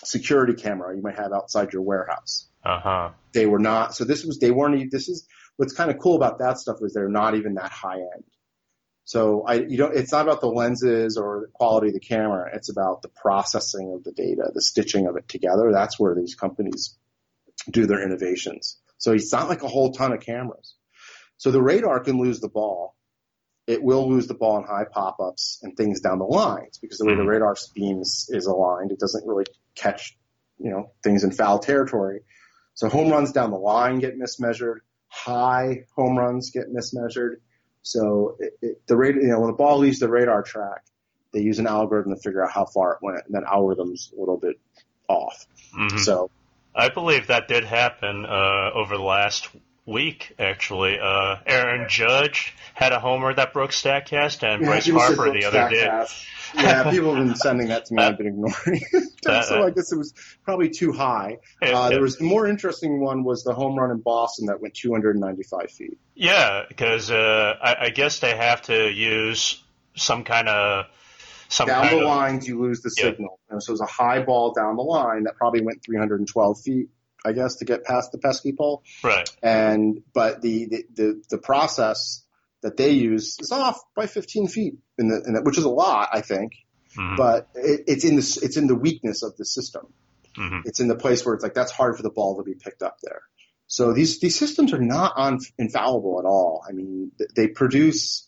security 0.03 0.53
camera 0.53 0.95
you 0.95 1.01
might 1.01 1.17
have 1.17 1.31
outside 1.33 1.73
your 1.73 1.81
warehouse. 1.81 2.47
Uh-huh. 2.63 3.09
They 3.33 3.45
were 3.47 3.59
not. 3.59 3.95
So 3.95 4.03
this 4.05 4.23
was 4.23 4.37
they 4.39 4.51
weren't. 4.51 4.91
This 4.91 5.09
is 5.09 5.27
what's 5.57 5.73
kind 5.73 5.89
of 5.89 5.97
cool 5.97 6.15
about 6.15 6.39
that 6.39 6.59
stuff 6.59 6.77
is 6.81 6.93
they're 6.93 7.09
not 7.09 7.35
even 7.35 7.55
that 7.55 7.71
high 7.71 7.97
end. 7.97 8.23
So 9.12 9.43
I 9.45 9.55
you 9.55 9.76
don't. 9.76 9.93
It's 9.93 10.14
not 10.14 10.22
about 10.22 10.39
the 10.39 10.47
lenses 10.47 11.18
or 11.18 11.41
the 11.41 11.51
quality 11.51 11.89
of 11.89 11.93
the 11.95 11.99
camera. 11.99 12.49
It's 12.53 12.70
about 12.70 13.01
the 13.01 13.09
processing 13.09 13.91
of 13.93 14.05
the 14.05 14.14
data, 14.14 14.49
the 14.53 14.62
stitching 14.62 15.05
of 15.05 15.18
it 15.18 15.28
together. 15.28 15.70
That's 15.74 15.99
where 15.99 16.16
these 16.16 16.34
companies 16.34 16.95
do 17.70 17.88
their 17.88 18.01
innovations. 18.01 18.78
So 18.99 19.12
it's 19.12 19.34
not 19.34 19.49
like 19.49 19.64
a 19.64 19.68
whole 19.68 19.91
ton 19.91 20.14
of 20.14 20.22
cameras. 20.22 20.76
So 21.36 21.51
the 21.51 21.62
radar 21.62 21.99
can 21.99 22.20
lose 22.20 22.39
the 22.39 22.47
ball. 22.47 22.95
It 23.68 23.84
will 23.84 24.09
lose 24.09 24.28
the 24.28 24.34
ball 24.34 24.59
in 24.59 24.64
high 24.64 24.86
pop-ups 24.89 25.59
and 25.62 25.76
things 25.76 25.99
down 25.99 26.20
the 26.20 26.24
lines 26.24 26.78
because 26.78 26.97
the 26.97 27.05
way 27.05 27.16
the 27.16 27.24
Mhm. 27.24 27.28
radar 27.28 27.55
beams 27.76 28.28
is 28.30 28.45
aligned, 28.45 28.93
it 28.93 28.99
doesn't 28.99 29.28
really 29.28 29.45
catch, 29.76 30.18
you 30.57 30.72
know, 30.72 30.91
things 31.03 31.26
in 31.26 31.32
foul 31.32 31.59
territory. 31.59 32.22
So 32.76 32.88
home 32.88 33.12
runs 33.12 33.34
down 33.34 33.51
the 33.51 33.57
line 33.57 33.99
get 33.99 34.18
mismeasured. 34.18 34.80
High 35.09 35.84
home 35.97 36.18
runs 36.18 36.51
get 36.51 36.72
mismeasured. 36.74 37.41
So 37.84 38.38
it, 38.39 38.57
it, 38.61 38.88
the 38.88 38.95
radar, 38.95 39.21
you 39.21 39.29
know, 39.29 39.39
when 39.39 39.47
the 39.47 39.57
ball 39.57 39.77
leaves 39.79 39.99
the 39.99 40.09
radar 40.09 40.43
track, 40.43 40.84
they 41.34 41.41
use 41.41 41.59
an 41.59 41.67
algorithm 41.67 42.13
to 42.13 42.21
figure 42.21 42.43
out 42.43 42.51
how 42.51 42.65
far 42.65 42.93
it 42.93 42.99
went, 43.01 43.21
and 43.25 43.36
that 43.36 43.43
algorithm's 43.43 44.11
a 44.15 44.19
little 44.19 44.38
bit 44.38 44.59
off. 45.07 45.45
Mhm. 45.77 45.99
So 45.99 46.29
I 46.75 46.89
believe 46.89 47.27
that 47.27 47.47
did 47.47 47.63
happen 47.63 48.25
uh, 48.25 48.71
over 48.73 48.97
the 48.97 49.03
last 49.03 49.49
week, 49.91 50.33
actually. 50.39 50.97
Uh, 50.99 51.35
Aaron 51.45 51.87
Judge 51.89 52.53
had 52.73 52.91
a 52.93 52.99
homer 52.99 53.33
that 53.33 53.53
broke 53.53 53.71
StatCast, 53.71 54.43
and 54.43 54.63
Bryce 54.63 54.89
Harper 54.89 55.31
the 55.31 55.45
other. 55.45 55.59
Statcast. 55.69 56.25
Yeah, 56.53 56.89
people 56.91 57.15
have 57.15 57.25
been 57.27 57.35
sending 57.35 57.67
that 57.69 57.85
to 57.85 57.93
me. 57.93 58.03
I've 58.03 58.17
been 58.17 58.27
ignoring. 58.33 58.81
That- 59.23 59.45
so 59.45 59.63
I 59.63 59.69
guess 59.69 59.91
it 59.91 59.97
was 59.97 60.13
probably 60.43 60.69
too 60.69 60.91
high. 60.91 61.37
Uh, 61.61 61.89
there 61.89 62.01
was 62.01 62.17
the 62.17 62.23
more 62.23 62.47
interesting 62.47 62.99
one 62.99 63.23
was 63.23 63.43
the 63.43 63.53
home 63.53 63.75
run 63.77 63.91
in 63.91 63.99
Boston 63.99 64.47
that 64.47 64.59
went 64.61 64.73
295 64.73 65.69
feet. 65.71 65.97
Yeah, 66.15 66.63
because 66.67 67.11
uh, 67.11 67.53
I, 67.61 67.85
I 67.85 67.89
guess 67.89 68.19
they 68.19 68.35
have 68.35 68.63
to 68.63 68.89
use 68.91 69.63
some 69.95 70.23
kind 70.23 70.49
of 70.49 70.85
some 71.49 71.67
down 71.67 71.83
kind 71.83 71.97
the 71.97 72.01
of 72.01 72.07
lines, 72.07 72.47
you 72.47 72.59
lose 72.61 72.81
the 72.81 72.91
Yeah. 72.97 73.03
signal. 73.11 73.39
And 73.49 73.61
so 73.61 73.71
it 73.71 73.73
was 73.73 73.81
a 73.81 73.85
high 73.85 74.21
ball 74.23 74.53
down 74.53 74.75
the 74.75 74.81
line 74.81 75.23
that 75.25 75.35
probably 75.35 75.61
went 75.61 75.83
312 75.85 76.61
feet, 76.61 76.89
I 77.26 77.34
guess, 77.34 77.57
to 77.57 77.65
get 77.65 77.84
past 77.84 78.11
the 78.11 78.17
pesky 78.17 78.51
pole. 78.53 78.84
right. 79.03 79.30
And 79.43 80.01
but 80.13 80.41
the 80.41 80.65
the 80.65 80.84
the, 80.95 81.24
the 81.30 81.38
process 81.38 82.24
that 82.61 82.78
they 82.78 82.91
use 82.91 83.38
is 83.39 83.51
off 83.51 83.80
by 83.95 84.05
15 84.05 84.47
feet, 84.47 84.76
in 84.99 85.07
the, 85.07 85.24
in 85.26 85.34
the, 85.34 85.41
which 85.41 85.57
is 85.57 85.63
a 85.63 85.69
lot, 85.69 86.09
I 86.13 86.22
think. 86.22 86.51
Mhm. 86.95 87.17
But 87.17 87.47
it, 87.55 87.86
it's 87.88 88.03
in 88.05 88.15
the 88.15 88.39
it's 88.43 88.57
in 88.57 88.67
the 88.67 88.76
weakness 88.76 89.24
of 89.24 89.36
the 89.38 89.45
system. 89.45 89.88
Mhm. 90.38 90.61
It's 90.65 90.80
in 90.80 90.88
the 90.88 90.95
place 90.95 91.26
where 91.26 91.34
it's 91.36 91.43
like 91.43 91.53
that's 91.53 91.72
hard 91.72 91.95
for 91.97 92.03
the 92.03 92.09
ball 92.11 92.38
to 92.38 92.43
be 92.43 92.53
picked 92.55 92.84
up 92.84 92.97
there. 93.01 93.22
So 93.67 93.93
these 93.93 94.19
these 94.19 94.38
systems 94.38 94.74
are 94.74 94.80
not 94.82 95.13
on, 95.15 95.39
infallible 95.57 96.19
at 96.19 96.26
all. 96.26 96.63
I 96.67 96.74
mean, 96.74 97.11
they 97.36 97.47
produce, 97.47 98.28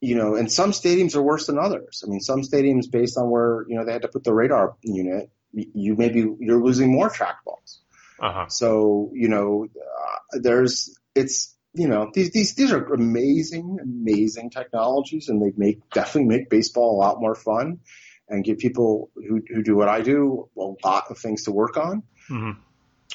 you 0.00 0.14
know, 0.14 0.36
and 0.36 0.50
some 0.50 0.70
stadiums 0.70 1.16
are 1.16 1.22
worse 1.22 1.46
than 1.46 1.58
others. 1.58 2.02
I 2.06 2.08
mean, 2.08 2.20
some 2.20 2.42
stadiums 2.42 2.90
based 2.90 3.18
on 3.18 3.28
where 3.28 3.64
you 3.68 3.76
know 3.76 3.84
they 3.84 3.92
had 3.92 4.02
to 4.02 4.08
put 4.08 4.22
the 4.24 4.32
radar 4.32 4.76
unit, 4.82 5.30
you 5.52 5.96
maybe 5.96 6.26
you're 6.38 6.62
losing 6.62 6.92
more 6.92 7.10
track 7.10 7.44
balls. 7.44 7.80
Uh-huh. 8.20 8.48
So 8.48 9.10
you 9.14 9.28
know, 9.28 9.66
uh, 9.74 10.38
there's 10.40 10.96
it's 11.14 11.56
you 11.74 11.88
know 11.88 12.10
these 12.12 12.30
these 12.30 12.54
these 12.54 12.72
are 12.72 12.92
amazing 12.92 13.78
amazing 13.82 14.50
technologies, 14.50 15.28
and 15.28 15.42
they 15.42 15.52
make 15.56 15.88
definitely 15.90 16.36
make 16.36 16.50
baseball 16.50 16.96
a 16.96 16.98
lot 16.98 17.20
more 17.20 17.34
fun, 17.34 17.80
and 18.28 18.44
give 18.44 18.58
people 18.58 19.10
who 19.14 19.42
who 19.48 19.62
do 19.62 19.76
what 19.76 19.88
I 19.88 20.02
do 20.02 20.48
a 20.56 20.86
lot 20.86 21.10
of 21.10 21.18
things 21.18 21.44
to 21.44 21.52
work 21.52 21.76
on. 21.76 22.02
Mhm. 22.28 22.56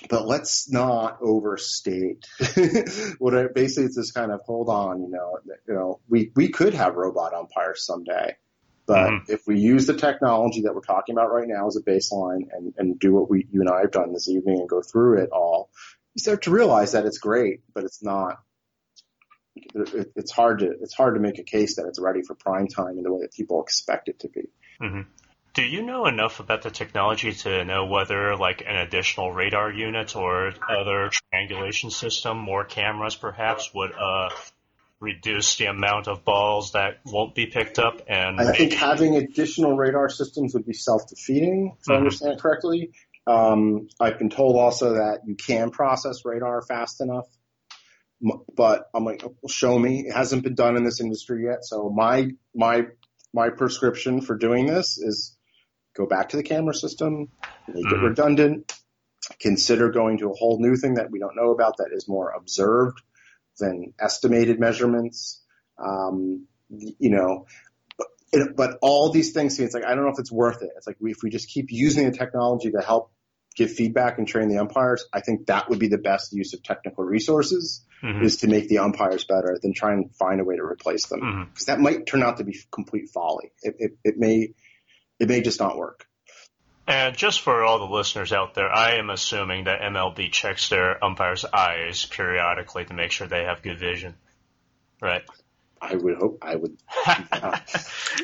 But 0.10 0.28
let's 0.28 0.70
not 0.70 1.20
overstate 1.22 2.26
what 3.20 3.34
I, 3.34 3.48
basically 3.48 3.86
it's 3.86 3.96
this 3.96 4.12
kind 4.12 4.32
of 4.32 4.42
hold 4.46 4.68
on, 4.68 5.02
you 5.02 5.10
know, 5.10 5.40
you 5.68 5.74
know, 5.74 6.00
we 6.10 6.32
we 6.36 6.50
could 6.50 6.74
have 6.74 6.96
robot 6.96 7.34
umpires 7.34 7.86
someday. 7.86 8.36
But 8.86 9.10
Mhm. 9.10 9.30
if 9.30 9.48
we 9.48 9.60
use 9.60 9.88
the 9.88 9.96
technology 9.96 10.62
that 10.62 10.76
we're 10.76 10.82
talking 10.82 11.16
about 11.16 11.32
right 11.32 11.48
now 11.48 11.68
as 11.68 11.76
a 11.76 11.82
baseline 11.82 12.48
and, 12.52 12.74
and 12.78 13.00
do 13.00 13.14
what 13.14 13.30
we, 13.30 13.48
you 13.52 13.62
and 13.62 13.70
I 13.70 13.82
have 13.82 13.92
done 13.92 14.14
this 14.14 14.30
evening 14.30 14.60
and 14.60 14.70
go 14.70 14.82
through 14.82 15.20
it 15.24 15.32
all, 15.32 15.70
you 16.14 16.22
start 16.22 16.44
to 16.44 16.52
realize 16.52 16.92
that 16.92 17.06
it's 17.06 17.18
great, 17.18 17.62
but 17.74 17.84
it's 17.84 18.04
not. 18.04 18.40
It, 19.56 20.12
it's 20.16 20.32
hard 20.32 20.60
to 20.60 20.72
it's 20.82 20.94
hard 20.94 21.16
to 21.16 21.22
make 21.22 21.40
a 21.40 21.44
case 21.44 21.78
that 21.78 21.86
it's 21.86 22.00
ready 22.00 22.22
for 22.22 22.36
prime 22.36 22.68
time 22.68 22.98
in 22.98 23.04
the 23.04 23.12
way 23.12 23.22
that 23.22 23.34
people 23.34 23.64
expect 23.64 24.10
it 24.10 24.20
to 24.20 24.30
be. 24.30 24.50
Mhm. 24.82 25.06
Do 25.54 25.64
you 25.64 25.82
know 25.82 26.06
enough 26.06 26.42
about 26.42 26.64
the 26.64 26.70
technology 26.70 27.32
to 27.32 27.64
know 27.64 27.86
whether, 27.86 28.36
like, 28.36 28.62
an 28.68 28.76
additional 28.76 29.32
radar 29.32 29.72
unit 29.72 30.14
or 30.14 30.54
other 30.70 31.10
triangulation 31.10 31.90
system, 31.92 32.38
more 32.38 32.66
cameras 32.66 33.16
perhaps, 33.16 33.74
would 33.74 33.94
uh, 33.94 34.30
reduce 35.00 35.58
the 35.58 35.66
amount 35.66 36.08
of 36.08 36.24
balls 36.24 36.72
that 36.72 37.00
won't 37.06 37.36
be 37.36 37.48
picked 37.48 37.80
up? 37.80 38.02
And 38.08 38.40
I 38.40 38.56
think 38.56 38.74
having 38.74 39.16
additional 39.16 39.76
radar 39.76 40.10
systems 40.10 40.54
would 40.54 40.66
be 40.66 40.74
self-defeating, 40.74 41.78
if 41.80 41.90
I 41.90 41.94
Mhm. 41.94 41.98
understand 41.98 42.34
it 42.34 42.40
correctly. 42.40 42.92
Um, 43.28 43.88
I've 44.00 44.20
been 44.20 44.30
told 44.30 44.56
also 44.56 44.94
that 44.94 45.22
you 45.26 45.36
can 45.36 45.72
process 45.72 46.26
radar 46.26 46.62
fast 46.62 47.02
enough, 47.02 47.28
but 48.56 48.90
I'm 48.94 49.04
like, 49.04 49.24
well, 49.24 49.50
show 49.50 49.78
me. 49.78 50.06
It 50.08 50.14
hasn't 50.14 50.44
been 50.44 50.56
done 50.56 50.78
in 50.78 50.84
this 50.84 51.02
industry 51.02 51.46
yet. 51.46 51.66
So 51.66 51.90
my 51.90 52.32
my 52.54 52.88
my 53.34 53.50
prescription 53.50 54.22
for 54.22 54.38
doing 54.38 54.66
this 54.68 54.98
is 54.98 55.36
go 55.96 56.06
back 56.06 56.30
to 56.30 56.38
the 56.38 56.44
camera 56.44 56.74
system, 56.74 57.30
make 57.68 57.86
it 57.86 57.98
Mhm. 57.98 58.04
redundant, 58.04 58.74
consider 59.40 59.90
going 59.90 60.20
to 60.20 60.30
a 60.30 60.34
whole 60.34 60.60
new 60.60 60.76
thing 60.76 60.94
that 60.94 61.10
we 61.10 61.20
don't 61.20 61.36
know 61.36 61.52
about 61.52 61.78
that 61.78 61.90
is 61.92 62.08
more 62.08 62.30
observed 62.30 63.02
than 63.60 63.94
estimated 64.00 64.60
measurements. 64.60 65.42
Um, 65.78 66.48
you 66.70 67.10
know, 67.10 67.46
but, 67.98 68.08
it- 68.32 68.56
but 68.56 68.78
all 68.82 69.12
these 69.12 69.32
things, 69.34 69.60
it's 69.60 69.74
like, 69.74 69.86
I 69.86 69.96
don't 69.96 70.04
know 70.06 70.12
if 70.12 70.20
it's 70.20 70.32
worth 70.32 70.62
it. 70.62 70.70
It's 70.78 70.88
like 70.88 70.98
we, 71.00 71.12
if 71.12 71.18
we 71.24 71.30
just 71.30 71.50
keep 71.50 71.68
using 71.70 72.10
the 72.10 72.18
technology 72.18 72.72
to 72.72 72.82
help 72.82 73.12
give 73.56 73.72
feedback 73.72 74.18
and 74.18 74.28
train 74.28 74.50
the 74.50 74.58
umpires, 74.58 75.06
I 75.14 75.22
think 75.22 75.46
that 75.48 75.70
would 75.70 75.80
be 75.80 75.88
the 75.88 75.98
best 75.98 76.34
use 76.34 76.54
of 76.54 76.62
technical 76.64 77.04
resources 77.06 77.86
Mhm. 78.04 78.24
is 78.24 78.38
to 78.38 78.48
make 78.48 78.68
the 78.68 78.80
umpires 78.80 79.24
better 79.24 79.58
than 79.62 79.74
try 79.74 79.94
and 79.94 80.14
find 80.16 80.42
a 80.42 80.44
way 80.44 80.58
to 80.58 80.62
replace 80.64 81.08
them. 81.08 81.22
Because 81.54 81.66
that 81.68 81.80
might 81.80 82.06
turn 82.06 82.22
out 82.24 82.38
to 82.38 82.44
be 82.44 82.58
complete 82.72 83.10
folly. 83.14 83.52
It, 83.64 83.76
it, 83.80 83.92
it 84.04 84.18
may, 84.18 84.54
it 85.20 85.30
may 85.30 85.42
just 85.42 85.60
not 85.62 85.78
work. 85.78 86.06
And 86.88 87.16
just 87.18 87.42
for 87.42 87.64
all 87.64 87.80
the 87.80 87.94
listeners 87.94 88.32
out 88.32 88.54
there, 88.54 88.72
I 88.72 88.96
am 88.96 89.10
assuming 89.10 89.64
that 89.64 89.82
MLB 89.82 90.32
checks 90.32 90.70
their 90.70 91.04
umpires' 91.04 91.46
eyes 91.46 92.06
periodically 92.06 92.86
to 92.86 92.94
make 92.94 93.12
sure 93.12 93.28
they 93.28 93.44
have 93.44 93.64
good 93.64 93.80
vision. 93.80 94.16
Right? 95.02 95.24
I 95.82 95.96
would 95.96 96.18
hope, 96.18 96.40
I 96.42 96.56
would, 96.56 96.78
yeah. 97.06 97.62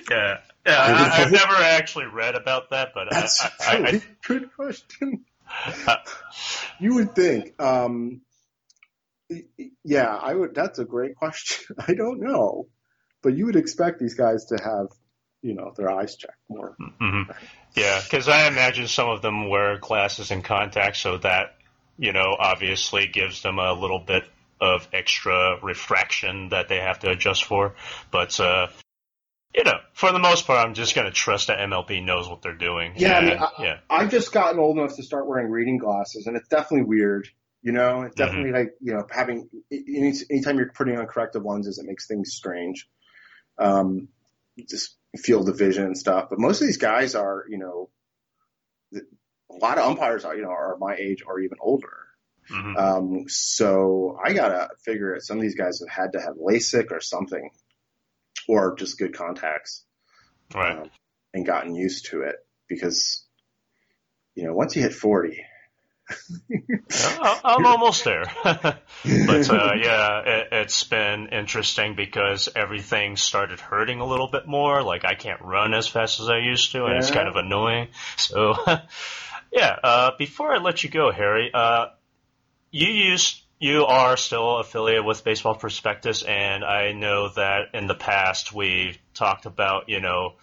Yeah. 0.09 0.37
I, 0.67 1.23
I've 1.23 1.31
never 1.31 1.53
actually 1.53 2.05
read 2.05 2.35
about 2.35 2.69
that, 2.69 2.89
but 2.93 3.13
I, 3.13 3.21
that's 3.21 3.41
I, 3.43 3.49
a 3.49 3.77
I, 3.77 3.79
really 3.79 4.03
good 4.23 4.53
question. 4.53 5.25
You 6.79 6.95
would 6.95 7.13
think, 7.13 7.59
um, 7.61 8.21
yeah, 9.83 10.15
I 10.15 10.33
would. 10.33 10.55
That's 10.55 10.79
a 10.79 10.85
great 10.85 11.15
question. 11.15 11.75
I 11.87 11.93
don't 11.93 12.21
know, 12.21 12.67
but 13.21 13.35
you 13.35 13.45
would 13.45 13.55
expect 13.55 13.99
these 13.99 14.15
guys 14.15 14.45
to 14.45 14.57
have, 14.63 14.87
you 15.41 15.53
know, 15.53 15.73
their 15.75 15.91
eyes 15.91 16.15
checked 16.15 16.37
more. 16.49 16.75
mhm. 16.79 17.35
Yeah, 17.75 18.01
because 18.03 18.27
I 18.27 18.47
imagine 18.47 18.87
some 18.87 19.09
of 19.09 19.21
them 19.21 19.49
wear 19.49 19.77
glasses 19.77 20.31
and 20.31 20.43
contacts, 20.43 20.99
so 20.99 21.17
that 21.19 21.55
you 21.97 22.13
know 22.13 22.35
obviously 22.37 23.07
gives 23.07 23.41
them 23.41 23.59
a 23.59 23.73
little 23.73 23.99
bit 23.99 24.23
of 24.59 24.87
extra 24.93 25.57
refraction 25.63 26.49
that 26.49 26.67
they 26.67 26.77
have 26.77 26.99
to 26.99 27.09
adjust 27.09 27.45
for. 27.45 27.75
But 28.11 28.39
uh, 28.39 28.67
you 29.55 29.63
know, 29.63 29.79
for 29.93 30.11
the 30.11 30.19
most 30.19 30.47
part, 30.47 30.65
I'm 30.65 30.73
just 30.73 30.95
going 30.95 31.07
to 31.07 31.13
trust 31.13 31.47
that 31.47 31.59
MLB 31.59 32.03
knows 32.03 32.29
what 32.29 32.41
they're 32.41 32.53
doing. 32.53 32.93
Yeah, 32.95 33.17
I 33.17 33.21
mean, 33.21 33.37
I, 33.37 33.49
yeah. 33.59 33.77
I've 33.89 34.11
just 34.11 34.31
gotten 34.31 34.59
old 34.59 34.77
enough 34.77 34.95
to 34.95 35.03
start 35.03 35.27
wearing 35.27 35.49
reading 35.49 35.77
glasses, 35.77 36.27
and 36.27 36.37
it's 36.37 36.47
definitely 36.47 36.85
weird. 36.85 37.27
You 37.63 37.73
know, 37.73 38.01
it's 38.01 38.15
definitely 38.15 38.51
like 38.51 38.75
you 38.81 38.93
know 38.93 39.05
having 39.09 39.49
any, 39.71 40.13
anytime 40.31 40.57
you're 40.57 40.71
putting 40.71 40.97
on 40.97 41.05
corrective 41.05 41.45
lenses, 41.45 41.77
it 41.77 41.85
makes 41.85 42.07
things 42.07 42.33
strange. 42.33 42.89
Um, 43.59 44.07
just 44.67 44.95
field 45.17 45.49
of 45.49 45.57
vision 45.57 45.85
and 45.85 45.97
stuff. 45.97 46.29
But 46.29 46.39
most 46.39 46.61
of 46.61 46.67
these 46.67 46.77
guys 46.77 47.15
are, 47.15 47.45
you 47.49 47.57
know, 47.57 47.89
a 48.93 49.55
lot 49.55 49.77
of 49.77 49.85
umpires 49.85 50.23
are, 50.25 50.35
you 50.35 50.43
know, 50.43 50.49
are 50.49 50.77
my 50.79 50.95
age 50.95 51.23
or 51.25 51.39
even 51.39 51.57
older. 51.59 51.97
Mhm. 52.49 52.77
Um, 52.77 53.29
so 53.29 54.17
I 54.23 54.33
gotta 54.33 54.69
figure 54.83 55.13
it. 55.13 55.23
Some 55.23 55.37
of 55.37 55.43
these 55.43 55.55
guys 55.55 55.79
have 55.79 55.89
had 55.89 56.13
to 56.13 56.21
have 56.21 56.35
LASIK 56.37 56.91
or 56.91 56.99
something, 56.99 57.51
or 58.47 58.75
just 58.75 58.97
good 58.97 59.13
contacts, 59.13 59.85
right. 60.53 60.77
um, 60.79 60.91
and 61.33 61.45
gotten 61.45 61.75
used 61.75 62.07
to 62.07 62.21
it 62.21 62.35
because, 62.67 63.25
you 64.35 64.43
know, 64.45 64.53
once 64.53 64.75
you 64.75 64.81
hit 64.81 64.93
forty, 64.93 65.45
I'm 67.43 67.65
almost 67.65 68.03
there. 68.03 68.25
but 68.43 69.49
uh, 69.49 69.73
yeah, 69.81 70.21
it, 70.25 70.47
it's 70.51 70.83
been 70.83 71.29
interesting 71.29 71.95
because 71.95 72.49
everything 72.55 73.17
started 73.17 73.59
hurting 73.59 73.99
a 73.99 74.05
little 74.05 74.27
bit 74.27 74.47
more. 74.47 74.83
Like 74.83 75.05
I 75.05 75.15
can't 75.15 75.41
run 75.41 75.73
as 75.73 75.87
fast 75.87 76.19
as 76.19 76.29
I 76.29 76.37
used 76.37 76.71
to, 76.73 76.85
and 76.85 76.97
it's 76.97 77.11
kind 77.11 77.27
of 77.27 77.35
annoying. 77.35 77.87
So 78.17 78.53
yeah, 79.51 79.77
uh, 79.83 80.11
before 80.17 80.53
I 80.53 80.59
let 80.59 80.83
you 80.83 80.89
go, 80.89 81.11
Harry, 81.11 81.51
uh, 81.53 81.87
you 82.71 82.87
used 82.87 83.41
you 83.59 83.85
are 83.85 84.17
still 84.17 84.57
affiliated 84.57 85.05
with 85.05 85.23
Baseball 85.23 85.55
Prospectus, 85.55 86.23
and 86.23 86.63
I 86.63 86.93
know 86.93 87.29
that 87.29 87.75
in 87.75 87.87
the 87.87 87.95
past 87.95 88.53
we've 88.53 88.97
talked 89.13 89.45
about 89.45 89.87
you 89.87 89.99
know 89.99 90.33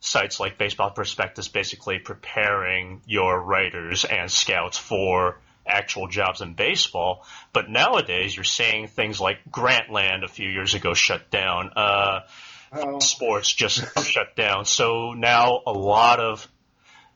sites 0.00 0.38
like 0.40 0.58
Baseball 0.58 0.90
Prospectus 0.90 1.48
basically 1.48 1.98
preparing 1.98 3.02
your 3.06 3.40
writers 3.40 4.04
and 4.04 4.30
scouts 4.30 4.78
for 4.78 5.38
actual 5.66 6.06
jobs 6.08 6.40
in 6.40 6.54
baseball. 6.54 7.26
But 7.52 7.68
nowadays, 7.68 8.36
you're 8.36 8.44
seeing 8.44 8.86
things 8.88 9.20
like 9.20 9.38
Grantland 9.50 10.22
a 10.24 10.28
few 10.28 10.48
years 10.48 10.74
ago 10.74 10.94
shut 10.94 11.30
down. 11.30 11.70
Uh, 11.76 12.20
Oh. 12.72 12.98
sports 12.98 13.52
just 13.52 13.80
shut 14.04 14.34
down. 14.34 14.64
So 14.64 15.12
now 15.12 15.62
a 15.66 15.72
lot 15.72 16.18
of 16.18 16.46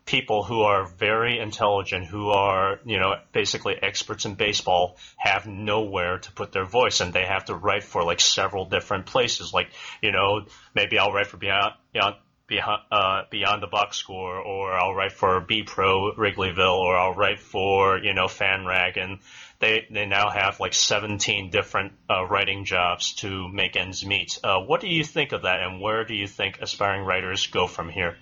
people 0.06 0.42
who 0.42 0.62
are 0.62 0.84
very 0.86 1.38
intelligent, 1.38 2.06
who 2.06 2.30
are, 2.30 2.80
you 2.84 2.98
know, 2.98 3.14
basically 3.32 3.76
experts 3.80 4.24
in 4.24 4.34
baseball, 4.34 4.96
have 5.16 5.46
nowhere 5.46 6.18
to 6.18 6.32
put 6.32 6.52
their 6.52 6.64
voice 6.64 7.00
and 7.00 7.12
they 7.12 7.26
have 7.26 7.44
to 7.46 7.54
write 7.54 7.84
for 7.84 8.04
like 8.04 8.20
several 8.20 8.64
different 8.64 9.06
places. 9.06 9.52
Like, 9.52 9.68
you 10.00 10.12
know, 10.12 10.46
maybe 10.74 10.98
I'll 10.98 11.12
write 11.12 11.26
for 11.26 11.36
Beyond, 11.36 11.74
Beyond, 11.92 12.16
Beyond, 12.50 12.82
uh, 12.90 13.22
Beyond 13.30 13.62
the 13.62 13.68
Box 13.68 13.96
Score, 13.96 14.36
or 14.36 14.72
I'll 14.72 14.92
write 14.92 15.12
for 15.12 15.40
B 15.40 15.62
Pro 15.62 16.12
Wrigleyville, 16.18 16.78
or 16.78 16.96
I'll 16.96 17.14
write 17.14 17.38
for, 17.38 17.96
you 17.98 18.12
know, 18.12 18.26
FanRag. 18.26 19.00
And 19.00 19.20
they, 19.60 19.86
they 19.88 20.04
now 20.04 20.30
have 20.30 20.58
like 20.58 20.74
17 20.74 21.50
different 21.50 21.92
uh, 22.10 22.26
writing 22.26 22.64
jobs 22.64 23.14
to 23.16 23.48
make 23.48 23.76
ends 23.76 24.04
meet. 24.04 24.40
Uh, 24.42 24.58
what 24.58 24.80
do 24.80 24.88
you 24.88 25.04
think 25.04 25.30
of 25.30 25.42
that, 25.42 25.60
and 25.60 25.80
where 25.80 26.04
do 26.04 26.14
you 26.14 26.26
think 26.26 26.58
aspiring 26.60 27.04
writers 27.06 27.46
go 27.46 27.68
from 27.68 27.88
here 27.88 28.16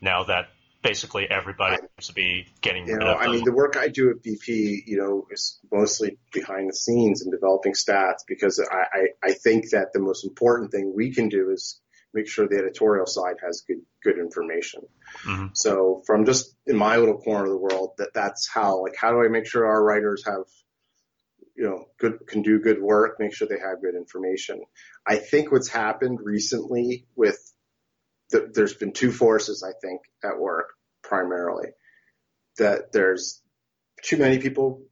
now 0.00 0.22
that 0.24 0.50
basically 0.80 1.28
everybody 1.28 1.76
seems 1.76 2.06
to 2.06 2.12
be 2.12 2.46
getting 2.60 2.86
You 2.86 2.98
know, 2.98 3.14
I 3.14 3.32
mean, 3.32 3.44
the 3.44 3.52
work 3.52 3.76
I 3.76 3.88
do 3.88 4.10
at 4.10 4.22
BP, 4.22 4.84
you 4.86 4.98
know, 4.98 5.26
is 5.32 5.58
mostly 5.72 6.18
behind 6.32 6.68
the 6.68 6.74
scenes 6.74 7.22
and 7.22 7.32
developing 7.32 7.72
stats 7.72 8.20
because 8.28 8.60
I, 8.60 8.98
I, 8.98 9.30
I 9.30 9.32
think 9.32 9.70
that 9.70 9.92
the 9.92 10.00
most 10.00 10.24
important 10.24 10.70
thing 10.70 10.92
we 10.94 11.12
can 11.12 11.28
do 11.28 11.50
is 11.50 11.80
make 12.14 12.28
sure 12.28 12.46
the 12.46 12.58
editorial 12.58 13.06
side 13.06 13.36
has 13.42 13.62
good, 13.66 13.82
good 14.02 14.18
information. 14.18 14.82
Mhm. 15.24 15.56
So 15.56 16.02
from 16.06 16.24
just 16.24 16.56
in 16.66 16.76
my 16.76 16.96
little 16.96 17.18
corner 17.18 17.44
of 17.44 17.50
the 17.50 17.58
world, 17.58 17.92
that 17.98 18.14
that's 18.14 18.48
how, 18.48 18.82
like, 18.82 18.96
how 18.96 19.12
do 19.12 19.22
I 19.22 19.28
make 19.28 19.46
sure 19.46 19.66
our 19.66 19.82
writers 19.82 20.24
have, 20.26 20.44
you 21.54 21.64
know, 21.64 21.88
good, 21.98 22.26
can 22.26 22.42
do 22.42 22.58
good 22.58 22.80
work, 22.80 23.18
make 23.18 23.34
sure 23.34 23.48
they 23.48 23.58
have 23.58 23.82
good 23.82 23.94
information. 23.94 24.62
I 25.06 25.16
think 25.16 25.52
what's 25.52 25.68
happened 25.68 26.20
recently 26.22 27.06
with 27.14 27.38
the, 28.30 28.50
there's 28.52 28.74
been 28.74 28.92
two 28.92 29.12
forces, 29.12 29.62
I 29.62 29.72
think, 29.80 30.00
at 30.24 30.38
work 30.38 30.70
primarily 31.02 31.68
that 32.58 32.92
there's 32.92 33.42
too 34.02 34.16
many 34.16 34.38
people 34.38 34.82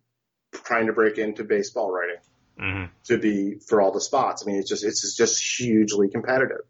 trying 0.52 0.86
to 0.86 0.92
break 0.92 1.18
into 1.18 1.44
baseball 1.44 1.90
writing 1.90 2.16
hmm 2.58 2.84
to 3.04 3.16
be 3.16 3.58
for 3.68 3.80
all 3.80 3.90
the 3.90 4.00
spots. 4.00 4.42
I 4.42 4.50
mean, 4.50 4.58
it's 4.60 4.68
just 4.68 4.84
it's 4.84 5.16
just 5.16 5.42
hugely 5.58 6.10
competitive. 6.10 6.60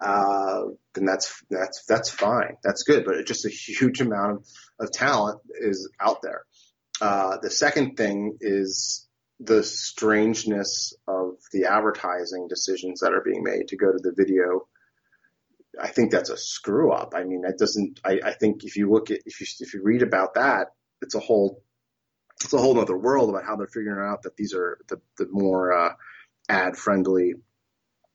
Uh, 0.00 0.62
then 0.94 1.04
that's 1.04 1.42
that's 1.48 1.84
that's 1.88 2.10
fine, 2.10 2.56
that's 2.62 2.82
good, 2.82 3.04
but 3.04 3.24
just 3.26 3.46
a 3.46 3.50
huge 3.50 4.00
amount 4.00 4.32
of, 4.32 4.46
of 4.80 4.92
talent 4.92 5.40
is 5.60 5.88
out 6.00 6.22
there. 6.22 6.44
Uh, 7.00 7.38
the 7.40 7.50
second 7.50 7.96
thing 7.96 8.36
is 8.40 9.08
the 9.40 9.62
strangeness 9.62 10.94
of 11.08 11.34
the 11.52 11.64
advertising 11.66 12.46
decisions 12.48 13.00
that 13.00 13.12
are 13.12 13.22
being 13.24 13.42
made 13.42 13.68
to 13.68 13.76
go 13.76 13.90
to 13.90 13.98
the 13.98 14.12
video. 14.16 14.66
I 15.80 15.88
think 15.88 16.10
that's 16.10 16.30
a 16.30 16.36
screw 16.36 16.92
up. 16.92 17.14
I 17.16 17.24
mean, 17.24 17.42
that 17.42 17.58
doesn't. 17.58 18.00
I, 18.04 18.20
I 18.24 18.32
think 18.34 18.64
if 18.64 18.76
you 18.76 18.90
look 18.90 19.10
at 19.10 19.20
if 19.24 19.40
you 19.40 19.46
if 19.60 19.74
you 19.74 19.82
read 19.82 20.02
about 20.02 20.34
that, 20.34 20.68
it's 21.00 21.14
a 21.14 21.20
whole 21.20 21.62
it's 22.44 22.52
a 22.52 22.58
whole 22.58 22.78
other 22.78 22.96
world 22.96 23.30
about 23.30 23.44
how 23.44 23.56
they're 23.56 23.66
figuring 23.66 24.06
out 24.06 24.22
that 24.22 24.36
these 24.36 24.54
are 24.54 24.78
the 24.88 25.00
the 25.18 25.26
more 25.30 25.72
uh, 25.72 25.94
ad 26.48 26.76
friendly, 26.76 27.34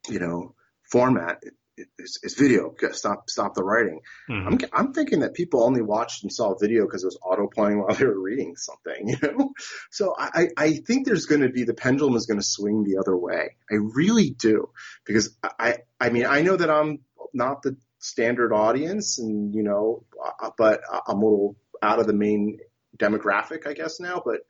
you 0.07 0.19
know, 0.19 0.53
format 0.89 1.41
is, 1.77 2.19
is 2.23 2.33
video. 2.33 2.73
Stop 2.91 3.29
stop 3.29 3.53
the 3.53 3.63
writing. 3.63 4.01
hmm 4.27 4.47
I'm 4.47 4.59
I'm 4.73 4.93
thinking 4.93 5.21
that 5.21 5.33
people 5.33 5.63
only 5.63 5.81
watched 5.81 6.23
and 6.23 6.31
saw 6.31 6.55
video 6.55 6.85
because 6.85 7.03
it 7.03 7.07
was 7.07 7.19
auto 7.23 7.47
playing 7.47 7.79
while 7.83 7.95
they 7.95 8.05
were 8.05 8.19
reading 8.19 8.55
something, 8.55 9.09
you 9.09 9.17
know. 9.21 9.53
So 9.91 10.15
I 10.17 10.49
I 10.57 10.73
think 10.73 11.05
there's 11.05 11.25
going 11.25 11.41
to 11.41 11.49
be 11.49 11.63
the 11.63 11.73
pendulum 11.73 12.15
is 12.15 12.25
going 12.25 12.39
to 12.39 12.45
swing 12.45 12.83
the 12.83 12.97
other 12.97 13.15
way. 13.15 13.55
I 13.71 13.75
really 13.75 14.29
do 14.31 14.69
because 15.05 15.35
I 15.43 15.77
I 15.99 16.09
mean 16.09 16.25
I 16.25 16.41
know 16.41 16.55
that 16.55 16.69
I'm 16.69 16.99
not 17.33 17.61
the 17.61 17.77
standard 17.99 18.53
audience 18.53 19.19
and 19.19 19.53
you 19.53 19.63
know 19.63 20.03
uh, 20.41 20.51
but 20.57 20.81
I'm 21.07 21.17
a 21.17 21.25
little 21.25 21.57
out 21.81 21.99
of 21.99 22.07
the 22.07 22.13
main 22.13 22.59
demographic 22.95 23.67
I 23.67 23.73
guess 23.73 23.99
now, 23.99 24.21
but 24.23 24.41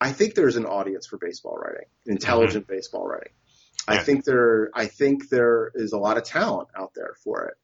I 0.00 0.12
think 0.12 0.34
there's 0.34 0.56
an 0.56 0.66
audience 0.66 1.06
for 1.06 1.16
baseball 1.16 1.56
writing, 1.56 1.86
intelligent 2.04 2.66
baseball 2.66 3.06
writing. 3.06 3.32
I 3.88 3.98
think 3.98 4.24
there 4.24 4.70
I 4.74 4.86
think 4.86 5.28
there 5.28 5.70
is 5.74 5.92
a 5.92 5.98
lot 5.98 6.16
of 6.16 6.24
talent 6.24 6.68
out 6.76 6.92
there 6.94 7.14
for 7.22 7.46
it. 7.46 7.54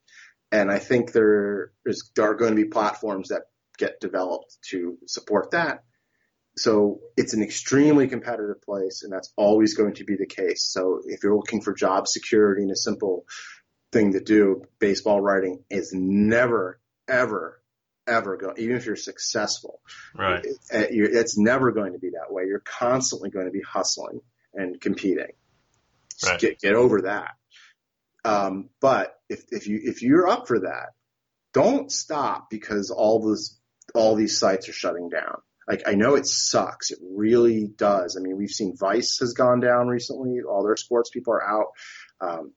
And 0.50 0.70
I 0.70 0.78
think 0.78 1.12
there 1.12 1.72
is 1.86 2.10
there 2.14 2.30
are 2.30 2.34
going 2.34 2.54
to 2.54 2.62
be 2.62 2.68
platforms 2.68 3.28
that 3.28 3.42
get 3.78 4.00
developed 4.00 4.58
to 4.70 4.98
support 5.06 5.52
that. 5.52 5.82
So 6.56 7.00
it's 7.16 7.32
an 7.32 7.42
extremely 7.42 8.06
competitive 8.08 8.60
place 8.62 9.02
and 9.02 9.12
that's 9.12 9.32
always 9.36 9.74
going 9.74 9.94
to 9.94 10.04
be 10.04 10.16
the 10.16 10.26
case. 10.26 10.62
So 10.62 11.00
if 11.06 11.22
you're 11.22 11.34
looking 11.36 11.62
for 11.62 11.72
job 11.72 12.06
security 12.06 12.62
and 12.62 12.70
a 12.70 12.76
simple 12.76 13.24
thing 13.90 14.12
to 14.12 14.20
do, 14.20 14.62
baseball 14.78 15.20
writing 15.20 15.64
is 15.70 15.92
never, 15.94 16.78
ever, 17.08 17.62
ever 18.06 18.36
go, 18.36 18.52
even 18.58 18.76
if 18.76 18.84
you're 18.84 18.96
successful, 18.96 19.80
Right. 20.14 20.44
it's 20.70 21.38
never 21.38 21.72
going 21.72 21.94
to 21.94 21.98
be 21.98 22.10
that 22.10 22.30
way. 22.32 22.44
You're 22.46 22.60
constantly 22.60 23.30
going 23.30 23.46
to 23.46 23.52
be 23.52 23.62
hustling 23.62 24.20
and 24.52 24.78
competing. 24.80 25.32
Right. 26.24 26.40
Get, 26.40 26.60
get 26.60 26.74
over 26.74 27.02
that. 27.02 27.34
Um, 28.24 28.70
but 28.80 29.14
if, 29.28 29.44
if 29.50 29.66
you, 29.66 29.80
if 29.82 30.02
you're 30.02 30.28
up 30.28 30.46
for 30.46 30.60
that, 30.60 30.90
don't 31.52 31.90
stop 31.90 32.48
because 32.50 32.90
all 32.90 33.30
this, 33.30 33.58
all 33.94 34.14
these 34.14 34.38
sites 34.38 34.68
are 34.68 34.72
shutting 34.72 35.08
down. 35.08 35.36
Like 35.68 35.82
I 35.86 35.94
know 35.94 36.14
it 36.14 36.26
sucks. 36.26 36.90
It 36.90 36.98
really 37.02 37.66
does. 37.66 38.16
I 38.16 38.20
mean, 38.20 38.36
we've 38.36 38.50
seen 38.50 38.76
Vice 38.76 39.18
has 39.20 39.32
gone 39.32 39.60
down 39.60 39.88
recently. 39.88 40.40
All 40.42 40.64
their 40.64 40.76
sports 40.76 41.10
people 41.10 41.34
are 41.34 41.48
out. 41.48 41.66
Um, 42.20 42.52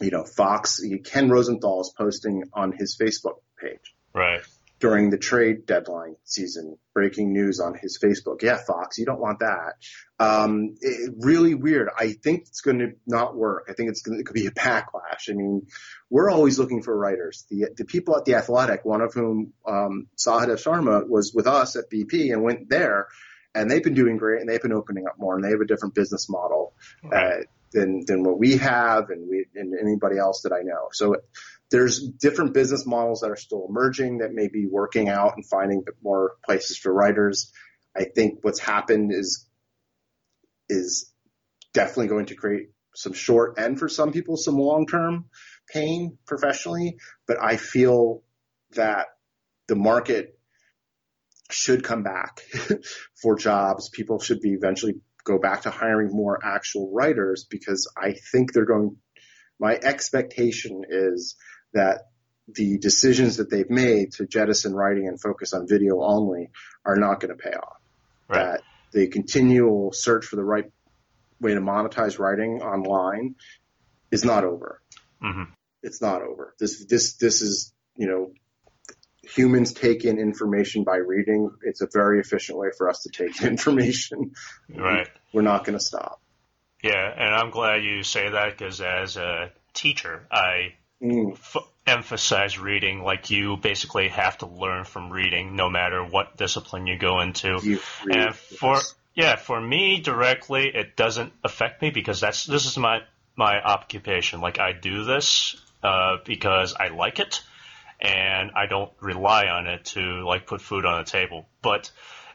you 0.00 0.10
know, 0.10 0.24
Fox, 0.24 0.80
Ken 1.04 1.28
Rosenthal 1.28 1.80
is 1.80 1.92
posting 1.96 2.44
on 2.52 2.72
his 2.72 2.96
Facebook 3.00 3.36
page 3.58 3.94
Right. 4.16 4.40
During 4.78 5.08
the 5.10 5.16
trade 5.16 5.64
deadline 5.64 6.16
season, 6.24 6.76
breaking 6.92 7.32
news 7.32 7.60
on 7.60 7.74
his 7.74 7.98
Facebook. 7.98 8.42
Yeah, 8.42 8.58
Fox, 8.58 8.98
you 8.98 9.06
don't 9.06 9.20
want 9.20 9.38
that. 9.40 9.74
Um, 10.18 10.76
it, 10.80 11.14
really 11.18 11.54
weird. 11.54 11.88
I 11.98 12.12
think 12.12 12.42
it's 12.42 12.60
going 12.60 12.78
to 12.80 12.92
not 13.06 13.34
work. 13.34 13.66
I 13.70 13.72
think 13.72 13.88
it's 13.88 14.02
going 14.02 14.18
to, 14.18 14.20
it 14.20 14.26
could 14.26 14.34
be 14.34 14.46
a 14.46 14.50
backlash. 14.50 15.30
I 15.30 15.32
mean, 15.32 15.66
we're 16.10 16.30
always 16.30 16.58
looking 16.58 16.82
for 16.82 16.96
writers. 16.96 17.46
The 17.50 17.68
the 17.76 17.84
people 17.84 18.16
at 18.16 18.24
the 18.26 18.34
Athletic, 18.34 18.84
one 18.84 19.00
of 19.00 19.14
whom 19.14 19.54
um, 19.66 20.08
Sahadev 20.16 20.62
Sharma 20.62 21.08
was 21.08 21.32
with 21.34 21.46
us 21.46 21.76
at 21.76 21.90
BP 21.90 22.32
and 22.32 22.42
went 22.42 22.68
there, 22.68 23.08
and 23.54 23.70
they've 23.70 23.82
been 23.82 23.94
doing 23.94 24.18
great, 24.18 24.40
and 24.40 24.48
they've 24.48 24.62
been 24.62 24.72
opening 24.72 25.06
up 25.06 25.18
more, 25.18 25.34
and 25.34 25.44
they 25.44 25.50
have 25.50 25.60
a 25.60 25.66
different 25.66 25.94
business 25.94 26.28
model 26.28 26.74
uh, 27.10 27.38
than 27.72 28.04
than 28.06 28.22
what 28.22 28.38
we 28.38 28.58
have, 28.58 29.10
and 29.10 29.28
we 29.28 29.46
and 29.54 29.74
anybody 29.78 30.18
else 30.18 30.42
that 30.42 30.52
I 30.52 30.62
know. 30.62 30.88
So 30.92 31.16
there's 31.70 32.00
different 32.00 32.54
business 32.54 32.86
models 32.86 33.20
that 33.20 33.30
are 33.30 33.36
still 33.36 33.66
emerging 33.68 34.18
that 34.18 34.32
may 34.32 34.48
be 34.48 34.66
working 34.66 35.08
out 35.08 35.34
and 35.36 35.44
finding 35.46 35.84
more 36.02 36.34
places 36.44 36.78
for 36.78 36.92
writers. 36.92 37.52
I 37.96 38.04
think 38.04 38.38
what's 38.42 38.60
happened 38.60 39.12
is 39.12 39.46
is 40.68 41.12
definitely 41.72 42.08
going 42.08 42.26
to 42.26 42.34
create 42.34 42.70
some 42.94 43.12
short 43.12 43.58
and 43.58 43.78
for 43.78 43.88
some 43.88 44.12
people 44.12 44.36
some 44.36 44.56
long 44.56 44.86
term. 44.86 45.26
pain 45.72 46.16
professionally, 46.26 46.96
but 47.26 47.36
I 47.42 47.56
feel 47.56 48.22
that 48.72 49.06
the 49.66 49.74
market 49.74 50.38
should 51.50 51.82
come 51.82 52.02
back 52.02 52.40
for 53.22 53.36
jobs. 53.36 53.88
People 53.88 54.20
should 54.20 54.40
be 54.40 54.52
eventually 54.52 54.94
go 55.24 55.38
back 55.38 55.62
to 55.62 55.70
hiring 55.70 56.10
more 56.12 56.38
actual 56.44 56.92
writers 56.94 57.46
because 57.50 57.90
I 57.96 58.14
think 58.32 58.52
they're 58.52 58.64
going, 58.64 58.96
my 59.58 59.74
expectation 59.74 60.82
is 60.88 61.36
that 61.76 62.08
the 62.48 62.78
decisions 62.78 63.38
that 63.38 63.50
they've 63.50 63.70
made 63.70 64.12
to 64.12 64.26
jettison 64.26 64.74
writing 64.74 65.08
and 65.08 65.20
focus 65.20 65.52
on 65.52 65.66
video 65.66 66.02
only 66.02 66.50
are 66.84 66.96
not 66.96 67.20
going 67.20 67.36
to 67.36 67.42
pay 67.42 67.54
off. 67.56 67.80
Right. 68.28 68.38
That 68.38 68.60
the 68.92 69.08
continual 69.08 69.92
search 69.92 70.26
for 70.26 70.36
the 70.36 70.44
right 70.44 70.70
way 71.40 71.54
to 71.54 71.60
monetize 71.60 72.18
writing 72.18 72.62
online 72.62 73.34
is 74.10 74.24
not 74.24 74.44
over. 74.44 74.80
Mm-hmm. 75.22 75.52
It's 75.82 76.00
not 76.00 76.22
over. 76.22 76.54
This 76.58 76.84
this 76.86 77.14
this 77.14 77.42
is 77.42 77.72
you 77.96 78.06
know 78.06 78.32
humans 79.22 79.72
take 79.72 80.04
in 80.04 80.18
information 80.18 80.84
by 80.84 80.96
reading. 80.96 81.50
It's 81.62 81.80
a 81.80 81.88
very 81.92 82.20
efficient 82.20 82.58
way 82.58 82.68
for 82.76 82.88
us 82.88 83.02
to 83.02 83.10
take 83.10 83.42
information. 83.52 84.32
Right. 84.74 85.08
We're 85.32 85.42
not 85.42 85.64
going 85.64 85.78
to 85.78 85.84
stop. 85.84 86.20
Yeah, 86.82 87.12
and 87.16 87.34
I'm 87.34 87.50
glad 87.50 87.82
you 87.82 88.02
say 88.02 88.28
that 88.28 88.56
because 88.56 88.80
as 88.80 89.16
a 89.16 89.50
teacher, 89.74 90.26
I. 90.30 90.74
f- 91.02 91.56
emphasize 91.86 92.58
reading. 92.58 93.02
Like 93.02 93.30
you 93.30 93.56
basically 93.56 94.08
have 94.08 94.38
to 94.38 94.46
learn 94.46 94.84
from 94.84 95.10
reading, 95.10 95.56
no 95.56 95.70
matter 95.70 96.04
what 96.04 96.36
discipline 96.36 96.86
you 96.86 96.98
go 96.98 97.20
into. 97.20 97.58
You 97.62 97.80
and 98.10 98.34
for 98.34 98.78
yeah, 99.14 99.36
for 99.36 99.60
me 99.60 100.00
directly, 100.00 100.68
it 100.68 100.96
doesn't 100.96 101.32
affect 101.42 101.80
me 101.82 101.90
because 101.90 102.20
that's 102.20 102.44
this 102.44 102.66
is 102.66 102.76
my 102.76 103.02
my 103.36 103.60
occupation. 103.60 104.40
Like 104.40 104.58
I 104.58 104.72
do 104.72 105.04
this 105.04 105.56
uh, 105.82 106.18
because 106.24 106.74
I 106.74 106.88
like 106.88 107.18
it 107.18 107.42
and 108.00 108.50
I 108.54 108.66
don't 108.66 108.92
rely 109.00 109.46
on 109.46 109.66
it 109.66 109.86
to 109.86 110.26
like 110.26 110.46
put 110.46 110.60
food 110.60 110.84
on 110.84 111.04
the 111.04 111.10
table. 111.10 111.46
But 111.62 111.90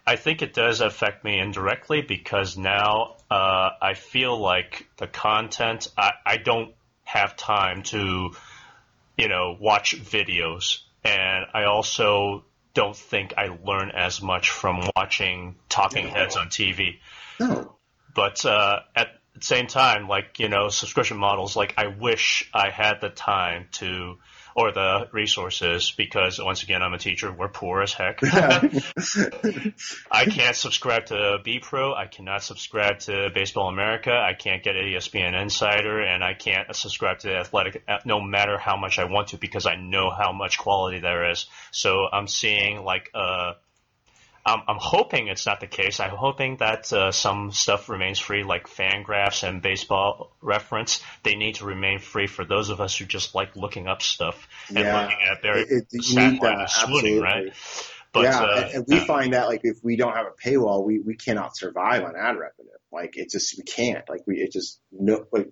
I 0.05 0.15
think 0.15 0.41
it 0.41 0.53
does 0.53 0.81
affect 0.81 1.23
me 1.23 1.39
indirectly 1.39 2.01
because 2.01 2.57
now 2.57 3.17
uh, 3.29 3.69
I 3.81 3.93
feel 3.93 4.37
like 4.39 4.87
the 4.97 5.07
content 5.07 5.87
I, 5.97 6.11
I 6.25 6.37
don't 6.37 6.73
have 7.03 7.35
time 7.35 7.83
to 7.83 8.31
you 9.17 9.27
know 9.27 9.57
watch 9.59 9.95
videos, 10.01 10.79
and 11.03 11.45
I 11.53 11.63
also 11.65 12.45
don't 12.73 12.95
think 12.95 13.33
I 13.37 13.57
learn 13.65 13.91
as 13.91 14.21
much 14.21 14.49
from 14.49 14.89
watching 14.95 15.55
talking 15.69 16.07
heads 16.07 16.37
on 16.37 16.47
TV. 16.47 16.99
No. 17.39 17.75
But 18.13 18.45
uh, 18.45 18.79
at 18.95 19.07
the 19.35 19.41
same 19.41 19.67
time, 19.67 20.07
like 20.07 20.39
you 20.39 20.49
know, 20.49 20.69
subscription 20.69 21.17
models, 21.17 21.55
like 21.55 21.75
I 21.77 21.87
wish 21.87 22.49
I 22.53 22.69
had 22.69 23.01
the 23.01 23.09
time 23.09 23.67
to 23.73 24.17
or 24.55 24.71
the 24.71 25.07
resources 25.11 25.93
because 25.95 26.39
once 26.39 26.63
again 26.63 26.81
I'm 26.81 26.93
a 26.93 26.97
teacher. 26.97 27.31
We're 27.31 27.49
poor 27.49 27.81
as 27.81 27.93
heck. 27.93 28.19
I 30.11 30.25
can't 30.25 30.55
subscribe 30.55 31.07
to 31.07 31.37
B 31.43 31.59
Pro. 31.59 31.93
I 31.93 32.07
cannot 32.07 32.43
subscribe 32.43 32.99
to 32.99 33.29
Baseball 33.33 33.69
America. 33.69 34.11
I 34.11 34.33
can't 34.33 34.63
get 34.63 34.75
ESPN 34.75 35.39
Insider, 35.39 36.01
and 36.01 36.23
I 36.23 36.33
can't 36.33 36.75
subscribe 36.75 37.19
to 37.19 37.35
Athletic 37.35 37.83
uh, 37.87 37.99
no 38.05 38.21
matter 38.21 38.57
how 38.57 38.77
much 38.77 38.99
I 38.99 39.05
want 39.05 39.29
to 39.29 39.37
because 39.37 39.65
I 39.65 39.75
know 39.75 40.09
how 40.09 40.31
much 40.31 40.57
quality 40.57 40.99
there 40.99 41.31
is. 41.31 41.45
So 41.71 42.07
I'm 42.11 42.27
seeing 42.27 42.83
like 42.83 43.09
uh 43.13 43.53
I'm, 44.45 44.59
I'm 44.67 44.77
hoping 44.79 45.27
it's 45.27 45.45
not 45.45 45.59
the 45.59 45.67
case. 45.67 45.99
I'm 45.99 46.15
hoping 46.15 46.57
that 46.57 46.91
uh, 46.91 47.11
some 47.11 47.51
stuff 47.51 47.89
remains 47.89 48.19
free, 48.19 48.43
like 48.43 48.67
Fangraphs 48.67 49.47
and 49.47 49.61
Baseball 49.61 50.35
Reference. 50.41 51.03
They 51.23 51.35
need 51.35 51.55
to 51.55 51.65
remain 51.65 51.99
free 51.99 52.27
for 52.27 52.43
those 52.43 52.69
of 52.69 52.81
us 52.81 52.97
who 52.97 53.05
just 53.05 53.35
like 53.35 53.55
looking 53.55 53.87
up 53.87 54.01
stuff 54.01 54.47
and 54.69 54.79
yeah, 54.79 55.01
looking 55.01 55.17
at 55.31 55.41
their 55.41 55.57
it, 55.57 55.87
it, 55.91 56.03
stat 56.03 56.41
line 56.41 56.67
swooning, 56.67 57.21
right? 57.21 57.53
But, 58.13 58.23
yeah, 58.23 58.41
uh, 58.41 58.61
and, 58.65 58.75
and 58.75 58.85
we 58.87 58.99
find 58.99 59.33
that 59.33 59.47
like 59.47 59.61
if 59.63 59.77
we 59.83 59.95
don't 59.95 60.15
have 60.15 60.25
a 60.25 60.49
paywall, 60.49 60.83
we 60.83 60.99
we 60.99 61.15
cannot 61.15 61.55
survive 61.55 62.03
on 62.03 62.15
ad 62.15 62.35
revenue. 62.37 62.71
Like 62.91 63.17
it 63.17 63.29
just 63.29 63.57
we 63.57 63.63
can't. 63.63 64.07
Like 64.09 64.21
we 64.27 64.37
it 64.37 64.51
just 64.51 64.81
no 64.91 65.25
like 65.31 65.49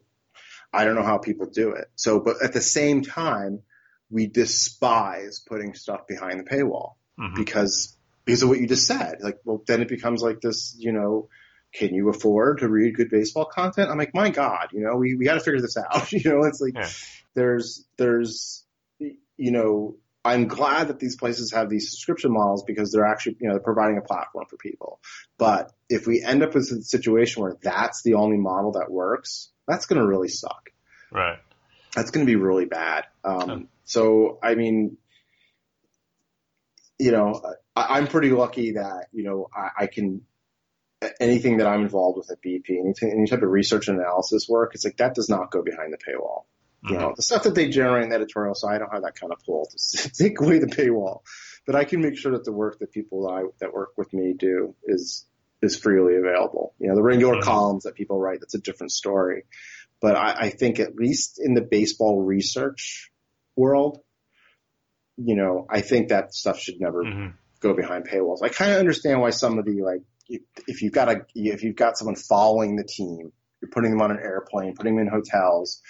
I 0.73 0.83
don't 0.83 0.95
know 0.95 1.03
how 1.03 1.19
people 1.19 1.47
do 1.47 1.71
it. 1.71 1.89
So, 1.95 2.19
but 2.19 2.43
at 2.43 2.53
the 2.53 2.61
same 2.61 3.01
time, 3.01 3.61
we 4.09 4.27
despise 4.27 5.39
putting 5.39 5.73
stuff 5.73 6.07
behind 6.07 6.39
the 6.39 6.43
paywall 6.43 6.93
mm-hmm. 7.19 7.35
because 7.35 7.95
because 8.29 8.43
of 8.43 8.49
what 8.49 8.59
you 8.59 8.67
just 8.67 8.85
said. 8.85 9.17
Like, 9.21 9.39
well, 9.43 9.63
then 9.65 9.81
it 9.81 9.87
becomes 9.87 10.21
like 10.21 10.39
this, 10.39 10.75
you 10.77 10.91
know, 10.91 11.29
can 11.73 11.95
you 11.95 12.09
afford 12.09 12.59
to 12.59 12.69
read 12.69 12.95
good 12.95 13.09
baseball 13.09 13.45
content? 13.45 13.89
I'm 13.89 13.97
like, 13.97 14.13
my 14.13 14.29
God, 14.29 14.67
you 14.71 14.81
know, 14.81 14.97
we, 14.97 15.15
we 15.15 15.25
got 15.25 15.33
to 15.33 15.39
figure 15.39 15.61
this 15.61 15.77
out. 15.77 16.11
you 16.11 16.29
know, 16.29 16.43
it's 16.43 16.61
like 16.61 16.75
yeah. 16.75 16.89
there's, 17.33 17.85
there's, 17.97 18.63
you 18.99 19.51
know, 19.51 19.95
I'm 20.23 20.47
glad 20.47 20.89
that 20.89 20.99
these 20.99 21.15
places 21.15 21.53
have 21.53 21.69
these 21.69 21.89
subscription 21.89 22.31
models 22.31 22.63
because 22.63 22.91
they're 22.91 23.05
actually, 23.05 23.37
you 23.39 23.47
know, 23.47 23.55
they're 23.55 23.63
providing 23.63 23.97
a 23.97 24.01
platform 24.01 24.45
for 24.47 24.57
people. 24.57 24.99
But 25.39 25.71
if 25.89 26.05
we 26.05 26.21
end 26.21 26.43
up 26.43 26.53
with 26.53 26.69
a 26.71 26.83
situation 26.83 27.41
where 27.41 27.57
that's 27.63 28.03
the 28.03 28.13
only 28.13 28.37
model 28.37 28.73
that 28.73 28.91
works, 28.91 29.49
that's 29.67 29.87
going 29.87 29.99
to 29.99 30.07
really 30.07 30.27
suck. 30.27 30.69
Right. 31.11 31.39
That's 31.95 32.11
going 32.11 32.27
to 32.27 32.29
be 32.29 32.35
really 32.35 32.65
bad. 32.65 33.05
Um, 33.23 33.69
So, 33.85 34.37
I 34.43 34.53
mean, 34.53 34.97
you 36.99 37.11
know, 37.11 37.41
I, 37.75 37.97
I'm 37.97 38.07
pretty 38.07 38.31
lucky 38.31 38.73
that, 38.73 39.07
you 39.11 39.23
know, 39.23 39.47
I, 39.55 39.83
I, 39.83 39.87
can, 39.87 40.21
anything 41.19 41.57
that 41.57 41.67
I'm 41.67 41.81
involved 41.81 42.17
with 42.17 42.29
at 42.29 42.43
BP, 42.43 42.77
anything, 42.77 43.11
any 43.11 43.25
type 43.25 43.41
of 43.41 43.49
research 43.49 43.87
and 43.87 43.97
analysis 43.99 44.47
work, 44.49 44.75
it's 44.75 44.83
like 44.83 44.97
that 44.97 45.15
does 45.15 45.29
not 45.29 45.49
go 45.49 45.63
behind 45.63 45.93
the 45.93 45.97
paywall. 45.97 46.43
Mm-hmm. 46.83 46.93
You 46.93 46.99
know, 46.99 47.13
the 47.15 47.23
stuff 47.23 47.43
that 47.43 47.55
they 47.55 47.69
generate 47.69 48.03
in 48.03 48.09
the 48.09 48.15
editorial 48.15 48.53
side, 48.53 48.75
I 48.75 48.77
don't 48.79 48.93
have 48.93 49.03
that 49.03 49.19
kind 49.19 49.31
of 49.31 49.39
pull 49.45 49.69
to 49.71 50.11
take 50.17 50.39
away 50.41 50.59
the 50.59 50.67
paywall. 50.67 51.21
But 51.65 51.75
I 51.75 51.85
can 51.85 52.01
make 52.01 52.17
sure 52.17 52.33
that 52.33 52.43
the 52.43 52.51
work 52.51 52.79
that 52.79 52.91
people 52.91 53.27
that, 53.27 53.33
I, 53.33 53.43
that 53.59 53.73
work 53.73 53.91
with 53.97 54.13
me 54.13 54.33
do 54.37 54.75
is, 54.83 55.25
is 55.61 55.77
freely 55.77 56.15
available. 56.17 56.73
You 56.79 56.89
know, 56.89 56.95
the 56.95 57.03
regular 57.03 57.35
mm-hmm. 57.35 57.43
columns 57.43 57.83
that 57.83 57.95
people 57.95 58.19
write, 58.19 58.41
that's 58.41 58.55
a 58.55 58.61
different 58.61 58.91
story. 58.91 59.43
But 60.01 60.15
I, 60.15 60.35
I 60.39 60.49
think 60.49 60.79
at 60.79 60.95
least 60.95 61.39
in 61.41 61.53
the 61.53 61.61
baseball 61.61 62.21
research 62.21 63.11
world, 63.55 63.99
you 65.23 65.35
know, 65.35 65.65
I 65.69 65.81
think 65.81 66.09
that 66.09 66.33
stuff 66.33 66.59
should 66.59 66.79
never 66.79 67.03
mm-hmm. 67.03 67.27
go 67.59 67.73
behind 67.73 68.07
paywalls. 68.07 68.43
I 68.43 68.49
kind 68.49 68.71
of 68.71 68.77
understand 68.77 69.21
why 69.21 69.31
some 69.31 69.59
of 69.59 69.65
the 69.65 69.81
like, 69.81 70.01
if 70.67 70.81
you've 70.81 70.93
got 70.93 71.09
a, 71.09 71.25
if 71.35 71.63
you've 71.63 71.75
got 71.75 71.97
someone 71.97 72.15
following 72.15 72.75
the 72.75 72.83
team, 72.83 73.31
you're 73.61 73.71
putting 73.71 73.91
them 73.91 74.01
on 74.01 74.11
an 74.11 74.19
airplane, 74.23 74.75
putting 74.75 74.95
them 74.95 75.07
in 75.07 75.11
hotels. 75.11 75.81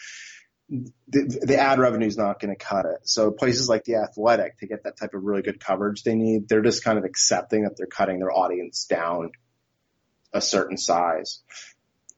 The, 0.70 1.40
the 1.42 1.58
ad 1.58 1.80
revenue 1.80 2.08
is 2.08 2.18
not 2.18 2.40
going 2.40 2.56
to 2.56 2.64
cut 2.64 2.86
it. 2.86 3.00
So 3.04 3.32
places 3.32 3.68
like 3.68 3.84
the 3.84 3.96
Athletic 3.96 4.60
to 4.60 4.68
get 4.68 4.84
that 4.84 4.98
type 4.98 5.14
of 5.14 5.24
really 5.24 5.42
good 5.42 5.60
coverage 5.60 6.04
they 6.04 6.16
need, 6.16 6.48
they're 6.48 6.62
just 6.62 6.84
kind 6.84 6.98
of 6.98 7.06
accepting 7.06 7.64
that 7.64 7.76
they're 7.76 7.88
cutting 7.88 8.20
their 8.20 8.32
audience 8.32 8.86
down 8.86 9.32
a 10.32 10.42
certain 10.42 10.78
size. 10.78 11.42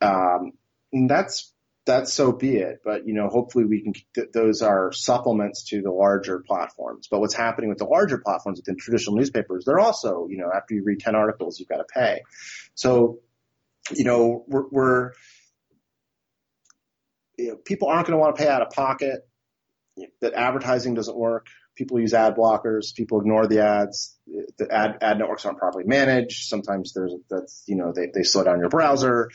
Um, 0.02 0.52
and 0.92 1.10
that's 1.10 1.54
that's 1.86 2.14
so 2.14 2.32
be 2.32 2.58
it. 2.58 2.82
But 2.84 3.08
you 3.08 3.14
know, 3.14 3.28
hopefully 3.28 3.66
we 3.66 3.82
can. 3.82 4.26
Those 4.34 4.62
are 4.62 4.92
supplements 4.92 5.64
to 5.70 5.82
the 5.82 5.92
larger 5.92 6.44
platforms. 6.46 7.08
But 7.10 7.20
what's 7.20 7.34
happening 7.34 7.70
with 7.70 7.80
the 7.80 7.86
larger 7.86 8.20
platforms 8.20 8.60
within 8.60 8.78
traditional 8.78 9.16
newspapers? 9.16 9.66
They're 9.66 9.80
also, 9.80 10.28
you 10.30 10.38
know, 10.38 10.50
after 10.56 10.76
you 10.76 10.84
read 10.84 11.00
ten 11.00 11.16
articles, 11.16 11.60
you've 11.60 11.70
got 11.70 11.78
to 11.78 11.86
pay. 11.94 12.22
So, 12.76 13.20
you 13.92 14.04
know, 14.04 14.46
we're, 14.48 14.68
we're 14.70 15.12
you 17.38 17.50
know, 17.50 17.56
people 17.56 17.88
aren't 17.88 18.08
going 18.08 18.18
to 18.18 18.22
want 18.22 18.36
to 18.36 18.42
pay 18.42 18.50
out 18.50 18.62
of 18.62 18.70
pocket. 18.70 19.28
That 20.22 20.34
advertising 20.34 20.94
doesn't 20.94 21.18
work. 21.18 21.48
People 21.76 22.00
use 22.00 22.14
ad 22.14 22.36
blockers. 22.36 22.94
People 22.96 23.20
ignore 23.20 23.48
the 23.48 23.64
ads. 23.64 24.18
The 24.58 24.72
ad 24.72 24.98
ad 25.02 25.18
networks 25.18 25.46
aren't 25.46 25.58
properly 25.58 25.86
managed. 25.86 26.48
Sometimes 26.48 26.94
there's 26.94 27.14
that's 27.30 27.64
you 27.68 27.76
know 27.76 27.92
they 27.94 28.08
they 28.14 28.24
slow 28.24 28.44
down 28.44 28.60
your 28.60 28.70
browser. 28.70 29.32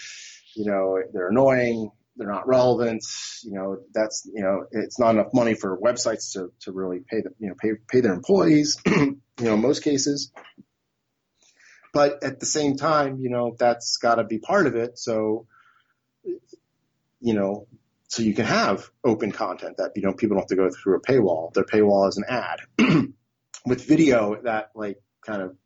You 0.55 0.71
know 0.71 0.99
they're 1.13 1.29
annoying 1.29 1.91
they're 2.17 2.31
not 2.31 2.49
relevant. 2.49 3.05
You 3.43 3.53
know, 3.53 3.79
that's, 3.93 4.29
you 4.33 4.43
know, 4.43 4.67
it's 4.71 4.99
not 4.99 5.15
enough 5.15 5.33
money 5.35 5.55
for 5.55 5.79
websites 5.79 6.33
to, 6.33 6.53
to 6.61 6.73
really 6.73 7.01
pay 7.01 7.21
them, 7.21 7.35
you 7.39 7.49
know, 7.49 7.55
pay, 7.59 7.73
pay 7.89 8.01
their 8.01 8.15
employees, 8.15 8.81
you 8.87 9.21
know, 9.39 9.57
most 9.57 9.83
cases. 9.83 10.33
But 11.93 12.23
at 12.23 12.41
the 12.41 12.47
same 12.47 12.77
time, 12.77 13.19
you 13.21 13.31
know, 13.31 13.57
that's 13.59 13.97
gotta 13.99 14.25
be 14.25 14.39
part 14.39 14.67
of 14.67 14.77
it. 14.77 14.99
So, 14.99 15.47
you 17.21 17.35
know, 17.35 17.67
so 18.09 18.23
you 18.23 18.35
can 18.35 18.45
have 18.45 18.91
open 19.05 19.33
content 19.33 19.79
that, 19.79 19.93
you 19.97 20.03
know, 20.03 20.13
people 20.13 20.37
don't 20.37 20.43
have 20.43 20.49
to 20.49 20.57
go 20.57 20.71
through 20.71 20.97
a 20.97 21.01
paywall. 21.01 21.53
Their 21.55 21.65
paywall 21.65 22.09
is 22.09 22.19
an 22.19 22.25
ad. 22.29 22.61
With 23.67 23.87
video, 23.87 24.41
that 24.43 24.71
like 24.75 25.01
kind 25.25 25.43
of, 25.43 25.57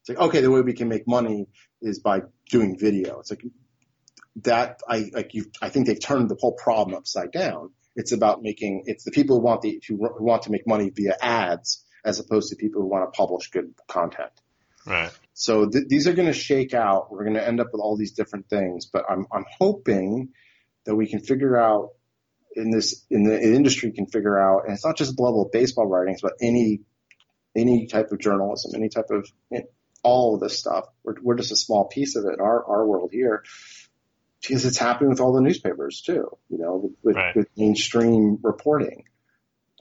it's 0.00 0.08
like, 0.08 0.18
okay, 0.28 0.40
the 0.40 0.50
way 0.50 0.62
we 0.62 0.72
can 0.72 0.88
make 0.88 1.06
money 1.06 1.48
is 1.82 1.98
by 1.98 2.22
doing 2.50 2.78
video. 2.78 3.20
It's 3.20 3.30
like, 3.30 3.44
that 4.36 4.80
I 4.88 5.10
like 5.12 5.34
you. 5.34 5.46
I 5.60 5.68
think 5.68 5.86
they've 5.86 6.00
turned 6.00 6.28
the 6.30 6.36
whole 6.38 6.52
problem 6.52 6.96
upside 6.96 7.32
down. 7.32 7.70
It's 7.96 8.12
about 8.12 8.42
making 8.42 8.84
it's 8.86 9.04
the 9.04 9.10
people 9.10 9.36
who 9.36 9.42
want 9.42 9.62
the 9.62 9.82
who 9.88 9.96
want 9.98 10.42
to 10.42 10.50
make 10.50 10.66
money 10.66 10.90
via 10.94 11.16
ads 11.20 11.84
as 12.04 12.20
opposed 12.20 12.50
to 12.50 12.56
people 12.56 12.82
who 12.82 12.88
want 12.88 13.12
to 13.12 13.16
publish 13.16 13.50
good 13.50 13.74
content. 13.88 14.30
Right. 14.86 15.10
So 15.34 15.68
th- 15.68 15.88
these 15.88 16.06
are 16.06 16.12
going 16.12 16.28
to 16.28 16.34
shake 16.34 16.72
out. 16.74 17.10
We're 17.10 17.24
going 17.24 17.34
to 17.34 17.46
end 17.46 17.60
up 17.60 17.68
with 17.72 17.80
all 17.80 17.96
these 17.96 18.12
different 18.12 18.48
things, 18.48 18.86
but 18.86 19.04
I'm 19.08 19.26
I'm 19.32 19.44
hoping 19.58 20.30
that 20.84 20.94
we 20.94 21.08
can 21.08 21.20
figure 21.20 21.56
out 21.56 21.90
in 22.54 22.70
this 22.70 23.04
in 23.10 23.24
the 23.24 23.40
industry 23.40 23.92
can 23.92 24.06
figure 24.06 24.38
out, 24.38 24.64
and 24.64 24.74
it's 24.74 24.84
not 24.84 24.96
just 24.96 25.16
the 25.16 25.22
level 25.22 25.42
of 25.42 25.52
baseball 25.52 25.86
writings, 25.86 26.20
but 26.22 26.34
any 26.40 26.80
any 27.56 27.86
type 27.86 28.12
of 28.12 28.20
journalism, 28.20 28.72
any 28.74 28.88
type 28.88 29.10
of 29.10 29.28
all 30.02 30.34
of 30.34 30.40
this 30.40 30.58
stuff. 30.58 30.86
We're, 31.02 31.14
we're 31.22 31.36
just 31.36 31.52
a 31.52 31.56
small 31.56 31.86
piece 31.86 32.16
of 32.16 32.24
it 32.24 32.34
in 32.34 32.40
our, 32.40 32.64
our 32.64 32.86
world 32.86 33.10
here 33.12 33.42
because 34.48 34.64
it's 34.64 34.78
happening 34.78 35.10
with 35.10 35.20
all 35.20 35.34
the 35.34 35.42
newspapers 35.42 36.00
too, 36.00 36.26
you 36.48 36.56
know, 36.56 36.90
with, 37.02 37.16
right. 37.16 37.36
with 37.36 37.48
mainstream 37.54 38.38
reporting. 38.42 39.04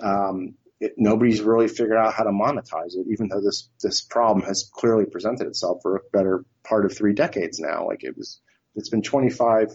Um, 0.04 0.56
it, 0.82 0.96
nobody's 0.98 1.40
really 1.40 1.70
figured 1.70 1.98
out 1.98 2.14
how 2.14 2.26
to 2.26 2.32
monetize 2.32 2.96
it, 2.96 3.08
even 3.10 3.30
though 3.30 3.40
this, 3.40 3.70
this 3.82 4.02
problem 4.02 4.46
has 4.46 4.70
clearly 4.72 5.06
presented 5.06 5.48
itself 5.48 5.80
for 5.82 5.96
a 5.96 6.00
better 6.12 6.44
part 6.66 6.86
of 6.86 6.96
three 6.96 7.14
decades 7.14 7.60
now. 7.60 7.88
Like 7.88 8.04
it 8.04 8.18
was, 8.18 8.42
it's 8.76 8.90
been 8.90 9.02
25, 9.02 9.70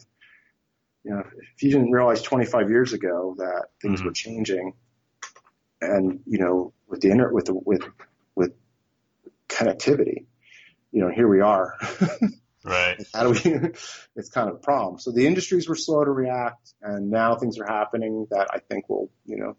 you 1.05 1.11
know, 1.11 1.24
if 1.57 1.62
you 1.62 1.70
didn't 1.70 1.90
realize 1.90 2.20
25 2.20 2.68
years 2.68 2.93
ago 2.93 3.34
that 3.38 3.68
things 3.80 4.01
mm-hmm. 4.01 4.09
were 4.09 4.12
changing 4.12 4.74
and, 5.80 6.20
you 6.26 6.38
know, 6.38 6.74
with 6.86 7.01
the 7.01 7.11
internet, 7.11 7.32
with, 7.32 7.47
the, 7.47 7.55
with, 7.55 7.82
with 8.36 8.53
connectivity, 9.49 10.26
you 10.93 11.01
know, 11.01 11.11
here 11.11 11.28
we 11.28 11.40
are. 11.40 11.78
right. 12.64 12.96
How 13.14 13.24
do 13.24 13.30
we, 13.30 13.70
it's 14.16 14.30
kind 14.30 14.48
of 14.48 14.56
a 14.56 14.58
problem. 14.58 14.98
So 14.98 15.10
the 15.10 15.26
industries 15.26 15.68
were 15.68 15.74
slow 15.74 16.04
to 16.04 16.10
react 16.10 16.72
and 16.80 17.10
now 17.10 17.36
things 17.36 17.58
are 17.58 17.66
happening 17.66 18.26
that 18.30 18.48
I 18.52 18.58
think 18.58 18.88
will, 18.88 19.10
you 19.24 19.36
know, 19.36 19.56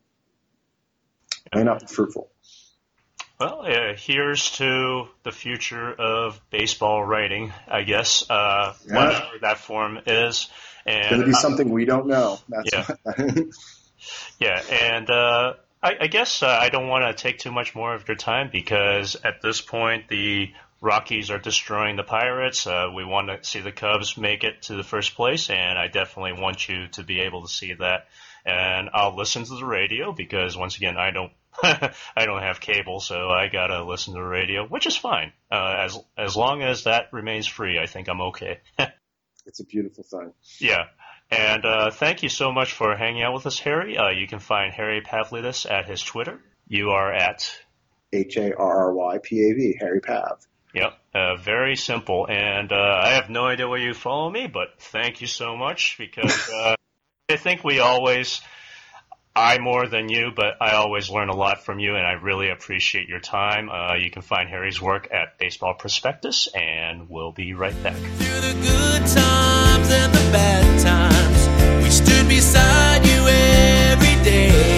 may 1.53 1.63
not 1.63 1.81
be 1.81 1.87
fruitful. 1.87 2.29
Well, 3.39 3.65
uh, 3.65 3.95
here's 3.97 4.51
to 4.57 5.07
the 5.23 5.31
future 5.31 5.91
of 5.91 6.39
baseball 6.49 7.03
writing, 7.03 7.51
I 7.67 7.83
guess, 7.83 8.29
uh, 8.29 8.73
yeah. 8.87 8.95
whatever 8.95 9.39
that 9.41 9.57
form 9.57 9.99
is. 10.05 10.49
And, 10.85 10.97
it's 10.97 11.09
going 11.09 11.21
to 11.21 11.27
be 11.27 11.33
something 11.33 11.69
we 11.69 11.85
don't 11.85 12.07
know. 12.07 12.39
That's 12.47 12.69
yeah. 12.71 13.35
yeah, 14.39 14.61
and 14.81 15.09
uh, 15.09 15.53
I, 15.81 15.95
I, 16.01 16.07
guess 16.07 16.43
uh, 16.43 16.47
I 16.47 16.69
don't 16.69 16.87
want 16.87 17.05
to 17.05 17.21
take 17.21 17.39
too 17.39 17.51
much 17.51 17.75
more 17.75 17.93
of 17.93 18.07
your 18.07 18.15
time 18.15 18.49
because 18.51 19.17
at 19.23 19.41
this 19.41 19.61
point 19.61 20.07
the 20.09 20.51
Rockies 20.83 21.31
are 21.31 21.39
destroying 21.39 21.95
the 21.95 22.03
Pirates. 22.03 22.67
Uh, 22.67 22.89
we 22.93 23.05
want 23.05 23.29
to 23.29 23.49
see 23.49 23.61
the 23.61 23.71
Cubs 23.71 24.17
make 24.17 24.43
it 24.43 24.63
to 24.63 24.75
the 24.75 24.83
first 24.83 25.15
place, 25.15 25.49
and 25.49 25.79
I 25.79 25.87
definitely 25.87 26.33
want 26.33 26.67
you 26.67 26.89
to 26.89 27.03
be 27.03 27.21
able 27.21 27.43
to 27.43 27.47
see 27.47 27.73
that. 27.75 28.07
And 28.45 28.89
I'll 28.93 29.15
listen 29.15 29.45
to 29.45 29.55
the 29.55 29.65
radio 29.65 30.11
because 30.11 30.57
once 30.57 30.75
again, 30.75 30.97
I 30.97 31.11
don't 31.11 31.31
I 31.63 32.25
don't 32.25 32.41
have 32.41 32.59
cable, 32.59 32.99
so 32.99 33.29
I 33.29 33.47
gotta 33.47 33.81
listen 33.81 34.13
to 34.13 34.19
the 34.19 34.25
radio, 34.25 34.67
which 34.67 34.85
is 34.85 34.97
fine. 34.97 35.31
Uh, 35.49 35.73
as 35.85 35.97
as 36.17 36.35
long 36.35 36.61
as 36.61 36.83
that 36.83 37.13
remains 37.13 37.47
free, 37.47 37.79
I 37.79 37.85
think 37.85 38.09
I'm 38.09 38.19
okay. 38.19 38.59
it's 39.45 39.61
a 39.61 39.65
beautiful 39.65 40.03
thing. 40.03 40.33
Yeah. 40.59 40.87
And 41.31 41.63
uh, 41.63 41.91
thank 41.91 42.23
you 42.23 42.29
so 42.29 42.51
much 42.51 42.73
for 42.73 42.93
hanging 42.97 43.23
out 43.23 43.33
with 43.33 43.47
us, 43.47 43.57
Harry. 43.59 43.97
Uh, 43.97 44.09
you 44.09 44.27
can 44.27 44.39
find 44.39 44.73
Harry 44.73 44.99
Pavlidis 44.99 45.65
at 45.71 45.87
his 45.87 46.03
Twitter. 46.03 46.41
You 46.67 46.89
are 46.89 47.13
at 47.13 47.49
H 48.11 48.35
A 48.35 48.53
R 48.53 48.87
R 48.87 48.93
Y 48.93 49.19
P 49.23 49.49
A 49.49 49.53
V, 49.53 49.77
Harry 49.79 50.01
Pav. 50.01 50.45
Yep, 50.73 50.99
uh, 51.13 51.35
very 51.35 51.75
simple. 51.75 52.27
And 52.27 52.71
uh, 52.71 52.75
I 52.75 53.13
have 53.13 53.29
no 53.29 53.45
idea 53.45 53.67
where 53.67 53.79
you 53.79 53.93
follow 53.93 54.29
me, 54.29 54.47
but 54.47 54.79
thank 54.79 55.21
you 55.21 55.27
so 55.27 55.55
much 55.55 55.95
because 55.97 56.49
uh, 56.53 56.75
I 57.29 57.35
think 57.35 57.63
we 57.63 57.79
always 57.79 58.41
I 59.35 59.57
more 59.57 59.87
than 59.87 60.09
you, 60.09 60.31
but 60.35 60.61
I 60.61 60.73
always 60.73 61.09
learn 61.09 61.29
a 61.29 61.35
lot 61.35 61.65
from 61.65 61.79
you, 61.79 61.95
and 61.95 62.05
I 62.05 62.13
really 62.13 62.49
appreciate 62.49 63.09
your 63.09 63.19
time. 63.19 63.69
Uh, 63.69 63.95
you 63.95 64.11
can 64.11 64.21
find 64.21 64.47
Harry's 64.47 64.79
work 64.79 65.07
at 65.11 65.39
Baseball 65.39 65.73
Prospectus, 65.73 66.47
and 66.53 67.09
we'll 67.09 67.31
be 67.31 67.55
right 67.55 67.81
back. 67.81 67.95
Through 67.95 68.41
the 68.41 68.53
good 68.61 69.07
times 69.07 69.89
and 69.89 70.13
the 70.13 70.31
bad 70.31 70.79
times, 70.81 71.83
we 71.83 71.89
stood 71.89 72.27
beside 72.27 73.05
you 73.07 73.27
every 73.27 74.23
day. 74.23 74.72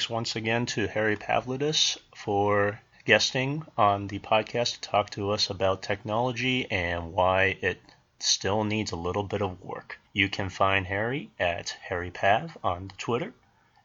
Thanks 0.00 0.08
once 0.08 0.34
again 0.34 0.64
to 0.64 0.88
Harry 0.88 1.14
Pavlidis 1.14 1.98
for 2.14 2.80
guesting 3.04 3.66
on 3.76 4.06
the 4.06 4.18
podcast 4.18 4.72
to 4.72 4.80
talk 4.80 5.10
to 5.10 5.28
us 5.28 5.50
about 5.50 5.82
technology 5.82 6.66
and 6.70 7.12
why 7.12 7.58
it 7.60 7.78
still 8.18 8.64
needs 8.64 8.92
a 8.92 8.96
little 8.96 9.24
bit 9.24 9.42
of 9.42 9.62
work. 9.62 10.00
You 10.14 10.30
can 10.30 10.48
find 10.48 10.86
Harry 10.86 11.28
at 11.38 11.76
Harry 11.82 12.10
Pav 12.10 12.56
on 12.64 12.92
Twitter. 12.96 13.34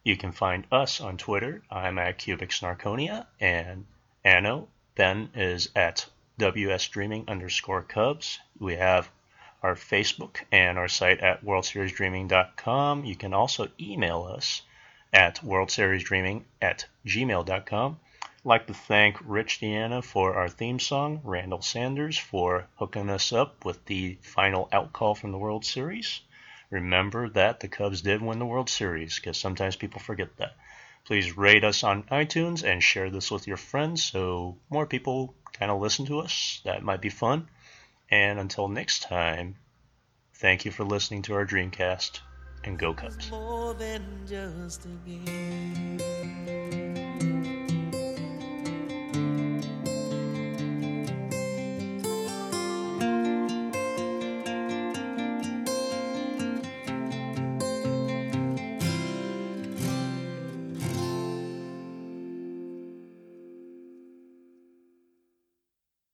You 0.05 0.16
can 0.16 0.32
find 0.32 0.66
us 0.72 1.01
on 1.01 1.18
Twitter. 1.18 1.63
I'm 1.70 1.99
at 1.99 2.18
Cubic 2.20 2.51
Snarkonia 2.51 3.26
and 3.41 3.86
Anno. 4.24 4.70
Ben 4.95 5.32
is 5.36 5.70
at 5.76 6.05
WS 6.38 6.88
Dreaming 6.88 7.26
underscore 7.28 7.82
Cubs. 7.82 8.39
We 8.57 8.78
have 8.78 9.09
our 9.61 9.76
Facebook 9.76 10.38
and 10.49 10.78
our 10.78 10.88
site 10.88 11.20
at 11.20 11.43
WorldSeriesDreaming.com. 11.43 13.03
You 13.03 13.18
can 13.18 13.34
also 13.34 13.68
email 13.78 14.24
us 14.24 14.61
at 15.16 15.39
WorldSeriesDreaming 15.41 16.43
at 16.61 16.86
gmail.com 17.07 17.97
like 18.43 18.68
to 18.68 18.74
thank 18.74 19.18
Rich 19.26 19.59
Deanna 19.59 20.03
for 20.03 20.36
our 20.36 20.49
theme 20.49 20.78
song, 20.78 21.22
Randall 21.24 21.63
Sanders 21.63 22.18
for 22.18 22.68
hooking 22.76 23.09
us 23.09 23.34
up 23.34 23.66
with 23.66 23.84
the 23.86 24.20
final 24.22 24.70
out 24.72 24.93
call 24.93 25.16
from 25.16 25.32
the 25.32 25.38
World 25.38 25.66
Series. 25.66 26.22
Remember 26.70 27.28
that 27.30 27.59
the 27.59 27.68
Cubs 27.68 28.01
did 28.01 28.22
win 28.22 28.38
the 28.38 28.45
World 28.45 28.70
Series, 28.70 29.16
because 29.16 29.38
sometimes 29.38 29.76
people 29.76 29.99
forget 29.99 30.36
that. 30.38 30.55
Please 31.05 31.36
rate 31.36 31.63
us 31.63 31.84
on 31.84 32.03
iTunes 32.03 32.63
and 32.63 32.84
share 32.84 33.09
this 33.09 33.32
with 33.32 33.47
your 33.47 33.57
friends 33.57 34.03
so 34.03 34.57
more 34.70 34.86
people 34.86 35.34
kind 35.53 35.72
of 35.72 35.82
listen 35.82 36.05
to 36.07 36.20
us. 36.20 36.61
That 36.66 36.84
might 36.84 37.01
be 37.01 37.09
fun. 37.09 37.47
And 38.11 38.38
until 38.38 38.68
next 38.68 39.03
time, 39.03 39.55
thank 40.36 40.66
you 40.66 40.72
for 40.72 40.84
listening 40.84 41.24
to 41.24 41.34
our 41.34 41.45
Dreamcast 41.45 42.20
and 42.66 42.78
go 42.78 42.93
Cubs. 42.93 43.32